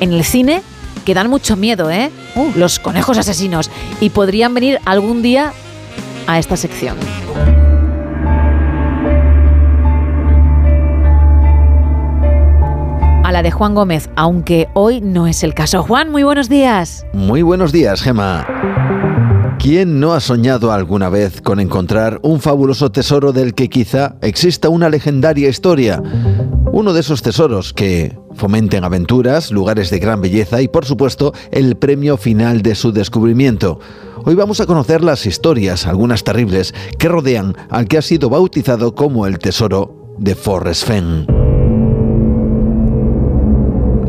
en 0.00 0.12
el 0.12 0.24
cine 0.24 0.62
que 1.04 1.14
dan 1.14 1.30
mucho 1.30 1.56
miedo, 1.56 1.90
¿eh? 1.90 2.10
Uh. 2.34 2.52
Los 2.56 2.78
conejos 2.78 3.18
asesinos. 3.18 3.70
Y 4.00 4.10
podrían 4.10 4.54
venir 4.54 4.78
algún 4.84 5.22
día 5.22 5.52
a 6.26 6.38
esta 6.38 6.56
sección. 6.56 6.96
A 13.24 13.32
la 13.32 13.42
de 13.42 13.50
Juan 13.50 13.74
Gómez, 13.74 14.10
aunque 14.16 14.68
hoy 14.74 15.00
no 15.00 15.26
es 15.26 15.44
el 15.44 15.54
caso. 15.54 15.82
Juan, 15.82 16.10
muy 16.10 16.22
buenos 16.24 16.48
días. 16.48 17.06
Muy 17.12 17.42
buenos 17.42 17.70
días, 17.70 18.02
Gema. 18.02 18.46
¿Quién 19.60 20.00
no 20.00 20.14
ha 20.14 20.20
soñado 20.20 20.72
alguna 20.72 21.10
vez 21.10 21.42
con 21.42 21.60
encontrar 21.60 22.18
un 22.22 22.40
fabuloso 22.40 22.90
tesoro 22.90 23.32
del 23.32 23.54
que 23.54 23.68
quizá 23.68 24.16
exista 24.22 24.68
una 24.68 24.88
legendaria 24.88 25.48
historia? 25.48 26.02
Uno 26.72 26.92
de 26.92 27.00
esos 27.00 27.22
tesoros 27.22 27.72
que 27.72 28.16
fomenten 28.34 28.84
aventuras, 28.84 29.50
lugares 29.50 29.90
de 29.90 29.98
gran 29.98 30.20
belleza 30.20 30.62
y 30.62 30.68
por 30.68 30.84
supuesto 30.84 31.34
el 31.50 31.76
premio 31.76 32.16
final 32.16 32.62
de 32.62 32.76
su 32.76 32.92
descubrimiento. 32.92 33.80
Hoy 34.24 34.36
vamos 34.36 34.60
a 34.60 34.66
conocer 34.66 35.02
las 35.02 35.26
historias, 35.26 35.86
algunas 35.86 36.22
terribles, 36.22 36.72
que 36.96 37.08
rodean 37.08 37.56
al 37.70 37.88
que 37.88 37.98
ha 37.98 38.02
sido 38.02 38.30
bautizado 38.30 38.94
como 38.94 39.26
el 39.26 39.40
tesoro 39.40 40.14
de 40.18 40.36
Forrest 40.36 40.86
Fenn. 40.86 41.39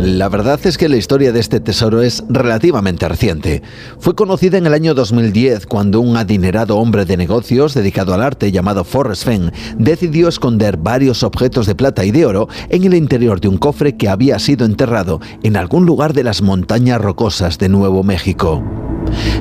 La 0.03 0.29
verdad 0.29 0.59
es 0.63 0.79
que 0.79 0.89
la 0.89 0.97
historia 0.97 1.31
de 1.31 1.39
este 1.39 1.59
tesoro 1.59 2.01
es 2.01 2.23
relativamente 2.27 3.07
reciente. 3.07 3.61
Fue 3.99 4.15
conocida 4.15 4.57
en 4.57 4.65
el 4.65 4.73
año 4.73 4.95
2010 4.95 5.67
cuando 5.67 6.01
un 6.01 6.17
adinerado 6.17 6.77
hombre 6.77 7.05
de 7.05 7.17
negocios 7.17 7.75
dedicado 7.75 8.15
al 8.15 8.23
arte 8.23 8.51
llamado 8.51 8.83
Forrest 8.83 9.25
Fenn 9.25 9.51
decidió 9.77 10.27
esconder 10.27 10.77
varios 10.77 11.21
objetos 11.21 11.67
de 11.67 11.75
plata 11.75 12.03
y 12.03 12.09
de 12.09 12.25
oro 12.25 12.49
en 12.69 12.83
el 12.83 12.95
interior 12.95 13.39
de 13.41 13.49
un 13.49 13.59
cofre 13.59 13.95
que 13.95 14.09
había 14.09 14.39
sido 14.39 14.65
enterrado 14.65 15.21
en 15.43 15.55
algún 15.55 15.85
lugar 15.85 16.13
de 16.13 16.23
las 16.23 16.41
montañas 16.41 16.99
rocosas 16.99 17.59
de 17.59 17.69
Nuevo 17.69 18.01
México. 18.01 18.63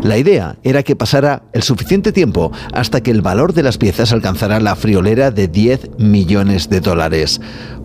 La 0.03 0.19
idea 0.19 0.57
era 0.63 0.83
que 0.83 0.97
pasara 0.97 1.43
el 1.53 1.63
suficiente 1.63 2.13
tiempo 2.13 2.53
hasta 2.73 3.03
que 3.03 3.11
el 3.11 3.23
valor 3.23 3.53
de 3.53 3.63
las 3.63 3.79
piezas 3.79 4.13
alcanzara 4.13 4.61
la 4.61 4.77
friolera 4.77 5.31
de 5.31 5.49
10 5.49 5.99
millones 5.99 6.69
de 6.71 6.81
dólares. 6.81 7.41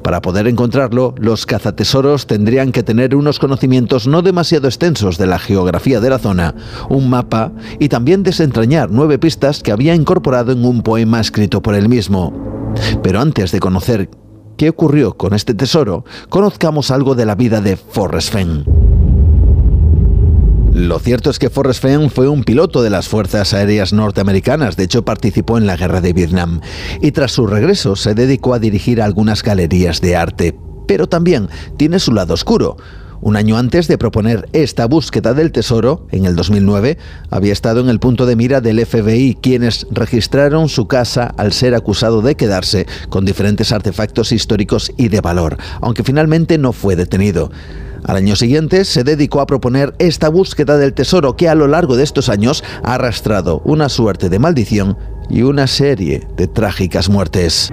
Para 0.05 0.21
poder 0.21 0.47
encontrarlo, 0.47 1.15
los 1.17 1.47
cazatesoros 1.47 2.27
tendrían 2.27 2.71
que 2.71 2.83
tener 2.83 3.15
unos 3.15 3.39
conocimientos 3.39 4.05
no 4.05 4.21
demasiado 4.21 4.67
extensos 4.67 5.17
de 5.17 5.25
la 5.25 5.39
geografía 5.39 5.99
de 5.99 6.11
la 6.11 6.19
zona, 6.19 6.53
un 6.89 7.09
mapa 7.09 7.51
y 7.79 7.89
también 7.89 8.21
desentrañar 8.21 8.91
nueve 8.91 9.17
pistas 9.17 9.63
que 9.63 9.71
había 9.71 9.95
incorporado 9.95 10.51
en 10.51 10.63
un 10.63 10.83
poema 10.83 11.19
escrito 11.19 11.61
por 11.63 11.73
él 11.73 11.89
mismo. 11.89 12.33
Pero 13.01 13.19
antes 13.19 13.51
de 13.51 13.59
conocer 13.59 14.09
qué 14.57 14.69
ocurrió 14.69 15.17
con 15.17 15.33
este 15.33 15.53
tesoro, 15.53 16.05
conozcamos 16.29 16.91
algo 16.91 17.15
de 17.15 17.25
la 17.25 17.33
vida 17.33 17.59
de 17.61 17.75
Forrest 17.75 18.31
Fenn. 18.31 18.84
Lo 20.75 20.99
cierto 20.99 21.29
es 21.29 21.39
que 21.39 21.49
Forrest 21.49 21.81
Fenn 21.81 22.09
fue 22.09 22.27
un 22.27 22.43
piloto 22.43 22.83
de 22.83 22.89
las 22.89 23.07
Fuerzas 23.07 23.53
Aéreas 23.53 23.93
Norteamericanas, 23.93 24.75
de 24.75 24.83
hecho 24.83 25.05
participó 25.05 25.57
en 25.57 25.67
la 25.67 25.77
Guerra 25.77 26.01
de 26.01 26.11
Vietnam, 26.11 26.59
y 27.01 27.13
tras 27.13 27.31
su 27.31 27.47
regreso 27.47 27.95
se 27.95 28.13
dedicó 28.13 28.53
a 28.53 28.59
dirigir 28.59 29.01
algunas 29.01 29.41
galerías 29.41 30.01
de 30.01 30.17
arte. 30.17 30.53
Pero 30.85 31.07
también 31.07 31.47
tiene 31.77 31.99
su 31.99 32.11
lado 32.11 32.33
oscuro. 32.33 32.75
Un 33.21 33.37
año 33.37 33.57
antes 33.57 33.87
de 33.87 33.97
proponer 33.97 34.49
esta 34.51 34.85
búsqueda 34.85 35.33
del 35.33 35.53
tesoro, 35.53 36.07
en 36.11 36.25
el 36.25 36.35
2009, 36.35 36.97
había 37.29 37.53
estado 37.53 37.79
en 37.79 37.87
el 37.87 38.01
punto 38.01 38.25
de 38.25 38.35
mira 38.35 38.59
del 38.59 38.85
FBI, 38.85 39.37
quienes 39.41 39.87
registraron 39.91 40.67
su 40.67 40.89
casa 40.89 41.33
al 41.37 41.53
ser 41.53 41.73
acusado 41.73 42.21
de 42.21 42.35
quedarse 42.35 42.85
con 43.07 43.23
diferentes 43.23 43.71
artefactos 43.71 44.33
históricos 44.33 44.91
y 44.97 45.07
de 45.07 45.21
valor, 45.21 45.55
aunque 45.79 46.03
finalmente 46.03 46.57
no 46.57 46.73
fue 46.73 46.97
detenido. 46.97 47.49
Al 48.07 48.17
año 48.17 48.35
siguiente 48.35 48.85
se 48.85 49.03
dedicó 49.03 49.41
a 49.41 49.47
proponer 49.47 49.95
esta 49.97 50.29
búsqueda 50.29 50.77
del 50.77 50.93
tesoro 50.93 51.35
que 51.35 51.49
a 51.49 51.55
lo 51.55 51.67
largo 51.67 51.95
de 51.95 52.03
estos 52.03 52.29
años 52.29 52.63
ha 52.83 52.93
arrastrado 52.93 53.61
una 53.65 53.89
suerte 53.89 54.29
de 54.29 54.37
maldición 54.37 54.95
y 55.27 55.41
una 55.41 55.65
serie 55.65 56.27
de 56.37 56.47
trágicas 56.47 57.09
muertes. 57.09 57.71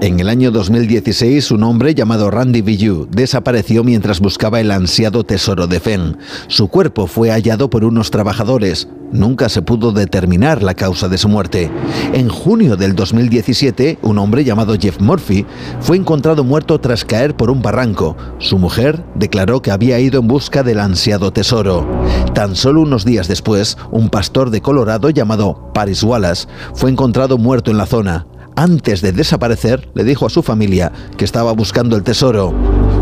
En 0.00 0.20
el 0.20 0.28
año 0.28 0.52
2016, 0.52 1.50
un 1.50 1.64
hombre 1.64 1.92
llamado 1.92 2.30
Randy 2.30 2.62
Villu 2.62 3.08
desapareció 3.10 3.82
mientras 3.82 4.20
buscaba 4.20 4.60
el 4.60 4.70
ansiado 4.70 5.24
tesoro 5.24 5.66
de 5.66 5.80
Fenn. 5.80 6.16
Su 6.46 6.68
cuerpo 6.68 7.08
fue 7.08 7.30
hallado 7.32 7.68
por 7.68 7.84
unos 7.84 8.12
trabajadores. 8.12 8.86
Nunca 9.10 9.48
se 9.48 9.60
pudo 9.60 9.90
determinar 9.90 10.62
la 10.62 10.74
causa 10.74 11.08
de 11.08 11.18
su 11.18 11.28
muerte. 11.28 11.68
En 12.12 12.28
junio 12.28 12.76
del 12.76 12.94
2017, 12.94 13.98
un 14.02 14.18
hombre 14.18 14.44
llamado 14.44 14.76
Jeff 14.78 15.00
Murphy 15.00 15.44
fue 15.80 15.96
encontrado 15.96 16.44
muerto 16.44 16.78
tras 16.78 17.04
caer 17.04 17.34
por 17.36 17.50
un 17.50 17.60
barranco. 17.60 18.16
Su 18.38 18.56
mujer 18.56 19.04
declaró 19.16 19.62
que 19.62 19.72
había 19.72 19.98
ido 19.98 20.20
en 20.20 20.28
busca 20.28 20.62
del 20.62 20.78
ansiado 20.78 21.32
tesoro. 21.32 21.88
Tan 22.34 22.54
solo 22.54 22.82
unos 22.82 23.04
días 23.04 23.26
después, 23.26 23.76
un 23.90 24.10
pastor 24.10 24.50
de 24.50 24.60
Colorado 24.60 25.10
llamado 25.10 25.72
Paris 25.74 26.04
Wallace 26.04 26.46
fue 26.74 26.88
encontrado 26.88 27.36
muerto 27.36 27.72
en 27.72 27.78
la 27.78 27.86
zona 27.86 28.26
antes 28.58 29.02
de 29.02 29.12
desaparecer, 29.12 29.88
le 29.94 30.02
dijo 30.02 30.26
a 30.26 30.30
su 30.30 30.42
familia 30.42 30.90
que 31.16 31.24
estaba 31.24 31.52
buscando 31.52 31.94
el 31.94 32.02
tesoro. 32.02 32.52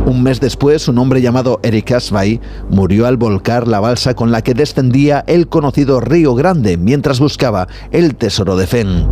Un 0.05 0.23
mes 0.23 0.39
después, 0.39 0.87
un 0.87 0.99
hombre 0.99 1.23
llamado 1.23 1.61
Eric 1.63 1.93
Asbay 1.93 2.43
murió 2.69 3.07
al 3.07 3.17
volcar 3.17 3.67
la 3.67 3.81
balsa 3.81 4.15
con 4.15 4.31
la 4.31 4.43
que 4.43 4.53
descendía 4.53 5.25
el 5.27 5.49
conocido 5.49 6.01
Río 6.01 6.35
Grande 6.35 6.77
mientras 6.77 7.21
buscaba 7.21 7.69
el 7.91 8.17
tesoro 8.17 8.55
de 8.57 8.67
Fenn. 8.67 9.09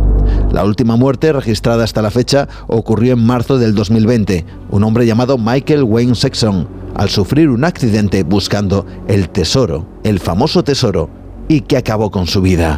La 0.51 0.63
última 0.63 0.95
muerte 0.95 1.33
registrada 1.33 1.83
hasta 1.83 2.03
la 2.03 2.11
fecha 2.11 2.47
ocurrió 2.67 3.13
en 3.13 3.25
marzo 3.25 3.57
del 3.57 3.73
2020. 3.73 4.45
Un 4.69 4.83
hombre 4.83 5.07
llamado 5.07 5.39
Michael 5.39 5.83
Wayne 5.83 6.13
Sexton, 6.13 6.67
al 6.93 7.09
sufrir 7.09 7.49
un 7.49 7.65
accidente 7.65 8.21
buscando 8.21 8.85
el 9.07 9.29
tesoro, 9.29 9.87
el 10.03 10.19
famoso 10.19 10.63
tesoro, 10.63 11.09
y 11.47 11.61
que 11.61 11.77
acabó 11.77 12.11
con 12.11 12.27
su 12.27 12.43
vida. 12.43 12.77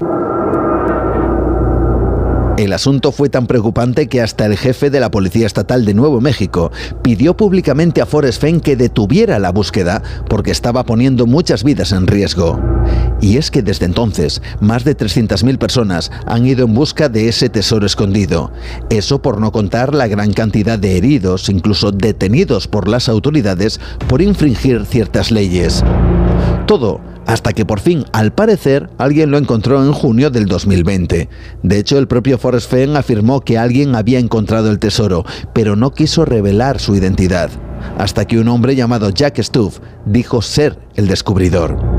El 2.57 2.73
asunto 2.73 3.11
fue 3.11 3.29
tan 3.29 3.45
preocupante 3.45 4.07
que 4.07 4.19
hasta 4.19 4.47
el 4.47 4.57
jefe 4.57 4.89
de 4.89 4.99
la 4.99 5.11
Policía 5.11 5.45
Estatal 5.45 5.85
de 5.85 5.93
Nuevo 5.93 6.21
México 6.21 6.71
pidió 7.03 7.37
públicamente 7.37 8.01
a 8.01 8.07
Forrest 8.07 8.41
Fenn 8.41 8.61
que 8.61 8.75
detuviera 8.75 9.37
la 9.37 9.51
búsqueda 9.51 10.01
porque 10.27 10.49
estaba 10.49 10.83
poniendo 10.83 11.27
muchas 11.27 11.63
vidas 11.63 11.91
en 11.91 12.07
riesgo. 12.07 12.59
Y 13.21 13.37
es 13.37 13.51
que 13.51 13.61
desde 13.61 13.85
entonces, 13.85 14.41
más 14.59 14.83
de 14.83 14.97
300.000 14.97 15.59
personas 15.59 16.11
han 16.25 16.47
ido 16.47 16.65
en 16.65 16.73
busca 16.73 17.09
de 17.09 17.29
ese 17.29 17.49
tesoro 17.49 17.85
escondido. 17.85 18.51
Eso 18.89 19.21
por 19.21 19.39
no 19.39 19.51
contar 19.51 19.93
la 19.93 20.07
gran 20.07 20.33
cantidad 20.33 20.79
de 20.79 20.97
heridos, 20.97 21.49
incluso 21.49 21.91
detenidos 21.91 22.67
por 22.67 22.87
las 22.87 23.07
autoridades 23.07 23.79
por 24.07 24.19
infringir 24.23 24.83
ciertas 24.87 25.29
leyes. 25.29 25.83
Todo 26.65 27.01
hasta 27.27 27.53
que 27.53 27.65
por 27.65 27.79
fin, 27.79 28.05
al 28.13 28.33
parecer, 28.33 28.89
alguien 28.97 29.29
lo 29.29 29.37
encontró 29.37 29.83
en 29.83 29.91
junio 29.91 30.31
del 30.31 30.47
2020. 30.47 31.29
De 31.61 31.77
hecho, 31.77 31.99
el 31.99 32.07
propio 32.07 32.37
Forrest 32.37 32.71
Fenn 32.71 32.95
afirmó 32.95 33.41
que 33.41 33.57
alguien 33.57 33.95
había 33.95 34.17
encontrado 34.17 34.71
el 34.71 34.79
tesoro, 34.79 35.25
pero 35.53 35.75
no 35.75 35.93
quiso 35.93 36.25
revelar 36.25 36.79
su 36.79 36.95
identidad, 36.95 37.51
hasta 37.97 38.25
que 38.25 38.39
un 38.39 38.47
hombre 38.47 38.75
llamado 38.75 39.09
Jack 39.09 39.39
Stuff 39.43 39.79
dijo 40.05 40.41
ser 40.41 40.79
el 40.95 41.07
descubridor. 41.07 41.96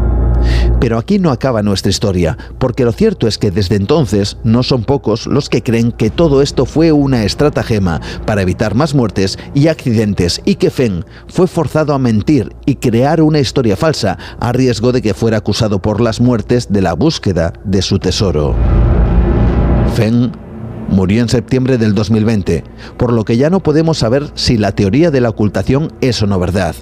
Pero 0.81 0.99
aquí 0.99 1.19
no 1.19 1.31
acaba 1.31 1.63
nuestra 1.63 1.91
historia, 1.91 2.37
porque 2.59 2.85
lo 2.85 2.93
cierto 2.93 3.27
es 3.27 3.39
que 3.39 3.51
desde 3.51 3.77
entonces 3.77 4.37
no 4.45 4.63
son 4.63 4.85
pocos 4.85 5.27
los 5.27 5.49
que 5.49 5.63
creen 5.63 5.93
que 5.93 6.11
todo 6.11 6.43
esto 6.43 6.67
fue 6.67 6.93
una 6.93 7.25
estratagema 7.25 8.01
para 8.27 8.43
evitar 8.43 8.75
más 8.75 8.95
muertes 8.95 9.39
y 9.55 9.69
accidentes 9.69 10.41
y 10.45 10.57
que 10.57 10.71
Fenn 10.71 11.05
fue 11.29 11.47
forzado 11.47 11.95
a 11.95 11.99
mentir 11.99 12.55
y 12.67 12.77
crear 12.77 13.23
una 13.23 13.41
historia 13.41 13.77
falsa 13.77 14.19
a 14.41 14.53
riesgo 14.53 14.93
de 14.93 15.03
que 15.03 15.15
fuera 15.15 15.39
acusado 15.39 15.81
por 15.83 16.01
las 16.01 16.21
muertes 16.21 16.73
de 16.73 16.83
la 16.83 16.95
búsqueda 16.95 17.53
de 17.65 17.83
su 17.83 17.99
tesoro. 17.99 18.55
Fenn 19.95 20.33
murió 20.89 21.23
en 21.23 21.29
septiembre 21.29 21.79
del 21.79 21.95
2020, 21.95 22.65
por 22.97 23.13
lo 23.13 23.25
que 23.25 23.37
ya 23.37 23.51
no 23.51 23.61
podemos 23.61 23.99
saber 23.99 24.31
si 24.35 24.57
la 24.57 24.73
teoría 24.73 25.11
de 25.11 25.21
la 25.21 25.31
ocultación 25.31 25.93
es 26.01 26.23
o 26.23 26.27
no 26.27 26.39
verdad. 26.39 26.75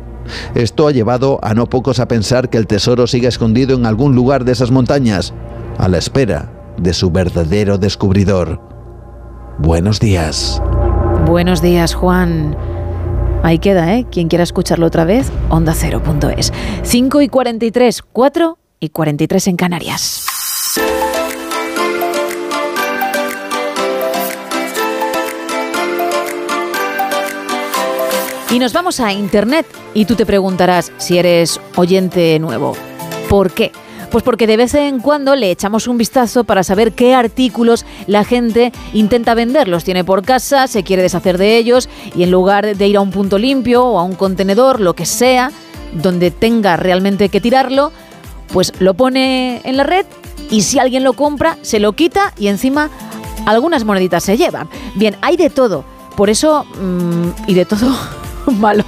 Esto 0.54 0.88
ha 0.88 0.92
llevado 0.92 1.38
a 1.42 1.54
no 1.54 1.68
pocos 1.68 2.00
a 2.00 2.08
pensar 2.08 2.50
que 2.50 2.58
el 2.58 2.66
tesoro 2.66 3.06
sigue 3.06 3.28
escondido 3.28 3.76
en 3.76 3.86
algún 3.86 4.14
lugar 4.14 4.44
de 4.44 4.52
esas 4.52 4.70
montañas, 4.70 5.34
a 5.78 5.88
la 5.88 5.98
espera 5.98 6.52
de 6.78 6.92
su 6.92 7.10
verdadero 7.10 7.78
descubridor. 7.78 8.60
Buenos 9.58 10.00
días. 10.00 10.62
Buenos 11.26 11.62
días, 11.62 11.94
Juan. 11.94 12.56
Ahí 13.42 13.58
queda, 13.58 13.94
¿eh? 13.94 14.06
Quien 14.10 14.28
quiera 14.28 14.42
escucharlo 14.42 14.86
otra 14.86 15.04
vez, 15.04 15.30
onda 15.48 15.72
0.es. 15.72 16.52
5 16.82 17.22
y 17.22 17.28
43, 17.28 18.02
4 18.12 18.58
y 18.80 18.88
43 18.90 19.46
en 19.48 19.56
Canarias. 19.56 20.35
Y 28.50 28.60
nos 28.60 28.72
vamos 28.72 29.00
a 29.00 29.12
Internet 29.12 29.66
y 29.92 30.04
tú 30.04 30.14
te 30.14 30.24
preguntarás 30.24 30.92
si 30.98 31.18
eres 31.18 31.60
oyente 31.74 32.38
nuevo. 32.38 32.76
¿Por 33.28 33.50
qué? 33.50 33.72
Pues 34.10 34.22
porque 34.22 34.46
de 34.46 34.56
vez 34.56 34.72
en 34.74 35.00
cuando 35.00 35.34
le 35.34 35.50
echamos 35.50 35.88
un 35.88 35.98
vistazo 35.98 36.44
para 36.44 36.62
saber 36.62 36.92
qué 36.92 37.12
artículos 37.12 37.84
la 38.06 38.24
gente 38.24 38.72
intenta 38.92 39.34
vender. 39.34 39.66
Los 39.66 39.82
tiene 39.82 40.04
por 40.04 40.22
casa, 40.22 40.68
se 40.68 40.84
quiere 40.84 41.02
deshacer 41.02 41.38
de 41.38 41.56
ellos 41.56 41.88
y 42.14 42.22
en 42.22 42.30
lugar 42.30 42.76
de 42.76 42.86
ir 42.86 42.96
a 42.96 43.00
un 43.00 43.10
punto 43.10 43.36
limpio 43.36 43.84
o 43.84 43.98
a 43.98 44.04
un 44.04 44.14
contenedor, 44.14 44.80
lo 44.80 44.94
que 44.94 45.06
sea, 45.06 45.50
donde 45.92 46.30
tenga 46.30 46.76
realmente 46.76 47.28
que 47.28 47.40
tirarlo, 47.40 47.90
pues 48.52 48.72
lo 48.78 48.94
pone 48.94 49.60
en 49.64 49.76
la 49.76 49.82
red 49.82 50.06
y 50.50 50.62
si 50.62 50.78
alguien 50.78 51.02
lo 51.02 51.14
compra, 51.14 51.58
se 51.62 51.80
lo 51.80 51.94
quita 51.94 52.32
y 52.38 52.46
encima 52.46 52.90
algunas 53.44 53.84
moneditas 53.84 54.22
se 54.22 54.36
llevan. 54.36 54.68
Bien, 54.94 55.16
hay 55.20 55.36
de 55.36 55.50
todo. 55.50 55.84
Por 56.16 56.30
eso, 56.30 56.64
mm, 56.80 57.48
y 57.48 57.54
de 57.54 57.64
todo 57.64 57.92
malo. 58.58 58.84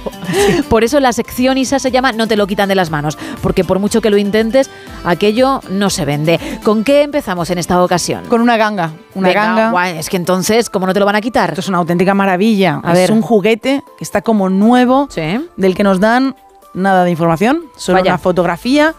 Por 0.69 0.83
eso 0.83 0.99
la 0.99 1.13
sección 1.13 1.57
ISA 1.57 1.79
se 1.79 1.91
llama 1.91 2.11
No 2.11 2.27
te 2.27 2.35
lo 2.35 2.47
quitan 2.47 2.69
de 2.69 2.75
las 2.75 2.89
manos, 2.89 3.17
porque 3.41 3.63
por 3.63 3.79
mucho 3.79 4.01
que 4.01 4.09
lo 4.09 4.17
intentes, 4.17 4.69
aquello 5.03 5.61
no 5.69 5.89
se 5.89 6.05
vende. 6.05 6.39
¿Con 6.63 6.83
qué 6.83 7.03
empezamos 7.03 7.49
en 7.49 7.57
esta 7.57 7.81
ocasión? 7.83 8.25
Con 8.25 8.41
una 8.41 8.57
ganga. 8.57 8.91
Una 9.15 9.31
ganga. 9.31 9.89
es 9.91 10.09
que 10.09 10.17
entonces, 10.17 10.69
¿cómo 10.69 10.85
no 10.85 10.93
te 10.93 10.99
lo 10.99 11.05
van 11.05 11.15
a 11.15 11.21
quitar? 11.21 11.49
Esto 11.49 11.61
es 11.61 11.69
una 11.69 11.79
auténtica 11.79 12.13
maravilla. 12.13 12.81
es 12.95 13.09
un 13.09 13.21
juguete 13.21 13.83
que 13.97 14.03
está 14.03 14.21
como 14.21 14.49
nuevo, 14.49 15.07
del 15.57 15.75
que 15.75 15.83
nos 15.83 15.99
dan 15.99 16.35
nada 16.73 17.03
de 17.03 17.11
información, 17.11 17.63
solo 17.75 18.01
una 18.01 18.17
fotografía 18.17 18.93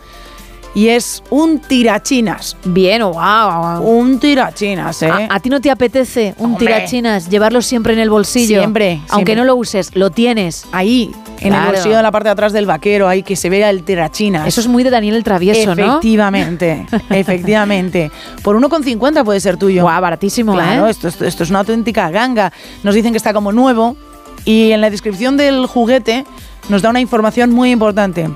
y 0.75 0.89
es 0.89 1.23
un 1.31 1.59
tirachinas. 1.59 2.57
Bien, 2.65 3.03
wow. 3.03 3.81
Un 3.83 4.19
tirachinas, 4.21 5.03
¿eh? 5.03 5.11
¿A, 5.29 5.41
ti 5.41 5.51
no 5.51 5.61
te 5.61 5.71
apetece 5.71 6.35
un 6.39 6.57
tirachinas 6.57 7.29
llevarlo 7.29 7.63
siempre 7.63 7.93
en 7.93 7.99
el 7.99 8.11
bolsillo? 8.11 8.61
Siempre. 8.61 9.01
Aunque 9.09 9.35
no 9.35 9.45
lo 9.45 9.57
uses, 9.57 9.95
lo 9.95 10.11
tienes. 10.11 10.67
Ahí, 10.73 11.11
en 11.41 11.55
el 11.55 11.67
bolsillo 11.67 11.97
de 11.97 12.03
la 12.03 12.13
parte 12.13 12.29
de 12.29 12.33
atrás 12.33 12.53
del 12.53 12.67
vaquero, 12.67 13.09
ahí 13.09 13.23
que 13.23 13.37
se 13.37 13.51
vea 13.51 13.71
el 13.71 13.83
tirachinas. 13.83 14.47
Eso 14.47 14.61
es 14.61 14.69
muy 14.69 14.85
de 14.85 14.91
Daniel 14.91 15.17
el 15.17 15.25
Travieso, 15.25 15.75
¿no? 15.75 15.99
Efectivamente, 15.99 16.87
efectivamente. 17.11 18.11
Por 18.43 18.57
1,50 18.57 19.25
puede 19.25 19.41
ser 19.41 19.57
tuyo. 19.57 19.83
Guau, 19.83 20.01
baratísimo, 20.01 20.53
claro, 20.53 20.87
¿eh? 20.87 20.91
Esto, 20.91 21.09
esto, 21.09 21.25
esto 21.25 21.43
es 21.43 21.51
una 21.51 21.61
auténtica 21.61 22.11
ganga. 22.11 22.53
Nos 22.83 22.95
dicen 22.95 23.13
que 23.13 23.17
está 23.17 23.33
como 23.33 23.53
nuevo 23.53 23.97
y 24.45 24.71
en 24.71 24.81
la 24.81 24.91
descripción 24.91 25.37
del 25.37 25.67
juguete 25.67 26.25
nos 26.69 26.83
da 26.83 26.91
una 26.91 27.01
información 27.01 27.51
muy 27.51 27.73
importante 27.73 28.31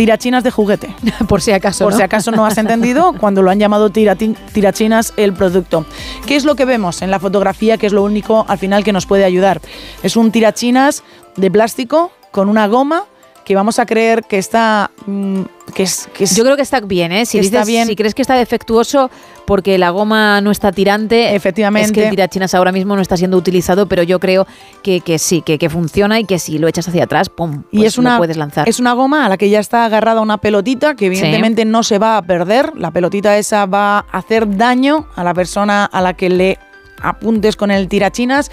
tirachinas 0.00 0.42
de 0.42 0.50
juguete. 0.50 0.96
Por 1.28 1.42
si 1.42 1.52
acaso. 1.52 1.84
Por 1.84 1.92
si 1.92 2.00
acaso 2.00 2.30
no 2.30 2.46
has 2.46 2.56
entendido 2.56 3.12
cuando 3.20 3.42
lo 3.42 3.50
han 3.50 3.58
llamado 3.58 3.90
tirachinas 3.90 5.12
el 5.18 5.34
producto. 5.34 5.84
¿Qué 6.26 6.36
es 6.36 6.46
lo 6.46 6.54
que 6.56 6.64
vemos 6.64 7.02
en 7.02 7.10
la 7.10 7.20
fotografía? 7.20 7.76
Que 7.76 7.86
es 7.86 7.92
lo 7.92 8.02
único 8.02 8.46
al 8.48 8.56
final 8.56 8.82
que 8.82 8.94
nos 8.94 9.04
puede 9.04 9.24
ayudar. 9.24 9.60
Es 10.02 10.16
un 10.16 10.32
tirachinas 10.32 11.02
de 11.36 11.50
plástico 11.50 12.12
con 12.30 12.48
una 12.48 12.66
goma 12.66 13.04
que 13.44 13.54
vamos 13.54 13.78
a 13.78 13.86
creer 13.86 14.24
que 14.24 14.38
está... 14.38 14.90
mm, 15.06 15.42
que 15.74 15.84
es, 15.84 16.08
que 16.14 16.24
es- 16.24 16.34
Yo 16.36 16.44
creo 16.44 16.56
que 16.56 16.62
está 16.62 16.80
bien, 16.80 17.12
¿eh? 17.12 17.26
Si, 17.26 17.38
está 17.38 17.64
bien. 17.64 17.86
si 17.86 17.96
crees 17.96 18.14
que 18.14 18.22
está 18.22 18.34
defectuoso 18.34 19.10
porque 19.46 19.78
la 19.78 19.90
goma 19.90 20.40
no 20.40 20.50
está 20.50 20.70
tirante, 20.72 21.34
Efectivamente. 21.34 21.86
es 21.86 21.92
que 21.92 22.04
el 22.04 22.10
tirachinas 22.10 22.54
ahora 22.54 22.70
mismo 22.72 22.94
no 22.96 23.02
está 23.02 23.16
siendo 23.16 23.36
utilizado, 23.36 23.86
pero 23.86 24.02
yo 24.02 24.20
creo 24.20 24.46
que, 24.82 25.00
que 25.00 25.18
sí, 25.18 25.42
que, 25.42 25.58
que 25.58 25.68
funciona 25.70 26.20
y 26.20 26.24
que 26.24 26.38
si 26.38 26.58
lo 26.58 26.68
echas 26.68 26.86
hacia 26.88 27.04
atrás, 27.04 27.28
pum, 27.28 27.62
y 27.72 27.78
pues 27.78 27.88
es 27.88 27.98
una, 27.98 28.12
lo 28.12 28.18
puedes 28.18 28.36
lanzar. 28.36 28.68
es 28.68 28.78
una 28.80 28.92
goma 28.92 29.26
a 29.26 29.28
la 29.28 29.36
que 29.36 29.48
ya 29.50 29.58
está 29.60 29.84
agarrada 29.84 30.20
una 30.20 30.38
pelotita 30.38 30.94
que 30.94 31.06
evidentemente 31.06 31.64
no 31.64 31.82
se 31.82 31.98
va 31.98 32.16
a 32.16 32.22
perder. 32.22 32.72
La 32.76 32.90
pelotita 32.90 33.36
esa 33.38 33.66
va 33.66 33.98
a 33.98 34.18
hacer 34.18 34.56
daño 34.56 35.06
a 35.16 35.24
la 35.24 35.34
persona 35.34 35.84
a 35.84 36.00
la 36.00 36.14
que 36.14 36.28
le 36.30 36.58
apuntes 37.02 37.56
con 37.56 37.70
el 37.70 37.88
tirachinas 37.88 38.50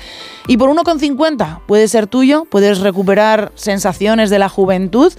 y 0.48 0.58
por 0.58 0.70
1,50 0.70 1.60
puede 1.68 1.88
ser 1.88 2.08
tuyo, 2.08 2.46
puedes 2.50 2.80
recuperar 2.80 3.52
sensaciones 3.56 4.30
de 4.30 4.40
la 4.40 4.50
juventud 4.50 5.14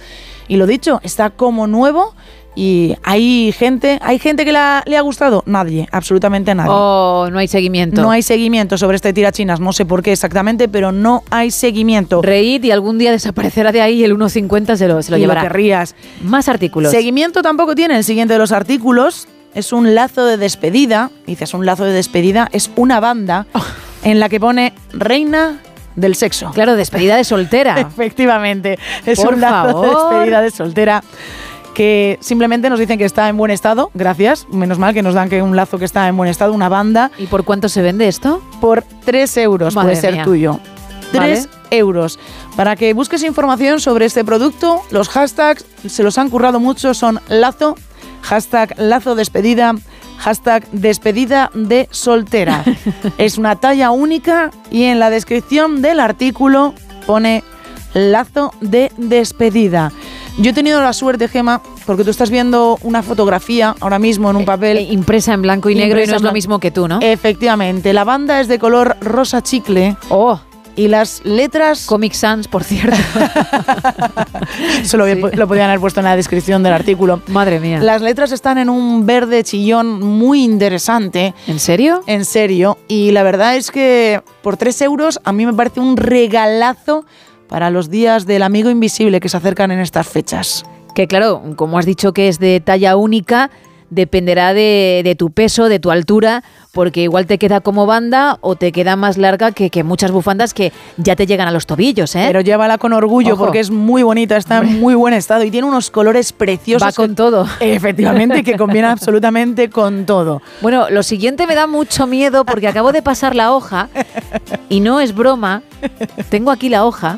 y 0.47 0.57
lo 0.57 0.65
dicho, 0.65 0.99
está 1.03 1.29
como 1.29 1.67
nuevo 1.67 2.13
y 2.55 2.95
hay 3.03 3.53
gente, 3.53 3.99
hay 4.01 4.19
gente 4.19 4.43
que 4.43 4.51
la- 4.51 4.83
le 4.85 4.97
ha 4.97 5.01
gustado, 5.01 5.43
nadie, 5.45 5.87
absolutamente 5.91 6.53
nadie. 6.55 6.71
Oh, 6.73 7.29
no 7.31 7.37
hay 7.39 7.47
seguimiento. 7.47 8.01
No 8.01 8.11
hay 8.11 8.21
seguimiento 8.21 8.77
sobre 8.77 8.95
este 8.95 9.13
tirachinas, 9.13 9.59
no 9.59 9.71
sé 9.71 9.85
por 9.85 10.01
qué 10.01 10.11
exactamente, 10.11 10.67
pero 10.67 10.91
no 10.91 11.23
hay 11.29 11.51
seguimiento. 11.51 12.21
Reíd 12.21 12.63
y 12.63 12.71
algún 12.71 12.97
día 12.97 13.11
desaparecerá 13.11 13.71
de 13.71 13.81
ahí 13.81 13.99
y 14.01 14.03
el 14.03 14.13
1.50 14.17 14.75
se 14.75 14.87
lo, 14.87 15.01
se 15.01 15.11
lo 15.11 15.17
Y 15.17 15.21
lo 15.21 15.23
llevará. 15.27 15.43
querrías. 15.43 15.95
Más 16.23 16.49
artículos. 16.49 16.91
Seguimiento 16.91 17.41
tampoco 17.43 17.75
tiene 17.75 17.95
el 17.95 18.03
siguiente 18.03 18.33
de 18.33 18.39
los 18.39 18.51
artículos. 18.51 19.27
Es 19.53 19.73
un 19.73 19.95
lazo 19.95 20.25
de 20.25 20.37
despedida. 20.37 21.11
Dices, 21.25 21.53
un 21.53 21.65
lazo 21.65 21.85
de 21.85 21.93
despedida. 21.93 22.49
Es 22.51 22.69
una 22.75 22.99
banda 22.99 23.45
en 24.03 24.19
la 24.19 24.29
que 24.29 24.39
pone 24.39 24.73
reina 24.93 25.59
del 25.95 26.15
sexo. 26.15 26.51
Claro, 26.51 26.75
despedida 26.75 27.15
de 27.15 27.23
soltera. 27.23 27.79
Efectivamente. 27.79 28.77
Es 29.05 29.19
Por 29.19 29.33
un 29.33 29.41
lazo 29.41 29.81
de 29.81 29.87
despedida 29.89 30.41
de 30.41 30.51
soltera 30.51 31.03
que 31.73 32.17
simplemente 32.21 32.69
nos 32.69 32.79
dicen 32.79 32.97
que 32.97 33.05
está 33.05 33.29
en 33.29 33.37
buen 33.37 33.51
estado. 33.51 33.91
Gracias. 33.93 34.47
Menos 34.49 34.79
mal 34.79 34.93
que 34.93 35.01
nos 35.01 35.13
dan 35.13 35.29
que 35.29 35.41
un 35.41 35.55
lazo 35.55 35.77
que 35.77 35.85
está 35.85 36.07
en 36.07 36.17
buen 36.17 36.29
estado, 36.29 36.53
una 36.53 36.69
banda. 36.69 37.11
¿Y 37.17 37.27
por 37.27 37.43
cuánto 37.45 37.69
se 37.69 37.81
vende 37.81 38.07
esto? 38.07 38.41
Por 38.59 38.83
3 39.05 39.37
euros 39.37 39.75
Madre 39.75 39.91
puede 39.91 40.01
ser 40.01 40.13
mía. 40.13 40.23
tuyo. 40.23 40.59
3 41.11 41.47
Vale. 41.47 41.49
euros. 41.71 42.19
Para 42.55 42.75
que 42.75 42.93
busques 42.93 43.23
información 43.23 43.79
sobre 43.79 44.05
este 44.05 44.23
producto, 44.23 44.81
los 44.91 45.09
hashtags 45.09 45.65
se 45.87 46.03
los 46.03 46.17
han 46.17 46.29
currado 46.29 46.59
mucho, 46.59 46.93
son 46.93 47.19
lazo, 47.29 47.75
hashtag 48.21 48.73
lazo 48.77 49.15
despedida, 49.15 49.75
hashtag 50.17 50.69
despedida 50.71 51.51
de 51.53 51.87
soltera. 51.91 52.63
es 53.17 53.37
una 53.37 53.55
talla 53.55 53.91
única 53.91 54.51
y 54.71 54.83
en 54.83 54.99
la 54.99 55.09
descripción 55.09 55.81
del 55.81 55.99
artículo 55.99 56.73
pone 57.05 57.43
lazo 57.93 58.53
de 58.61 58.91
despedida. 58.97 59.91
Yo 60.37 60.51
he 60.51 60.53
tenido 60.53 60.81
la 60.81 60.93
suerte, 60.93 61.27
Gema, 61.27 61.61
porque 61.85 62.05
tú 62.05 62.11
estás 62.11 62.29
viendo 62.29 62.77
una 62.83 63.03
fotografía 63.03 63.75
ahora 63.81 63.99
mismo 63.99 64.29
en 64.29 64.37
un 64.37 64.45
papel. 64.45 64.77
Eh, 64.77 64.81
impresa 64.83 65.33
en 65.33 65.41
blanco 65.41 65.69
y 65.69 65.75
negro 65.75 66.01
y 66.01 66.07
no 66.07 66.15
es 66.15 66.21
lo 66.21 66.31
mismo 66.31 66.59
que 66.59 66.71
tú, 66.71 66.87
¿no? 66.87 66.99
Efectivamente, 67.01 67.91
la 67.91 68.05
banda 68.05 68.39
es 68.39 68.47
de 68.47 68.57
color 68.57 68.95
rosa 69.01 69.41
chicle. 69.41 69.97
Oh. 70.09 70.39
Y 70.79 70.87
las 70.87 71.25
letras. 71.25 71.85
Comic 71.87 72.13
Sans, 72.13 72.47
por 72.47 72.63
cierto. 72.63 72.95
Eso 74.81 74.95
lo, 74.95 75.05
lo 75.13 75.45
podían 75.45 75.67
haber 75.67 75.81
puesto 75.81 75.99
en 75.99 76.05
la 76.05 76.15
descripción 76.15 76.63
del 76.63 76.71
artículo. 76.71 77.21
Madre 77.27 77.59
mía. 77.59 77.79
Las 77.81 78.01
letras 78.01 78.31
están 78.31 78.57
en 78.57 78.69
un 78.69 79.05
verde 79.05 79.43
chillón 79.43 80.01
muy 80.01 80.41
interesante. 80.41 81.33
¿En 81.47 81.59
serio? 81.59 82.01
En 82.07 82.23
serio. 82.23 82.77
Y 82.87 83.11
la 83.11 83.23
verdad 83.23 83.57
es 83.57 83.71
que 83.71 84.21
por 84.41 84.55
3 84.55 84.81
euros 84.83 85.19
a 85.25 85.33
mí 85.33 85.45
me 85.45 85.53
parece 85.53 85.81
un 85.81 85.97
regalazo 85.97 87.03
para 87.49 87.69
los 87.71 87.89
días 87.89 88.25
del 88.25 88.41
amigo 88.41 88.69
invisible 88.69 89.19
que 89.19 89.27
se 89.27 89.35
acercan 89.35 89.71
en 89.71 89.79
estas 89.79 90.07
fechas. 90.07 90.63
Que 90.95 91.07
claro, 91.07 91.43
como 91.57 91.77
has 91.77 91.85
dicho 91.85 92.13
que 92.13 92.29
es 92.29 92.39
de 92.39 92.61
talla 92.61 92.95
única, 92.95 93.51
dependerá 93.89 94.53
de, 94.53 95.01
de 95.03 95.15
tu 95.15 95.31
peso, 95.31 95.69
de 95.69 95.79
tu 95.79 95.91
altura, 95.91 96.43
porque 96.71 97.01
igual 97.01 97.25
te 97.25 97.37
queda 97.37 97.59
como 97.61 97.85
banda 97.85 98.37
o 98.41 98.55
te 98.55 98.71
queda 98.71 98.95
más 98.95 99.17
larga 99.17 99.51
que, 99.51 99.69
que 99.69 99.83
muchas 99.83 100.11
bufandas 100.11 100.53
que 100.53 100.71
ya 100.97 101.15
te 101.15 101.25
llegan 101.25 101.47
a 101.47 101.51
los 101.51 101.65
tobillos, 101.65 102.15
¿eh? 102.15 102.25
Pero 102.27 102.41
llévala 102.41 102.77
con 102.77 102.93
orgullo 102.93 103.33
Ojo. 103.33 103.45
porque 103.45 103.59
es 103.59 103.71
muy 103.71 104.03
bonita, 104.03 104.37
está 104.37 104.59
en 104.59 104.79
muy 104.79 104.93
buen 104.95 105.13
estado 105.13 105.43
y 105.43 105.51
tiene 105.51 105.67
unos 105.67 105.89
colores 105.89 106.31
preciosos. 106.33 106.87
Va 106.87 106.91
con 106.91 107.09
que- 107.09 107.15
todo. 107.15 107.47
Efectivamente, 107.59 108.43
que 108.43 108.55
combina 108.57 108.91
absolutamente 108.91 109.69
con 109.69 110.05
todo. 110.05 110.41
Bueno, 110.61 110.89
lo 110.89 111.03
siguiente 111.03 111.47
me 111.47 111.55
da 111.55 111.67
mucho 111.67 112.05
miedo 112.07 112.45
porque 112.45 112.67
acabo 112.67 112.91
de 112.91 113.01
pasar 113.01 113.35
la 113.35 113.53
hoja 113.53 113.89
y 114.69 114.79
no 114.79 114.99
es 114.99 115.15
broma. 115.15 115.63
Tengo 116.29 116.51
aquí 116.51 116.69
la 116.69 116.85
hoja 116.85 117.17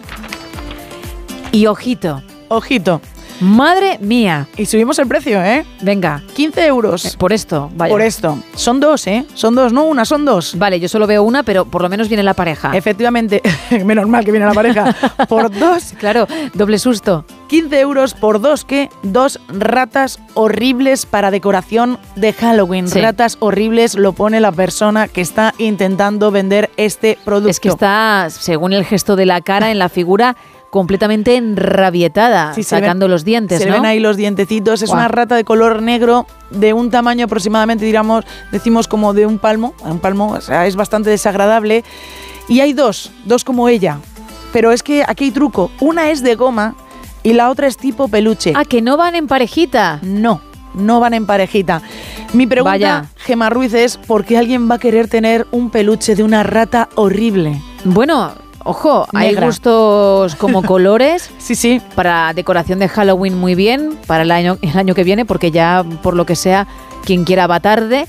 y 1.51 1.65
ojito. 1.65 2.21
Ojito. 2.47 3.01
Madre 3.41 3.97
mía. 3.99 4.47
Y 4.55 4.67
subimos 4.67 4.99
el 4.99 5.07
precio, 5.07 5.43
¿eh? 5.43 5.65
Venga. 5.81 6.21
15 6.35 6.65
euros. 6.67 7.05
Eh, 7.05 7.11
Por 7.17 7.33
esto, 7.33 7.71
vaya. 7.75 7.91
Por 7.91 8.01
esto. 8.01 8.37
Son 8.55 8.79
dos, 8.79 9.07
¿eh? 9.07 9.25
Son 9.33 9.55
dos, 9.55 9.73
no 9.73 9.83
una, 9.85 10.05
son 10.05 10.25
dos. 10.25 10.55
Vale, 10.59 10.79
yo 10.79 10.87
solo 10.87 11.07
veo 11.07 11.23
una, 11.23 11.41
pero 11.41 11.65
por 11.65 11.81
lo 11.81 11.89
menos 11.89 12.07
viene 12.07 12.21
la 12.21 12.35
pareja. 12.35 12.71
Efectivamente, 12.77 13.41
menos 13.83 14.07
mal 14.07 14.23
que 14.23 14.31
viene 14.31 14.45
la 14.45 14.53
pareja. 14.53 14.95
Por 15.27 15.49
dos, 15.57 15.93
Claro, 15.97 16.27
doble 16.53 16.77
susto. 16.77 17.25
15 17.47 17.79
euros 17.79 18.13
por 18.13 18.39
dos, 18.39 18.63
¿qué? 18.63 18.89
Dos 19.03 19.39
ratas 19.49 20.19
horribles 20.35 21.05
para 21.05 21.31
decoración 21.31 21.99
de 22.15 22.31
Halloween. 22.31 22.87
Sí. 22.87 23.01
Ratas 23.01 23.37
horribles 23.39 23.95
lo 23.95 24.13
pone 24.13 24.39
la 24.39 24.51
persona 24.53 25.07
que 25.09 25.21
está 25.21 25.53
intentando 25.57 26.31
vender 26.31 26.69
este 26.77 27.17
producto. 27.25 27.49
Es 27.49 27.59
que 27.59 27.69
está, 27.69 28.27
según 28.29 28.71
el 28.71 28.85
gesto 28.85 29.15
de 29.17 29.25
la 29.25 29.41
cara, 29.41 29.69
en 29.71 29.79
la 29.79 29.89
figura, 29.89 30.37
completamente 30.71 31.35
enrabietada, 31.35 32.53
Sí, 32.55 32.63
sacando 32.63 33.05
ven- 33.05 33.11
los 33.11 33.23
dientes, 33.23 33.59
Se 33.61 33.69
ven 33.69 33.85
ahí 33.85 33.99
los 33.99 34.17
dientecitos. 34.17 34.81
Es 34.81 34.89
una 34.89 35.07
rata 35.07 35.35
de 35.35 35.43
color 35.43 35.81
negro 35.81 36.25
de 36.49 36.73
un 36.73 36.89
tamaño 36.89 37.25
aproximadamente, 37.25 37.85
digamos, 37.85 38.25
decimos 38.51 38.87
como 38.87 39.13
de 39.13 39.25
un 39.25 39.37
palmo. 39.37 39.73
Un 39.83 39.99
palmo, 39.99 40.31
o 40.31 40.41
sea, 40.41 40.65
es 40.65 40.75
bastante 40.75 41.09
desagradable. 41.09 41.83
Y 42.47 42.61
hay 42.61 42.73
dos, 42.73 43.11
dos 43.25 43.43
como 43.43 43.69
ella. 43.69 43.99
Pero 44.51 44.71
es 44.71 44.81
que 44.83 45.03
aquí 45.07 45.25
hay 45.25 45.31
truco. 45.31 45.71
Una 45.79 46.09
es 46.09 46.23
de 46.23 46.35
goma 46.35 46.75
y 47.23 47.33
la 47.33 47.49
otra 47.49 47.67
es 47.67 47.77
tipo 47.77 48.07
peluche. 48.07 48.53
Ah, 48.55 48.65
que 48.65 48.81
no 48.81 48.97
van 48.97 49.15
en 49.15 49.27
parejita. 49.27 49.99
No, 50.01 50.41
no 50.73 50.99
van 50.99 51.13
en 51.13 51.25
parejita. 51.25 51.81
Mi 52.33 52.47
pregunta, 52.47 52.71
Vaya. 52.71 53.05
Gema 53.17 53.49
Ruiz, 53.49 53.73
es 53.73 53.97
¿por 53.97 54.23
qué 54.25 54.37
alguien 54.37 54.69
va 54.69 54.75
a 54.75 54.79
querer 54.79 55.07
tener 55.09 55.47
un 55.51 55.69
peluche 55.69 56.15
de 56.15 56.23
una 56.23 56.43
rata 56.43 56.87
horrible? 56.95 57.61
Bueno, 57.83 58.31
ojo, 58.63 59.07
hay 59.13 59.35
gustos 59.35 60.35
como 60.35 60.61
colores. 60.63 61.31
Sí, 61.37 61.55
sí. 61.55 61.81
Para 61.95 62.33
decoración 62.33 62.79
de 62.79 62.87
Halloween 62.87 63.37
muy 63.37 63.55
bien, 63.55 63.97
para 64.07 64.23
el 64.23 64.31
año, 64.31 64.57
el 64.61 64.77
año 64.77 64.95
que 64.95 65.03
viene, 65.03 65.25
porque 65.25 65.51
ya 65.51 65.83
por 66.01 66.15
lo 66.15 66.25
que 66.25 66.35
sea, 66.35 66.67
quien 67.05 67.23
quiera 67.23 67.47
va 67.47 67.59
tarde. 67.59 68.07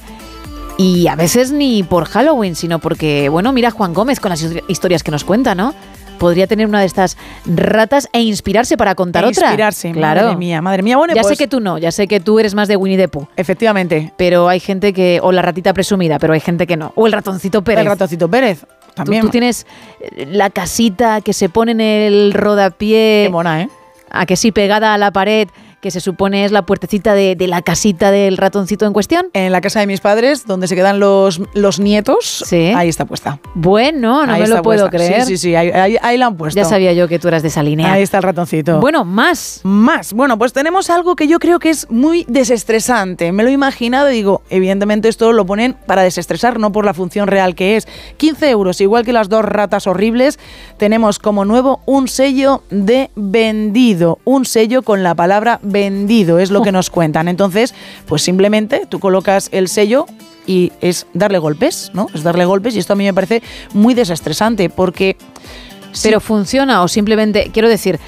Y 0.79 1.07
a 1.09 1.17
veces 1.17 1.53
ni 1.53 1.83
por 1.83 2.07
Halloween, 2.07 2.57
sino 2.57 2.79
porque, 2.79 3.29
bueno, 3.29 3.53
mira 3.53 3.71
Juan 3.71 3.93
Gómez 3.93 4.21
con 4.21 4.31
las 4.31 4.43
his- 4.43 4.63
historias 4.69 5.03
que 5.03 5.11
nos 5.11 5.23
cuenta, 5.23 5.55
¿no? 5.55 5.75
Podría 6.19 6.47
tener 6.47 6.67
una 6.67 6.81
de 6.81 6.87
estas 6.87 7.17
ratas 7.45 8.09
e 8.13 8.23
inspirarse 8.23 8.77
para 8.77 8.95
contar 8.95 9.25
E 9.25 9.29
otra. 9.29 9.49
inspirarse, 9.49 9.91
claro. 9.91 10.23
madre 10.23 10.37
mía, 10.37 10.63
madre 10.63 10.83
mía. 10.83 10.97
Bueno, 10.97 11.15
ya 11.15 11.23
pues- 11.23 11.37
sé 11.37 11.45
que 11.45 11.49
tú 11.49 11.61
no, 11.61 11.79
ya 11.79 11.91
sé 11.93 12.07
que 12.09 12.21
tú 12.21 12.39
eres 12.39 12.55
más 12.55 12.69
de 12.69 12.77
Winnie 12.77 12.97
the 12.97 13.09
Pooh. 13.09 13.27
Efectivamente. 13.37 14.13
Pero 14.17 14.49
hay 14.49 14.61
gente 14.61 14.93
que, 14.93 15.19
o 15.23 15.31
la 15.33 15.43
ratita 15.43 15.75
presumida, 15.75 16.19
pero 16.19 16.33
hay 16.33 16.41
gente 16.41 16.67
que 16.67 16.77
no. 16.77 16.93
O 16.95 17.07
el 17.07 17.13
ratoncito 17.13 17.63
Pérez. 17.63 17.81
El 17.81 17.87
ratoncito 17.89 18.29
Pérez. 18.31 18.65
Tú- 18.95 19.05
También. 19.05 19.23
Tú, 19.23 19.29
tienes 19.31 19.67
eh, 20.01 20.27
la 20.31 20.51
casita 20.51 21.21
que 21.21 21.33
se 21.33 21.49
pone 21.49 21.73
en 21.73 21.81
el 21.81 22.33
rodapié. 22.35 23.25
Qué 23.27 23.31
mona, 23.31 23.63
¿eh? 23.63 23.69
A 24.11 24.27
que 24.27 24.37
sí, 24.37 24.53
pegada 24.53 24.93
a 24.95 24.99
la 24.99 25.11
pared, 25.11 25.49
que 25.83 25.91
se 25.91 25.99
supone 26.01 26.45
es 26.45 26.53
la 26.53 26.65
puertecita 26.65 27.13
de, 27.15 27.35
de 27.35 27.49
la 27.49 27.61
casita 27.61 28.13
del 28.13 28.37
ratoncito 28.37 28.87
en 28.87 28.93
cuestión. 28.93 29.27
En 29.33 29.51
la 29.51 29.61
casa 29.61 29.81
de 29.81 29.89
mis 29.89 30.01
padres, 30.01 30.47
donde 30.47 30.69
se 30.69 30.77
quedan 30.77 31.01
los, 31.01 31.41
los 31.55 31.81
nietos, 31.81 32.45
Sí. 32.47 32.73
ahí 32.77 32.89
está 32.89 33.05
puesta. 33.05 33.41
Bueno, 33.55 34.25
no 34.25 34.33
Ahí 34.33 34.43
me 34.43 34.49
lo 34.49 34.63
puedo 34.63 34.89
puesta. 34.89 34.97
creer. 34.97 35.25
Sí, 35.25 35.33
sí, 35.37 35.49
sí, 35.49 35.55
ahí, 35.57 35.71
ahí- 35.71 35.97
ahí 36.01 36.17
la 36.19 36.27
han 36.27 36.37
puesto. 36.37 36.57
Ya 36.57 36.65
sabía 36.65 36.93
yo 36.93 37.09
que 37.09 37.19
tú 37.19 37.27
eras 37.27 37.43
de 37.43 37.49
esa 37.49 37.65
línea. 37.65 37.93
Ahí 37.93 38.03
está 38.03 38.19
el 38.19 38.23
ratoncito. 38.23 38.79
Bueno, 38.79 39.05
más. 39.05 39.61
Más. 39.65 40.13
Bueno, 40.13 40.39
pues 40.39 40.53
tenemos 40.53 40.89
algo 40.89 41.17
que 41.17 41.27
yo 41.27 41.41
creo 41.41 41.59
que 41.59 41.71
es 41.71 41.91
muy 41.91 42.25
desestresante. 42.29 43.33
Me 43.33 43.43
lo 43.43 43.49
he 43.49 43.53
imaginado 43.53 44.09
y 44.11 44.15
digo, 44.15 44.43
evidentemente 44.51 45.09
esto 45.09 45.33
lo 45.33 45.45
ponen 45.47 45.75
para 45.87 46.03
desestresar, 46.03 46.61
no 46.61 46.71
por 46.71 46.85
la 46.85 46.95
función 46.95 47.27
real 47.27 47.57
que 47.57 47.77
es. 47.77 47.89
15 48.19 48.49
euros, 48.51 48.81
igual 48.81 49.05
que 49.05 49.13
las 49.13 49.29
dos 49.29 49.45
ratas 49.45 49.89
horribles, 49.89 50.39
tenemos 50.79 51.19
como 51.19 51.45
nuevo 51.45 51.81
un 51.87 52.07
sello 52.07 52.63
de 52.71 53.11
vendido. 53.17 54.21
Un 54.25 54.45
sello 54.45 54.83
con 54.83 55.03
la 55.03 55.17
palabra 55.17 55.59
vendido, 55.63 55.72
es 55.75 56.51
lo 56.51 56.63
que 56.63 56.73
nos 56.73 56.91
cuentan. 56.91 57.29
Entonces, 57.29 57.75
pues 58.07 58.23
simplemente 58.23 58.87
tú 58.89 59.01
colocas 59.01 59.49
el 59.53 59.69
sello 59.69 60.07
y 60.47 60.73
es 60.81 61.07
darle 61.15 61.39
golpes, 61.39 61.91
¿no? 61.95 62.09
Es 62.15 62.23
darle 62.23 62.45
golpes 62.45 62.75
y 62.75 62.79
esto 62.79 62.93
a 62.93 62.97
mí 62.97 63.05
me 63.05 63.15
parece 63.15 63.43
muy 63.73 63.95
desestresante 63.95 64.71
porque... 64.71 65.17
Pero 66.03 66.21
funciona 66.21 66.83
o 66.83 66.89
simplemente, 66.89 67.51
quiero 67.53 67.69
decir, 67.69 68.01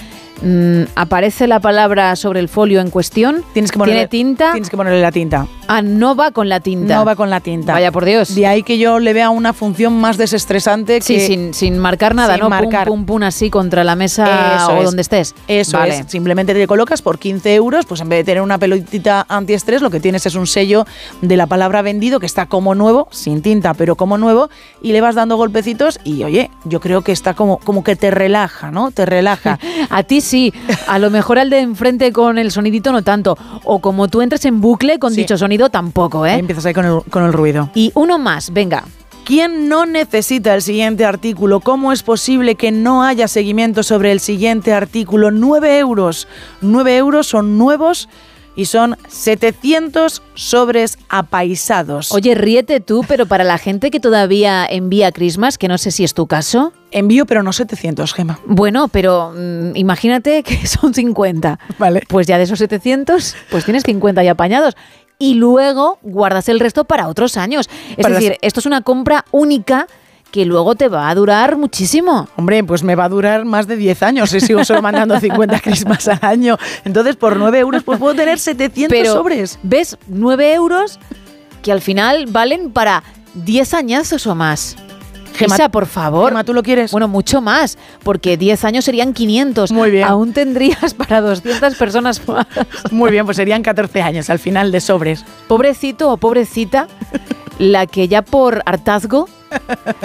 mm, 0.43 0.83
aparece 0.95 1.47
la 1.47 1.61
palabra 1.61 2.15
sobre 2.17 2.41
el 2.41 2.49
folio 2.49 2.81
en 2.81 2.91
cuestión, 2.91 3.45
Tienes 3.53 3.71
que 3.71 3.77
tiene 3.79 3.93
ponerle, 3.93 4.09
tinta. 4.09 4.53
Tienes 4.53 4.71
que 4.71 4.77
ponerle 4.77 5.01
la 5.01 5.13
tinta. 5.13 5.47
Ah, 5.69 5.81
no 5.83 6.15
va 6.15 6.31
con 6.31 6.49
la 6.49 6.61
tinta. 6.61 6.97
No 6.97 7.05
va 7.05 7.17
con 7.17 7.31
la 7.31 7.41
tinta. 7.41 7.73
Vaya 7.73 7.91
por 7.93 8.05
Dios. 8.05 8.35
De 8.35 8.47
ahí 8.47 8.63
que 8.63 8.79
yo 8.79 8.99
le 8.99 9.13
vea 9.13 9.31
una 9.31 9.53
función 9.53 9.99
más 10.01 10.17
desestresante 10.19 11.01
Sí, 11.01 11.15
que... 11.17 11.27
sin, 11.27 11.55
sin 11.55 11.79
marcar 11.79 12.15
nada, 12.15 12.35
Sin 12.35 12.43
¿no? 12.43 12.51
marcar. 12.51 12.87
Pum, 12.89 13.07
pum, 13.07 13.19
pum, 13.19 13.23
así 13.23 13.49
contra 13.51 13.83
la 13.85 13.97
mesa 13.97 14.57
Eso 14.57 14.73
o 14.75 14.79
es. 14.79 14.85
donde 14.85 15.03
estés. 15.03 15.35
Eso 15.49 15.79
Vale. 15.79 15.99
es. 16.01 16.07
Simplemente 16.11 16.53
te 16.55 16.67
colocas 16.67 17.01
por 17.03 17.19
15 17.19 17.55
euros, 17.55 17.87
pues 17.87 18.01
en 18.01 18.09
vez 18.09 18.19
de 18.21 18.25
tener 18.25 18.43
una 18.43 18.59
pelotita 18.59 19.25
antiestrés, 19.29 19.81
lo 19.83 19.91
que 19.91 20.01
tienes 20.01 20.27
es 20.27 20.35
un 20.35 20.47
sello 20.47 20.85
de 21.23 21.37
la 21.37 21.47
palabra 21.47 21.83
vendido 21.83 22.21
que 22.21 22.27
está 22.27 22.47
como 22.47 22.75
nuevo, 22.75 23.09
sin 23.11 23.41
tinta, 23.43 23.75
pero 23.75 23.97
como 23.97 24.19
nuevo, 24.19 24.51
y 24.83 24.93
le 24.93 25.01
vas 25.01 25.15
dando 25.15 25.37
golpecitos 25.37 25.99
y 26.05 26.23
oye, 26.25 26.51
yo 26.65 26.81
creo 26.81 27.03
que 27.03 27.13
está 27.13 27.35
como, 27.35 27.59
como 27.59 27.83
que 27.85 27.97
te 27.97 28.11
relaja, 28.11 28.71
¿no? 28.71 28.91
Te 28.91 29.07
relaja. 29.07 29.59
A 29.91 30.03
ti 30.03 30.21
sí, 30.25 30.53
a 30.89 30.99
lo 30.99 31.11
mejor 31.11 31.39
al 31.39 31.51
de 31.51 31.61
enfrente 31.61 32.13
con 32.13 32.39
el 32.39 32.51
sonidito 32.51 32.91
no 32.91 33.03
tanto. 33.03 33.39
O 33.65 33.79
como 33.79 34.09
tú 34.09 34.23
entres 34.23 34.45
en 34.45 34.61
bucle 34.61 34.99
con 34.99 35.13
Sí. 35.13 35.21
dicho 35.21 35.39
sonido 35.39 35.69
tampoco, 35.71 36.27
¿eh? 36.27 36.35
Empiezas 36.35 36.67
ahí 36.67 36.75
con 36.75 36.85
el, 36.87 37.01
con 37.11 37.23
el 37.25 37.33
ruido. 37.33 37.71
Y 37.75 37.93
uno 37.95 38.19
más, 38.19 38.53
venga. 38.53 38.85
¿Quién 39.25 39.71
no 39.71 39.87
necesita 39.87 40.55
el 40.55 40.61
siguiente 40.61 41.07
artículo? 41.07 41.61
¿Cómo 41.61 41.93
es 41.93 42.03
posible 42.03 42.57
que 42.57 42.71
no 42.73 43.05
haya 43.05 43.27
seguimiento 43.27 43.83
sobre 43.83 44.13
el 44.13 44.21
siguiente 44.21 44.75
artículo? 44.75 45.31
9 45.31 45.79
euros. 45.79 46.29
9 46.61 46.97
euros 46.99 47.27
son 47.27 47.57
nuevos 47.57 48.09
y 48.57 48.67
son 48.67 48.97
700 49.09 50.23
sobres 50.35 50.99
apaisados. 51.09 52.13
Oye, 52.13 52.35
ríete 52.35 52.81
tú, 52.81 53.05
pero 53.09 53.27
para 53.27 53.45
la 53.45 53.59
gente 53.59 53.91
que 53.91 54.01
todavía 54.01 54.65
envía 54.67 55.11
Christmas, 55.13 55.59
que 55.59 55.69
no 55.69 55.79
sé 55.79 55.91
si 55.91 56.05
es 56.05 56.15
tu 56.15 56.27
caso. 56.27 56.73
Envío, 56.91 57.27
pero 57.27 57.43
no 57.43 57.53
700, 57.53 58.13
Gema. 58.15 58.39
Bueno, 58.47 58.89
pero 58.89 59.33
mm, 59.37 59.75
imagínate 59.77 60.43
que 60.45 60.67
son 60.67 60.95
50. 60.95 61.59
Vale. 61.79 62.03
Pues 62.09 62.27
ya 62.27 62.39
de 62.39 62.45
esos 62.45 62.59
700, 62.61 63.35
pues 63.51 63.65
tienes 63.65 63.83
50 63.83 64.23
ya 64.23 64.33
apañados. 64.33 64.75
Y 65.19 65.35
luego 65.35 65.99
guardas 66.03 66.49
el 66.49 66.61
resto 66.61 66.85
para 66.85 67.09
otros 67.09 67.37
años. 67.37 67.69
Es 67.91 67.97
Para 68.03 68.15
las- 68.15 68.23
decir, 68.23 68.39
esto 68.43 68.61
es 68.61 68.67
una 68.67 68.81
compra 68.83 69.25
única 69.31 69.87
que 70.35 70.45
luego 70.45 70.75
te 70.75 70.89
va 70.89 71.09
a 71.11 71.15
durar 71.15 71.57
muchísimo. 71.57 72.27
Hombre, 72.35 72.65
pues 72.65 72.83
me 72.83 72.97
va 72.97 73.05
a 73.05 73.09
durar 73.09 73.45
más 73.45 73.69
de 73.69 73.77
10 73.77 74.03
años 74.03 74.31
si 74.31 74.41
sigo 74.41 74.65
solo 74.65 74.83
mandando 74.83 75.21
50 75.21 75.61
Christmas 75.61 76.09
al 76.09 76.19
año. 76.23 76.59
Entonces, 76.85 77.15
por 77.15 77.37
9 77.37 77.61
euros, 77.61 77.85
pues 77.85 78.01
puedo 78.01 78.17
tener 78.17 78.41
700 78.41 78.89
Pero, 78.89 79.13
sobres. 79.13 79.61
¿ves? 79.63 79.97
9 80.09 80.55
euros 80.55 80.99
que 81.63 81.71
al 81.71 81.81
final 81.81 82.27
valen 82.27 82.73
para 82.73 83.05
10 83.35 83.75
añazos 83.75 84.27
o 84.27 84.35
más. 84.35 84.75
Gema, 85.37 85.55
Isa, 85.55 85.69
por 85.69 85.87
favor. 85.87 86.31
Gema, 86.31 86.43
¿tú 86.43 86.53
lo 86.53 86.65
quieres? 86.65 86.91
Bueno, 86.91 87.07
mucho 87.07 87.41
más, 87.41 87.79
porque 88.03 88.37
10 88.37 88.65
años 88.65 88.85
serían 88.85 89.13
500. 89.13 89.71
Muy 89.71 89.93
bien. 89.93 90.03
Aún 90.03 90.33
tendrías 90.33 90.95
para 90.95 91.21
200 91.21 91.77
personas 91.77 92.21
más. 92.27 92.45
Muy 92.91 93.13
bien, 93.13 93.25
pues 93.25 93.37
serían 93.37 93.63
14 93.63 94.03
años 94.03 94.29
al 94.31 94.41
final 94.41 94.73
de 94.73 94.81
sobres. 94.81 95.25
Pobrecito 95.47 96.11
o 96.11 96.17
pobrecita, 96.17 96.89
la 97.61 97.87
que 97.87 98.09
ya 98.09 98.23
por 98.23 98.65
hartazgo 98.67 99.29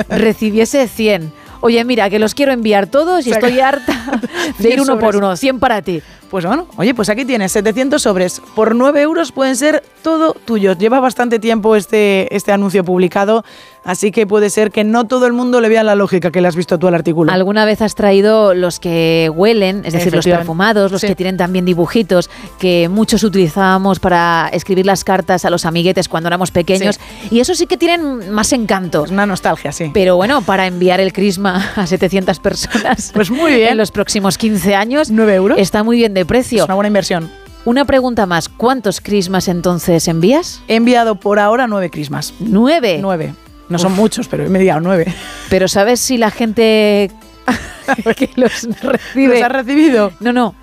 recibiese 0.10 0.88
100. 0.88 1.32
Oye, 1.62 1.84
mira, 1.84 2.10
que 2.10 2.20
los 2.20 2.34
quiero 2.34 2.54
enviar 2.54 2.88
todos 2.88 3.28
y 3.28 3.32
estoy 3.32 3.60
harta 3.60 4.22
de 4.58 4.64
100 4.64 4.72
ir 4.72 4.82
uno 4.82 4.98
por 4.98 5.16
uno. 5.16 5.36
100 5.36 5.60
para 5.60 5.82
ti. 5.82 6.02
Pues 6.30 6.46
bueno, 6.46 6.68
oye, 6.78 6.94
pues 6.94 7.10
aquí 7.10 7.26
tienes 7.26 7.52
700 7.52 8.02
sobres. 8.02 8.42
Por 8.56 8.76
9 8.76 9.02
euros 9.02 9.32
pueden 9.32 9.56
ser 9.56 9.84
todo 10.04 10.34
tuyos. 10.34 10.78
Lleva 10.78 11.00
bastante 11.00 11.40
tiempo 11.40 11.76
este, 11.76 12.34
este 12.34 12.52
anuncio 12.52 12.84
publicado, 12.86 13.44
así 13.84 14.12
que 14.12 14.28
puede 14.28 14.50
ser 14.50 14.72
que 14.72 14.84
no 14.84 15.06
todo 15.08 15.26
el 15.28 15.34
mundo 15.34 15.62
le 15.62 15.70
vea 15.70 15.84
la 15.84 15.96
lógica 15.96 16.32
que 16.32 16.42
le 16.42 16.48
has 16.48 16.56
visto 16.56 16.78
tú 16.80 16.88
al 16.88 16.96
artículo. 16.96 17.32
¿Alguna 17.32 17.66
vez 17.66 17.82
has 17.82 17.96
traído 17.96 18.54
los 18.54 18.80
que 18.80 19.32
huelen, 19.34 19.84
es 19.86 19.94
decir, 19.94 20.14
los 20.14 20.26
perfumados, 20.26 20.92
los 20.92 21.02
Sí. 21.02 21.08
que 21.08 21.16
tienen 21.16 21.38
también 21.38 21.66
dibujitos, 21.66 22.30
que 22.60 22.90
muchos 22.90 23.24
utilizábamos 23.24 24.00
para 24.00 24.50
escribir 24.54 24.86
las 24.86 25.04
cartas 25.04 25.46
a 25.46 25.50
los 25.50 25.66
amiguetes 25.66 26.08
cuando 26.10 26.28
éramos 26.28 26.52
pequeños? 26.52 27.00
Y 27.32 27.40
eso 27.40 27.56
sí 27.56 27.66
que 27.68 27.78
tienen 27.78 28.32
más 28.32 28.52
encanto. 28.54 29.06
Es 29.06 29.12
una 29.12 29.26
nostalgia, 29.26 29.72
sí. 29.72 29.92
Pero 29.94 30.16
bueno, 30.16 30.42
para 30.42 30.68
enviar 30.68 31.00
el 31.00 31.14
crisma 31.14 31.72
a 31.76 31.88
700 31.88 32.40
personas 32.40 33.12
Pues 33.14 33.32
muy 33.32 33.54
bien. 33.56 33.70
en 33.70 33.78
los 33.78 33.92
próximos 33.92 34.38
15 34.38 34.76
años, 34.76 35.10
9 35.12 35.36
euros. 35.36 35.58
está 35.60 35.84
muy 35.84 35.98
bien 35.98 36.14
de 36.14 36.26
precio. 36.26 36.60
Es 36.64 36.66
una 36.66 36.76
buena 36.76 36.88
inversión. 36.88 37.30
Una 37.66 37.84
pregunta 37.86 38.26
más, 38.26 38.48
¿cuántos 38.50 39.02
crismas 39.02 39.48
entonces 39.48 40.08
envías? 40.08 40.62
He 40.68 40.76
enviado 40.76 41.16
por 41.16 41.40
ahora 41.40 41.68
9 41.68 41.90
Christmas. 41.90 42.34
¿Nueve? 42.40 43.00
9. 43.02 43.34
No 43.70 43.80
son 43.80 43.94
muchos, 43.94 44.28
pero 44.28 44.44
he 44.44 44.48
enviado 44.48 44.82
9. 44.82 45.06
Pero 45.50 45.68
¿sabes 45.68 46.00
si 46.00 46.18
la 46.18 46.32
gente 46.32 47.12
que 48.18 48.30
los 48.36 48.68
recibe... 48.82 49.36
¿Los 49.36 49.44
has 49.44 49.52
recibido? 49.52 50.12
No, 50.20 50.34
no. 50.34 50.56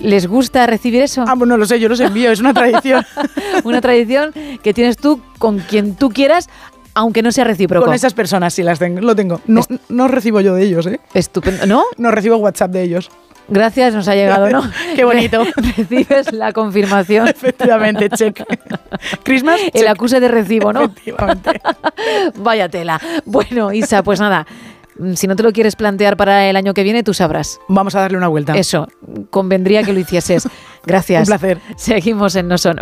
¿Les 0.00 0.26
gusta 0.26 0.66
recibir 0.66 1.02
eso? 1.02 1.24
Ah, 1.26 1.34
pues 1.36 1.48
no 1.48 1.56
lo 1.56 1.66
sé, 1.66 1.80
yo 1.80 1.88
los 1.88 2.00
envío, 2.00 2.30
es 2.30 2.40
una 2.40 2.54
tradición. 2.54 3.04
Una 3.64 3.80
tradición 3.80 4.32
que 4.62 4.72
tienes 4.72 4.96
tú 4.96 5.20
con 5.38 5.58
quien 5.58 5.96
tú 5.96 6.10
quieras, 6.10 6.48
aunque 6.94 7.22
no 7.22 7.32
sea 7.32 7.44
recíproco. 7.44 7.84
Con 7.84 7.94
esas 7.94 8.14
personas 8.14 8.54
sí 8.54 8.62
las 8.62 8.78
tengo, 8.78 9.00
lo 9.00 9.16
tengo. 9.16 9.40
No, 9.46 9.62
no 9.88 10.08
recibo 10.08 10.40
yo 10.40 10.54
de 10.54 10.62
ellos, 10.64 10.86
¿eh? 10.86 11.00
Estupendo. 11.14 11.66
¿No? 11.66 11.84
No 11.96 12.10
recibo 12.12 12.36
WhatsApp 12.36 12.70
de 12.70 12.82
ellos. 12.82 13.10
Gracias, 13.48 13.94
nos 13.94 14.06
ha 14.08 14.14
llegado, 14.14 14.48
¿no? 14.50 14.62
Qué 14.94 15.04
bonito. 15.04 15.42
Recibes 15.56 16.32
la 16.32 16.52
confirmación. 16.52 17.28
Efectivamente, 17.28 18.10
check. 18.10 18.42
Christmas, 19.22 19.60
El 19.72 19.88
acuse 19.88 20.20
de 20.20 20.28
recibo, 20.28 20.72
¿no? 20.72 20.84
Efectivamente. 20.84 21.60
Vaya 22.36 22.68
tela. 22.68 23.00
Bueno, 23.24 23.72
Isa, 23.72 24.02
pues 24.02 24.20
nada. 24.20 24.46
mm, 24.98 25.14
Si 25.14 25.26
no 25.26 25.34
te 25.36 25.42
lo 25.42 25.52
quieres 25.52 25.76
plantear 25.76 26.16
para 26.16 26.46
el 26.48 26.56
año 26.56 26.74
que 26.74 26.82
viene, 26.82 27.02
tú 27.02 27.14
sabrás. 27.14 27.58
Vamos 27.68 27.94
a 27.94 28.00
darle 28.00 28.18
una 28.18 28.28
vuelta. 28.28 28.54
Eso, 28.56 28.86
convendría 29.30 29.82
que 29.82 29.92
lo 29.92 30.00
hicieses. 30.00 30.48
Gracias. 30.84 31.22
Un 31.22 31.26
placer. 31.26 31.58
Seguimos 31.76 32.36
en 32.36 32.48
No 32.48 32.58
Son 32.58 32.78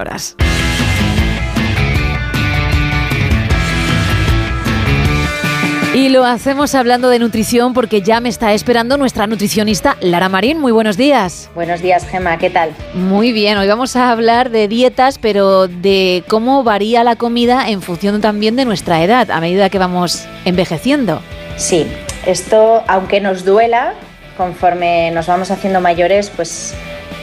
Y 5.97 6.11
lo 6.11 6.27
hacemos 6.27 6.75
hablando 6.75 7.09
de 7.09 7.19
nutrición 7.19 7.73
porque 7.73 8.03
ya 8.03 8.21
me 8.21 8.29
está 8.29 8.53
esperando 8.53 8.99
nuestra 8.99 9.27
nutricionista 9.27 9.97
Lara 10.03 10.29
Marín. 10.29 10.59
Muy 10.59 10.71
buenos 10.71 10.99
días. 10.99 11.49
Buenos 11.55 11.81
días, 11.81 12.07
Gema, 12.07 12.37
¿qué 12.37 12.51
tal? 12.51 12.75
Muy 12.93 13.33
bien, 13.33 13.57
hoy 13.57 13.67
vamos 13.67 13.97
a 13.97 14.11
hablar 14.11 14.51
de 14.51 14.69
dietas, 14.69 15.17
pero 15.17 15.69
de 15.69 16.23
cómo 16.29 16.63
varía 16.63 17.03
la 17.03 17.17
comida 17.17 17.71
en 17.71 17.81
función 17.81 18.21
también 18.21 18.57
de 18.57 18.67
nuestra 18.67 19.03
edad, 19.03 19.31
a 19.31 19.41
medida 19.41 19.71
que 19.71 19.79
vamos 19.79 20.27
envejeciendo. 20.45 21.23
Sí, 21.57 21.87
esto, 22.27 22.85
aunque 22.89 23.23
nos 23.23 23.47
duela, 23.47 23.95
conforme 24.37 25.11
nos 25.13 25.29
vamos 25.29 25.51
haciendo 25.51 25.81
mayores, 25.81 26.29
pues 26.29 26.75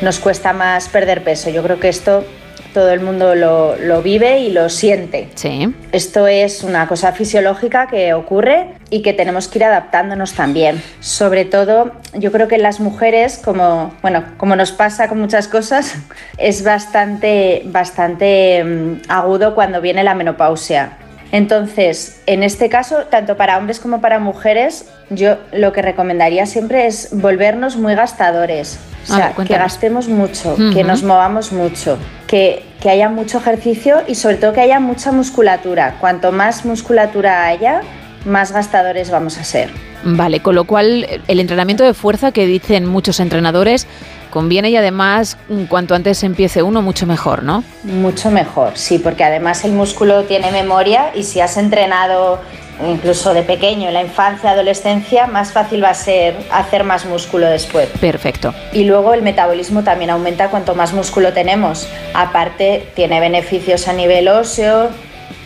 nos 0.01 0.17
cuesta 0.17 0.51
más 0.51 0.89
perder 0.89 1.23
peso. 1.23 1.51
Yo 1.51 1.61
creo 1.61 1.79
que 1.79 1.89
esto 1.89 2.25
todo 2.73 2.89
el 2.91 2.99
mundo 2.99 3.35
lo, 3.35 3.75
lo 3.77 4.01
vive 4.01 4.39
y 4.39 4.51
lo 4.51 4.69
siente. 4.69 5.29
Sí. 5.35 5.73
Esto 5.91 6.27
es 6.27 6.63
una 6.63 6.87
cosa 6.87 7.11
fisiológica 7.11 7.87
que 7.87 8.13
ocurre 8.13 8.73
y 8.89 9.01
que 9.01 9.13
tenemos 9.13 9.47
que 9.47 9.59
ir 9.59 9.65
adaptándonos 9.65 10.33
también. 10.33 10.81
Sobre 10.99 11.45
todo, 11.45 11.91
yo 12.13 12.31
creo 12.31 12.47
que 12.47 12.57
las 12.57 12.79
mujeres, 12.79 13.37
como, 13.43 13.93
bueno, 14.01 14.23
como 14.37 14.55
nos 14.55 14.71
pasa 14.71 15.07
con 15.07 15.19
muchas 15.19 15.47
cosas, 15.47 15.95
es 16.37 16.63
bastante, 16.63 17.61
bastante 17.65 18.63
mm, 18.63 19.01
agudo 19.07 19.55
cuando 19.55 19.81
viene 19.81 20.03
la 20.03 20.15
menopausia. 20.15 20.97
Entonces, 21.31 22.21
en 22.27 22.43
este 22.43 22.69
caso, 22.69 23.05
tanto 23.09 23.35
para 23.37 23.57
hombres 23.57 23.79
como 23.79 24.01
para 24.01 24.19
mujeres, 24.19 24.92
yo 25.09 25.37
lo 25.51 25.73
que 25.73 25.81
recomendaría 25.81 26.45
siempre 26.45 26.87
es 26.87 27.09
volvernos 27.11 27.77
muy 27.77 27.95
gastadores. 27.95 28.79
O 29.03 29.07
sea, 29.07 29.33
ver, 29.37 29.47
que 29.47 29.57
gastemos 29.57 30.07
mucho, 30.07 30.55
que 30.73 30.83
nos 30.83 31.03
movamos 31.03 31.51
mucho, 31.51 31.97
que, 32.25 32.63
que 32.81 32.89
haya 32.89 33.09
mucho 33.09 33.39
ejercicio 33.39 33.97
y 34.07 34.15
sobre 34.15 34.37
todo 34.37 34.53
que 34.53 34.61
haya 34.61 34.79
mucha 34.79 35.11
musculatura. 35.11 35.97
Cuanto 35.99 36.31
más 36.31 36.63
musculatura 36.63 37.45
haya, 37.45 37.81
más 38.25 38.53
gastadores 38.53 39.11
vamos 39.11 39.37
a 39.37 39.43
ser. 39.43 39.69
Vale, 40.05 40.41
con 40.41 40.55
lo 40.55 40.65
cual 40.65 41.07
el 41.27 41.39
entrenamiento 41.39 41.83
de 41.83 41.93
fuerza 41.93 42.31
que 42.31 42.45
dicen 42.45 42.85
muchos 42.85 43.19
entrenadores 43.19 43.87
conviene 44.29 44.69
y 44.69 44.75
además 44.75 45.37
cuanto 45.69 45.95
antes 45.95 46.23
empiece 46.23 46.63
uno, 46.63 46.81
mucho 46.81 47.05
mejor, 47.05 47.43
¿no? 47.43 47.63
Mucho 47.83 48.31
mejor, 48.31 48.71
sí, 48.75 48.99
porque 48.99 49.23
además 49.23 49.63
el 49.63 49.71
músculo 49.73 50.23
tiene 50.23 50.51
memoria 50.51 51.11
y 51.15 51.23
si 51.23 51.39
has 51.39 51.55
entrenado 51.55 52.39
incluso 52.87 53.33
de 53.33 53.43
pequeño, 53.43 53.87
en 53.87 53.93
la 53.93 54.01
infancia, 54.01 54.51
adolescencia, 54.51 55.27
más 55.27 55.51
fácil 55.51 55.83
va 55.83 55.89
a 55.89 55.93
ser 55.93 56.35
hacer 56.51 56.83
más 56.83 57.05
músculo 57.05 57.47
después. 57.47 57.89
Perfecto. 57.99 58.53
Y 58.71 58.85
luego 58.85 59.13
el 59.13 59.21
metabolismo 59.21 59.83
también 59.83 60.09
aumenta 60.09 60.49
cuanto 60.49 60.75
más 60.75 60.93
músculo 60.93 61.33
tenemos. 61.33 61.87
Aparte, 62.13 62.87
tiene 62.95 63.19
beneficios 63.19 63.87
a 63.87 63.93
nivel 63.93 64.27
óseo, 64.27 64.89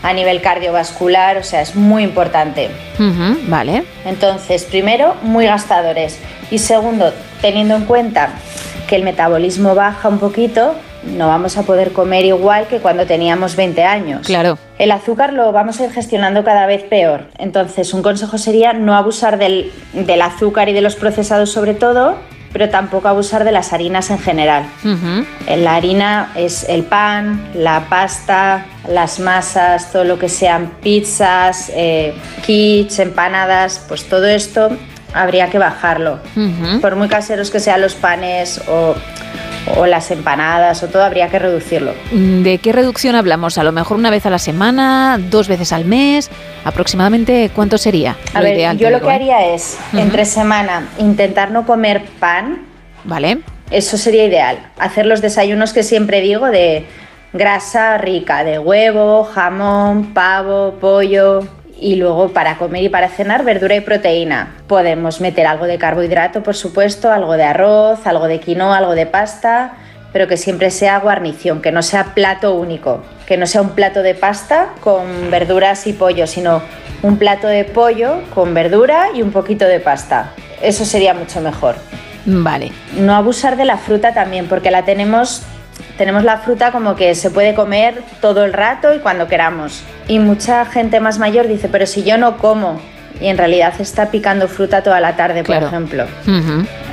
a 0.03 0.13
nivel 0.13 0.41
cardiovascular, 0.41 1.38
o 1.38 1.43
sea, 1.43 1.61
es 1.61 1.75
muy 1.75 2.03
importante. 2.03 2.69
Vale. 3.47 3.84
Entonces, 4.05 4.63
primero, 4.63 5.15
muy 5.21 5.45
gastadores. 5.45 6.19
Y 6.49 6.59
segundo, 6.59 7.13
teniendo 7.41 7.75
en 7.75 7.86
cuenta 7.86 8.30
que 8.88 8.95
el 8.95 9.03
metabolismo 9.03 9.75
baja 9.75 10.07
un 10.07 10.19
poquito, 10.19 10.75
no 11.03 11.28
vamos 11.28 11.57
a 11.57 11.63
poder 11.63 11.91
comer 11.91 12.25
igual 12.25 12.67
que 12.67 12.80
cuando 12.80 13.05
teníamos 13.05 13.55
20 13.55 13.84
años. 13.84 14.25
Claro. 14.25 14.57
El 14.78 14.91
azúcar 14.91 15.34
lo 15.34 15.51
vamos 15.51 15.80
a 15.80 15.86
ir 15.86 15.91
gestionando 15.91 16.43
cada 16.43 16.65
vez 16.67 16.84
peor. 16.84 17.25
Entonces, 17.39 17.93
un 17.93 18.03
consejo 18.03 18.38
sería 18.38 18.73
no 18.73 18.95
abusar 18.95 19.39
del, 19.39 19.71
del 19.93 20.21
azúcar 20.21 20.69
y 20.69 20.73
de 20.73 20.82
los 20.82 20.95
procesados 20.95 21.51
sobre 21.51 21.73
todo, 21.73 22.15
pero 22.53 22.69
tampoco 22.69 23.07
abusar 23.07 23.43
de 23.43 23.51
las 23.51 23.73
harinas 23.73 24.09
en 24.09 24.19
general. 24.19 24.65
La 25.47 25.75
harina 25.75 26.32
es 26.36 26.67
el 26.69 26.84
pan, 26.84 27.49
la 27.53 27.88
pasta, 27.89 28.65
las 28.88 29.19
masas, 29.19 29.91
todo 29.91 30.03
lo 30.03 30.17
que 30.17 30.30
sean 30.30 30.71
pizzas, 30.82 31.71
eh, 31.75 32.13
kits, 32.45 32.99
empanadas, 32.99 33.84
pues 33.88 34.07
todo 34.07 34.25
esto 34.25 34.69
habría 35.13 35.49
que 35.49 35.59
bajarlo. 35.59 36.19
Por 36.82 36.95
muy 36.95 37.07
caseros 37.07 37.51
que 37.51 37.59
sean 37.59 37.82
los 37.82 37.95
panes 37.95 38.61
o 38.67 38.95
o 39.76 39.86
las 39.86 40.11
empanadas 40.11 40.82
o 40.84 40.88
todo, 40.88 41.03
habría 41.03 41.30
que 41.30 41.39
reducirlo. 41.39 41.93
¿De 42.11 42.57
qué 42.59 42.72
reducción 42.72 43.15
hablamos? 43.15 43.57
A 43.57 43.63
lo 43.63 43.72
mejor 43.72 43.97
una 43.97 44.09
vez 44.09 44.26
a 44.26 44.30
la 44.30 44.39
semana, 44.39 45.20
dos 45.20 45.47
veces 45.47 45.74
al 45.74 45.86
mes, 45.86 46.30
aproximadamente 46.63 47.51
cuánto 47.53 47.78
sería? 47.78 48.15
A 48.34 48.41
ver, 48.41 48.78
yo 48.78 48.89
lo 48.89 49.01
que 49.01 49.09
haría 49.09 49.53
es, 49.53 49.78
entre 49.93 50.26
semana, 50.26 50.88
intentar 50.97 51.51
no 51.51 51.65
comer 51.65 52.03
pan. 52.20 52.65
Vale. 53.03 53.39
Eso 53.70 53.97
sería 53.97 54.26
ideal. 54.26 54.59
Hacer 54.80 55.05
los 55.05 55.22
desayunos 55.22 55.74
que 55.74 55.84
siempre 55.84 56.22
digo 56.22 56.47
de 56.47 56.86
grasa 57.34 57.97
rica, 57.97 58.43
de 58.43 58.59
huevo, 58.59 59.24
jamón, 59.26 60.13
pavo, 60.13 60.76
pollo, 60.80 61.45
y 61.80 61.95
luego 61.95 62.30
para 62.30 62.57
comer 62.57 62.84
y 62.84 62.89
para 62.89 63.09
cenar 63.09 63.43
verdura 63.43 63.75
y 63.75 63.82
proteína. 63.82 64.55
Podemos 64.67 65.21
meter 65.21 65.47
algo 65.47 65.65
de 65.65 65.78
carbohidrato, 65.78 66.43
por 66.43 66.55
supuesto, 66.55 67.11
algo 67.11 67.34
de 67.34 67.43
arroz, 67.43 68.05
algo 68.05 68.28
de 68.28 68.39
quinoa, 68.39 68.78
algo 68.78 68.95
de 68.95 69.05
pasta, 69.05 69.73
pero 70.13 70.28
que 70.28 70.38
siempre 70.38 70.71
sea 70.71 70.99
guarnición, 70.99 71.61
que 71.61 71.71
no 71.71 71.82
sea 71.82 72.15
plato 72.15 72.55
único, 72.55 73.03
que 73.25 73.38
no 73.38 73.45
sea 73.45 73.61
un 73.61 73.71
plato 73.71 74.01
de 74.01 74.15
pasta 74.15 74.69
con 74.82 75.30
verduras 75.30 75.86
y 75.88 75.93
pollo, 75.93 76.28
sino 76.28 76.61
un 77.03 77.17
plato 77.17 77.47
de 77.47 77.63
pollo 77.63 78.21
con 78.34 78.53
verdura 78.53 79.09
y 79.13 79.21
un 79.21 79.32
poquito 79.32 79.65
de 79.65 79.80
pasta. 79.80 80.32
Eso 80.61 80.86
sería 80.86 81.13
mucho 81.13 81.41
mejor. 81.41 81.75
Vale. 82.25 82.71
No 82.97 83.15
abusar 83.15 83.55
de 83.55 83.65
la 83.65 83.78
fruta 83.78 84.13
también, 84.13 84.47
porque 84.47 84.71
la 84.71 84.84
tenemos 84.84 85.43
tenemos 85.97 86.23
la 86.23 86.37
fruta 86.37 86.71
como 86.71 86.95
que 86.95 87.15
se 87.15 87.29
puede 87.29 87.53
comer 87.55 88.01
todo 88.21 88.45
el 88.45 88.53
rato 88.53 88.93
y 88.93 88.99
cuando 88.99 89.27
queramos. 89.27 89.83
Y 90.07 90.19
mucha 90.19 90.65
gente 90.65 90.99
más 90.99 91.19
mayor 91.19 91.47
dice, 91.47 91.69
pero 91.69 91.85
si 91.85 92.03
yo 92.03 92.17
no 92.17 92.37
como, 92.37 92.79
y 93.19 93.27
en 93.27 93.37
realidad 93.37 93.73
está 93.79 94.11
picando 94.11 94.47
fruta 94.47 94.83
toda 94.83 94.99
la 94.99 95.15
tarde, 95.15 95.43
por 95.43 95.55
ejemplo. 95.55 96.05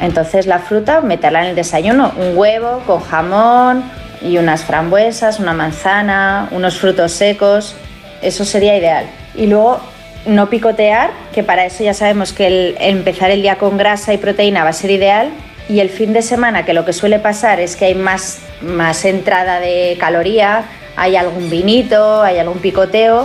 Entonces 0.00 0.46
la 0.46 0.59
fruta, 0.59 1.00
meterla 1.00 1.42
en 1.42 1.50
el 1.50 1.55
desayuno, 1.55 2.12
un 2.16 2.36
huevo 2.36 2.82
con 2.86 3.00
jamón 3.00 3.84
y 4.22 4.38
unas 4.38 4.64
frambuesas, 4.64 5.38
una 5.38 5.52
manzana, 5.52 6.48
unos 6.50 6.78
frutos 6.78 7.12
secos, 7.12 7.76
eso 8.22 8.44
sería 8.44 8.76
ideal. 8.76 9.05
Y 9.34 9.46
luego 9.46 9.80
no 10.26 10.48
picotear, 10.48 11.11
que 11.34 11.42
para 11.42 11.66
eso 11.66 11.84
ya 11.84 11.92
sabemos 11.92 12.32
que 12.32 12.46
el 12.46 12.76
empezar 12.80 13.30
el 13.30 13.42
día 13.42 13.57
con 13.57 13.76
grasa 13.76 14.14
y 14.14 14.18
proteína 14.18 14.64
va 14.64 14.70
a 14.70 14.72
ser 14.72 14.90
ideal, 14.90 15.28
y 15.69 15.81
el 15.81 15.89
fin 15.89 16.12
de 16.12 16.23
semana, 16.23 16.65
que 16.65 16.75
lo 16.75 16.85
que 16.85 16.93
suele 16.93 17.19
pasar 17.19 17.61
es 17.61 17.77
que 17.77 17.87
hay 17.87 17.95
más, 17.95 18.41
más 18.61 19.05
entrada 19.05 19.61
de 19.61 19.97
caloría, 19.99 20.65
hay 20.97 21.17
algún 21.17 21.51
vinito, 21.51 22.23
hay 22.23 22.39
algún 22.39 22.59
picoteo, 22.59 23.25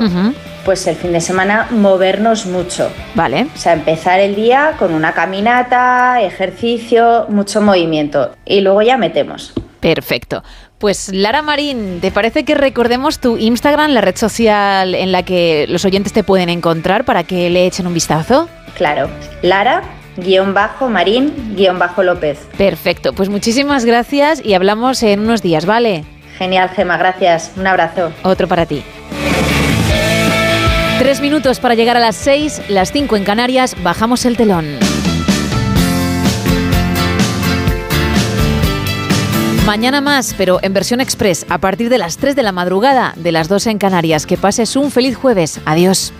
pues 0.65 0.87
el 0.87 0.95
fin 0.95 1.11
de 1.11 1.21
semana 1.21 1.67
movernos 1.71 2.45
mucho. 2.45 2.91
Vale. 3.15 3.47
O 3.53 3.57
sea, 3.57 3.73
empezar 3.73 4.19
el 4.19 4.35
día 4.35 4.75
con 4.79 4.93
una 4.93 5.13
caminata, 5.13 6.21
ejercicio, 6.21 7.25
mucho 7.29 7.61
movimiento 7.61 8.35
y 8.45 8.61
luego 8.61 8.81
ya 8.81 8.97
metemos. 8.97 9.53
Perfecto. 9.79 10.43
Pues 10.77 11.09
Lara 11.13 11.41
Marín, 11.41 11.99
¿te 11.99 12.11
parece 12.11 12.45
que 12.45 12.55
recordemos 12.55 13.19
tu 13.19 13.37
Instagram, 13.37 13.91
la 13.91 14.01
red 14.01 14.15
social 14.15 14.95
en 14.95 15.11
la 15.11 15.23
que 15.23 15.65
los 15.67 15.83
oyentes 15.83 16.13
te 16.13 16.23
pueden 16.23 16.49
encontrar 16.49 17.03
para 17.03 17.23
que 17.23 17.49
le 17.49 17.65
echen 17.65 17.85
un 17.85 17.93
vistazo? 17.93 18.47
Claro, 18.75 19.09
Lara 19.41 19.83
guion 20.19 20.53
bajo 20.53 20.89
Marín, 20.89 21.55
guion 21.55 21.79
bajo 21.79 22.03
López. 22.03 22.47
Perfecto, 22.57 23.13
pues 23.13 23.29
muchísimas 23.29 23.85
gracias 23.85 24.43
y 24.43 24.53
hablamos 24.53 25.01
en 25.03 25.19
unos 25.21 25.41
días, 25.41 25.65
¿vale? 25.65 26.03
Genial, 26.37 26.69
Gema, 26.69 26.97
gracias. 26.97 27.51
Un 27.57 27.67
abrazo. 27.67 28.11
Otro 28.23 28.47
para 28.47 28.65
ti. 28.65 28.83
Tres 30.99 31.21
minutos 31.21 31.59
para 31.59 31.75
llegar 31.75 31.97
a 31.97 31.99
las 31.99 32.15
seis, 32.15 32.61
las 32.69 32.91
cinco 32.91 33.15
en 33.15 33.23
Canarias, 33.23 33.75
bajamos 33.83 34.25
el 34.25 34.37
telón. 34.37 34.65
Mañana 39.65 40.01
más, 40.01 40.33
pero 40.35 40.57
en 40.63 40.73
versión 40.73 40.99
express, 40.99 41.45
a 41.47 41.59
partir 41.59 41.89
de 41.89 41.99
las 41.99 42.17
3 42.17 42.35
de 42.35 42.41
la 42.41 42.51
madrugada, 42.51 43.13
de 43.15 43.31
las 43.31 43.47
2 43.47 43.67
en 43.67 43.77
Canarias. 43.77 44.25
Que 44.25 44.35
pases 44.35 44.75
un 44.75 44.89
feliz 44.89 45.15
jueves. 45.15 45.59
Adiós. 45.63 46.11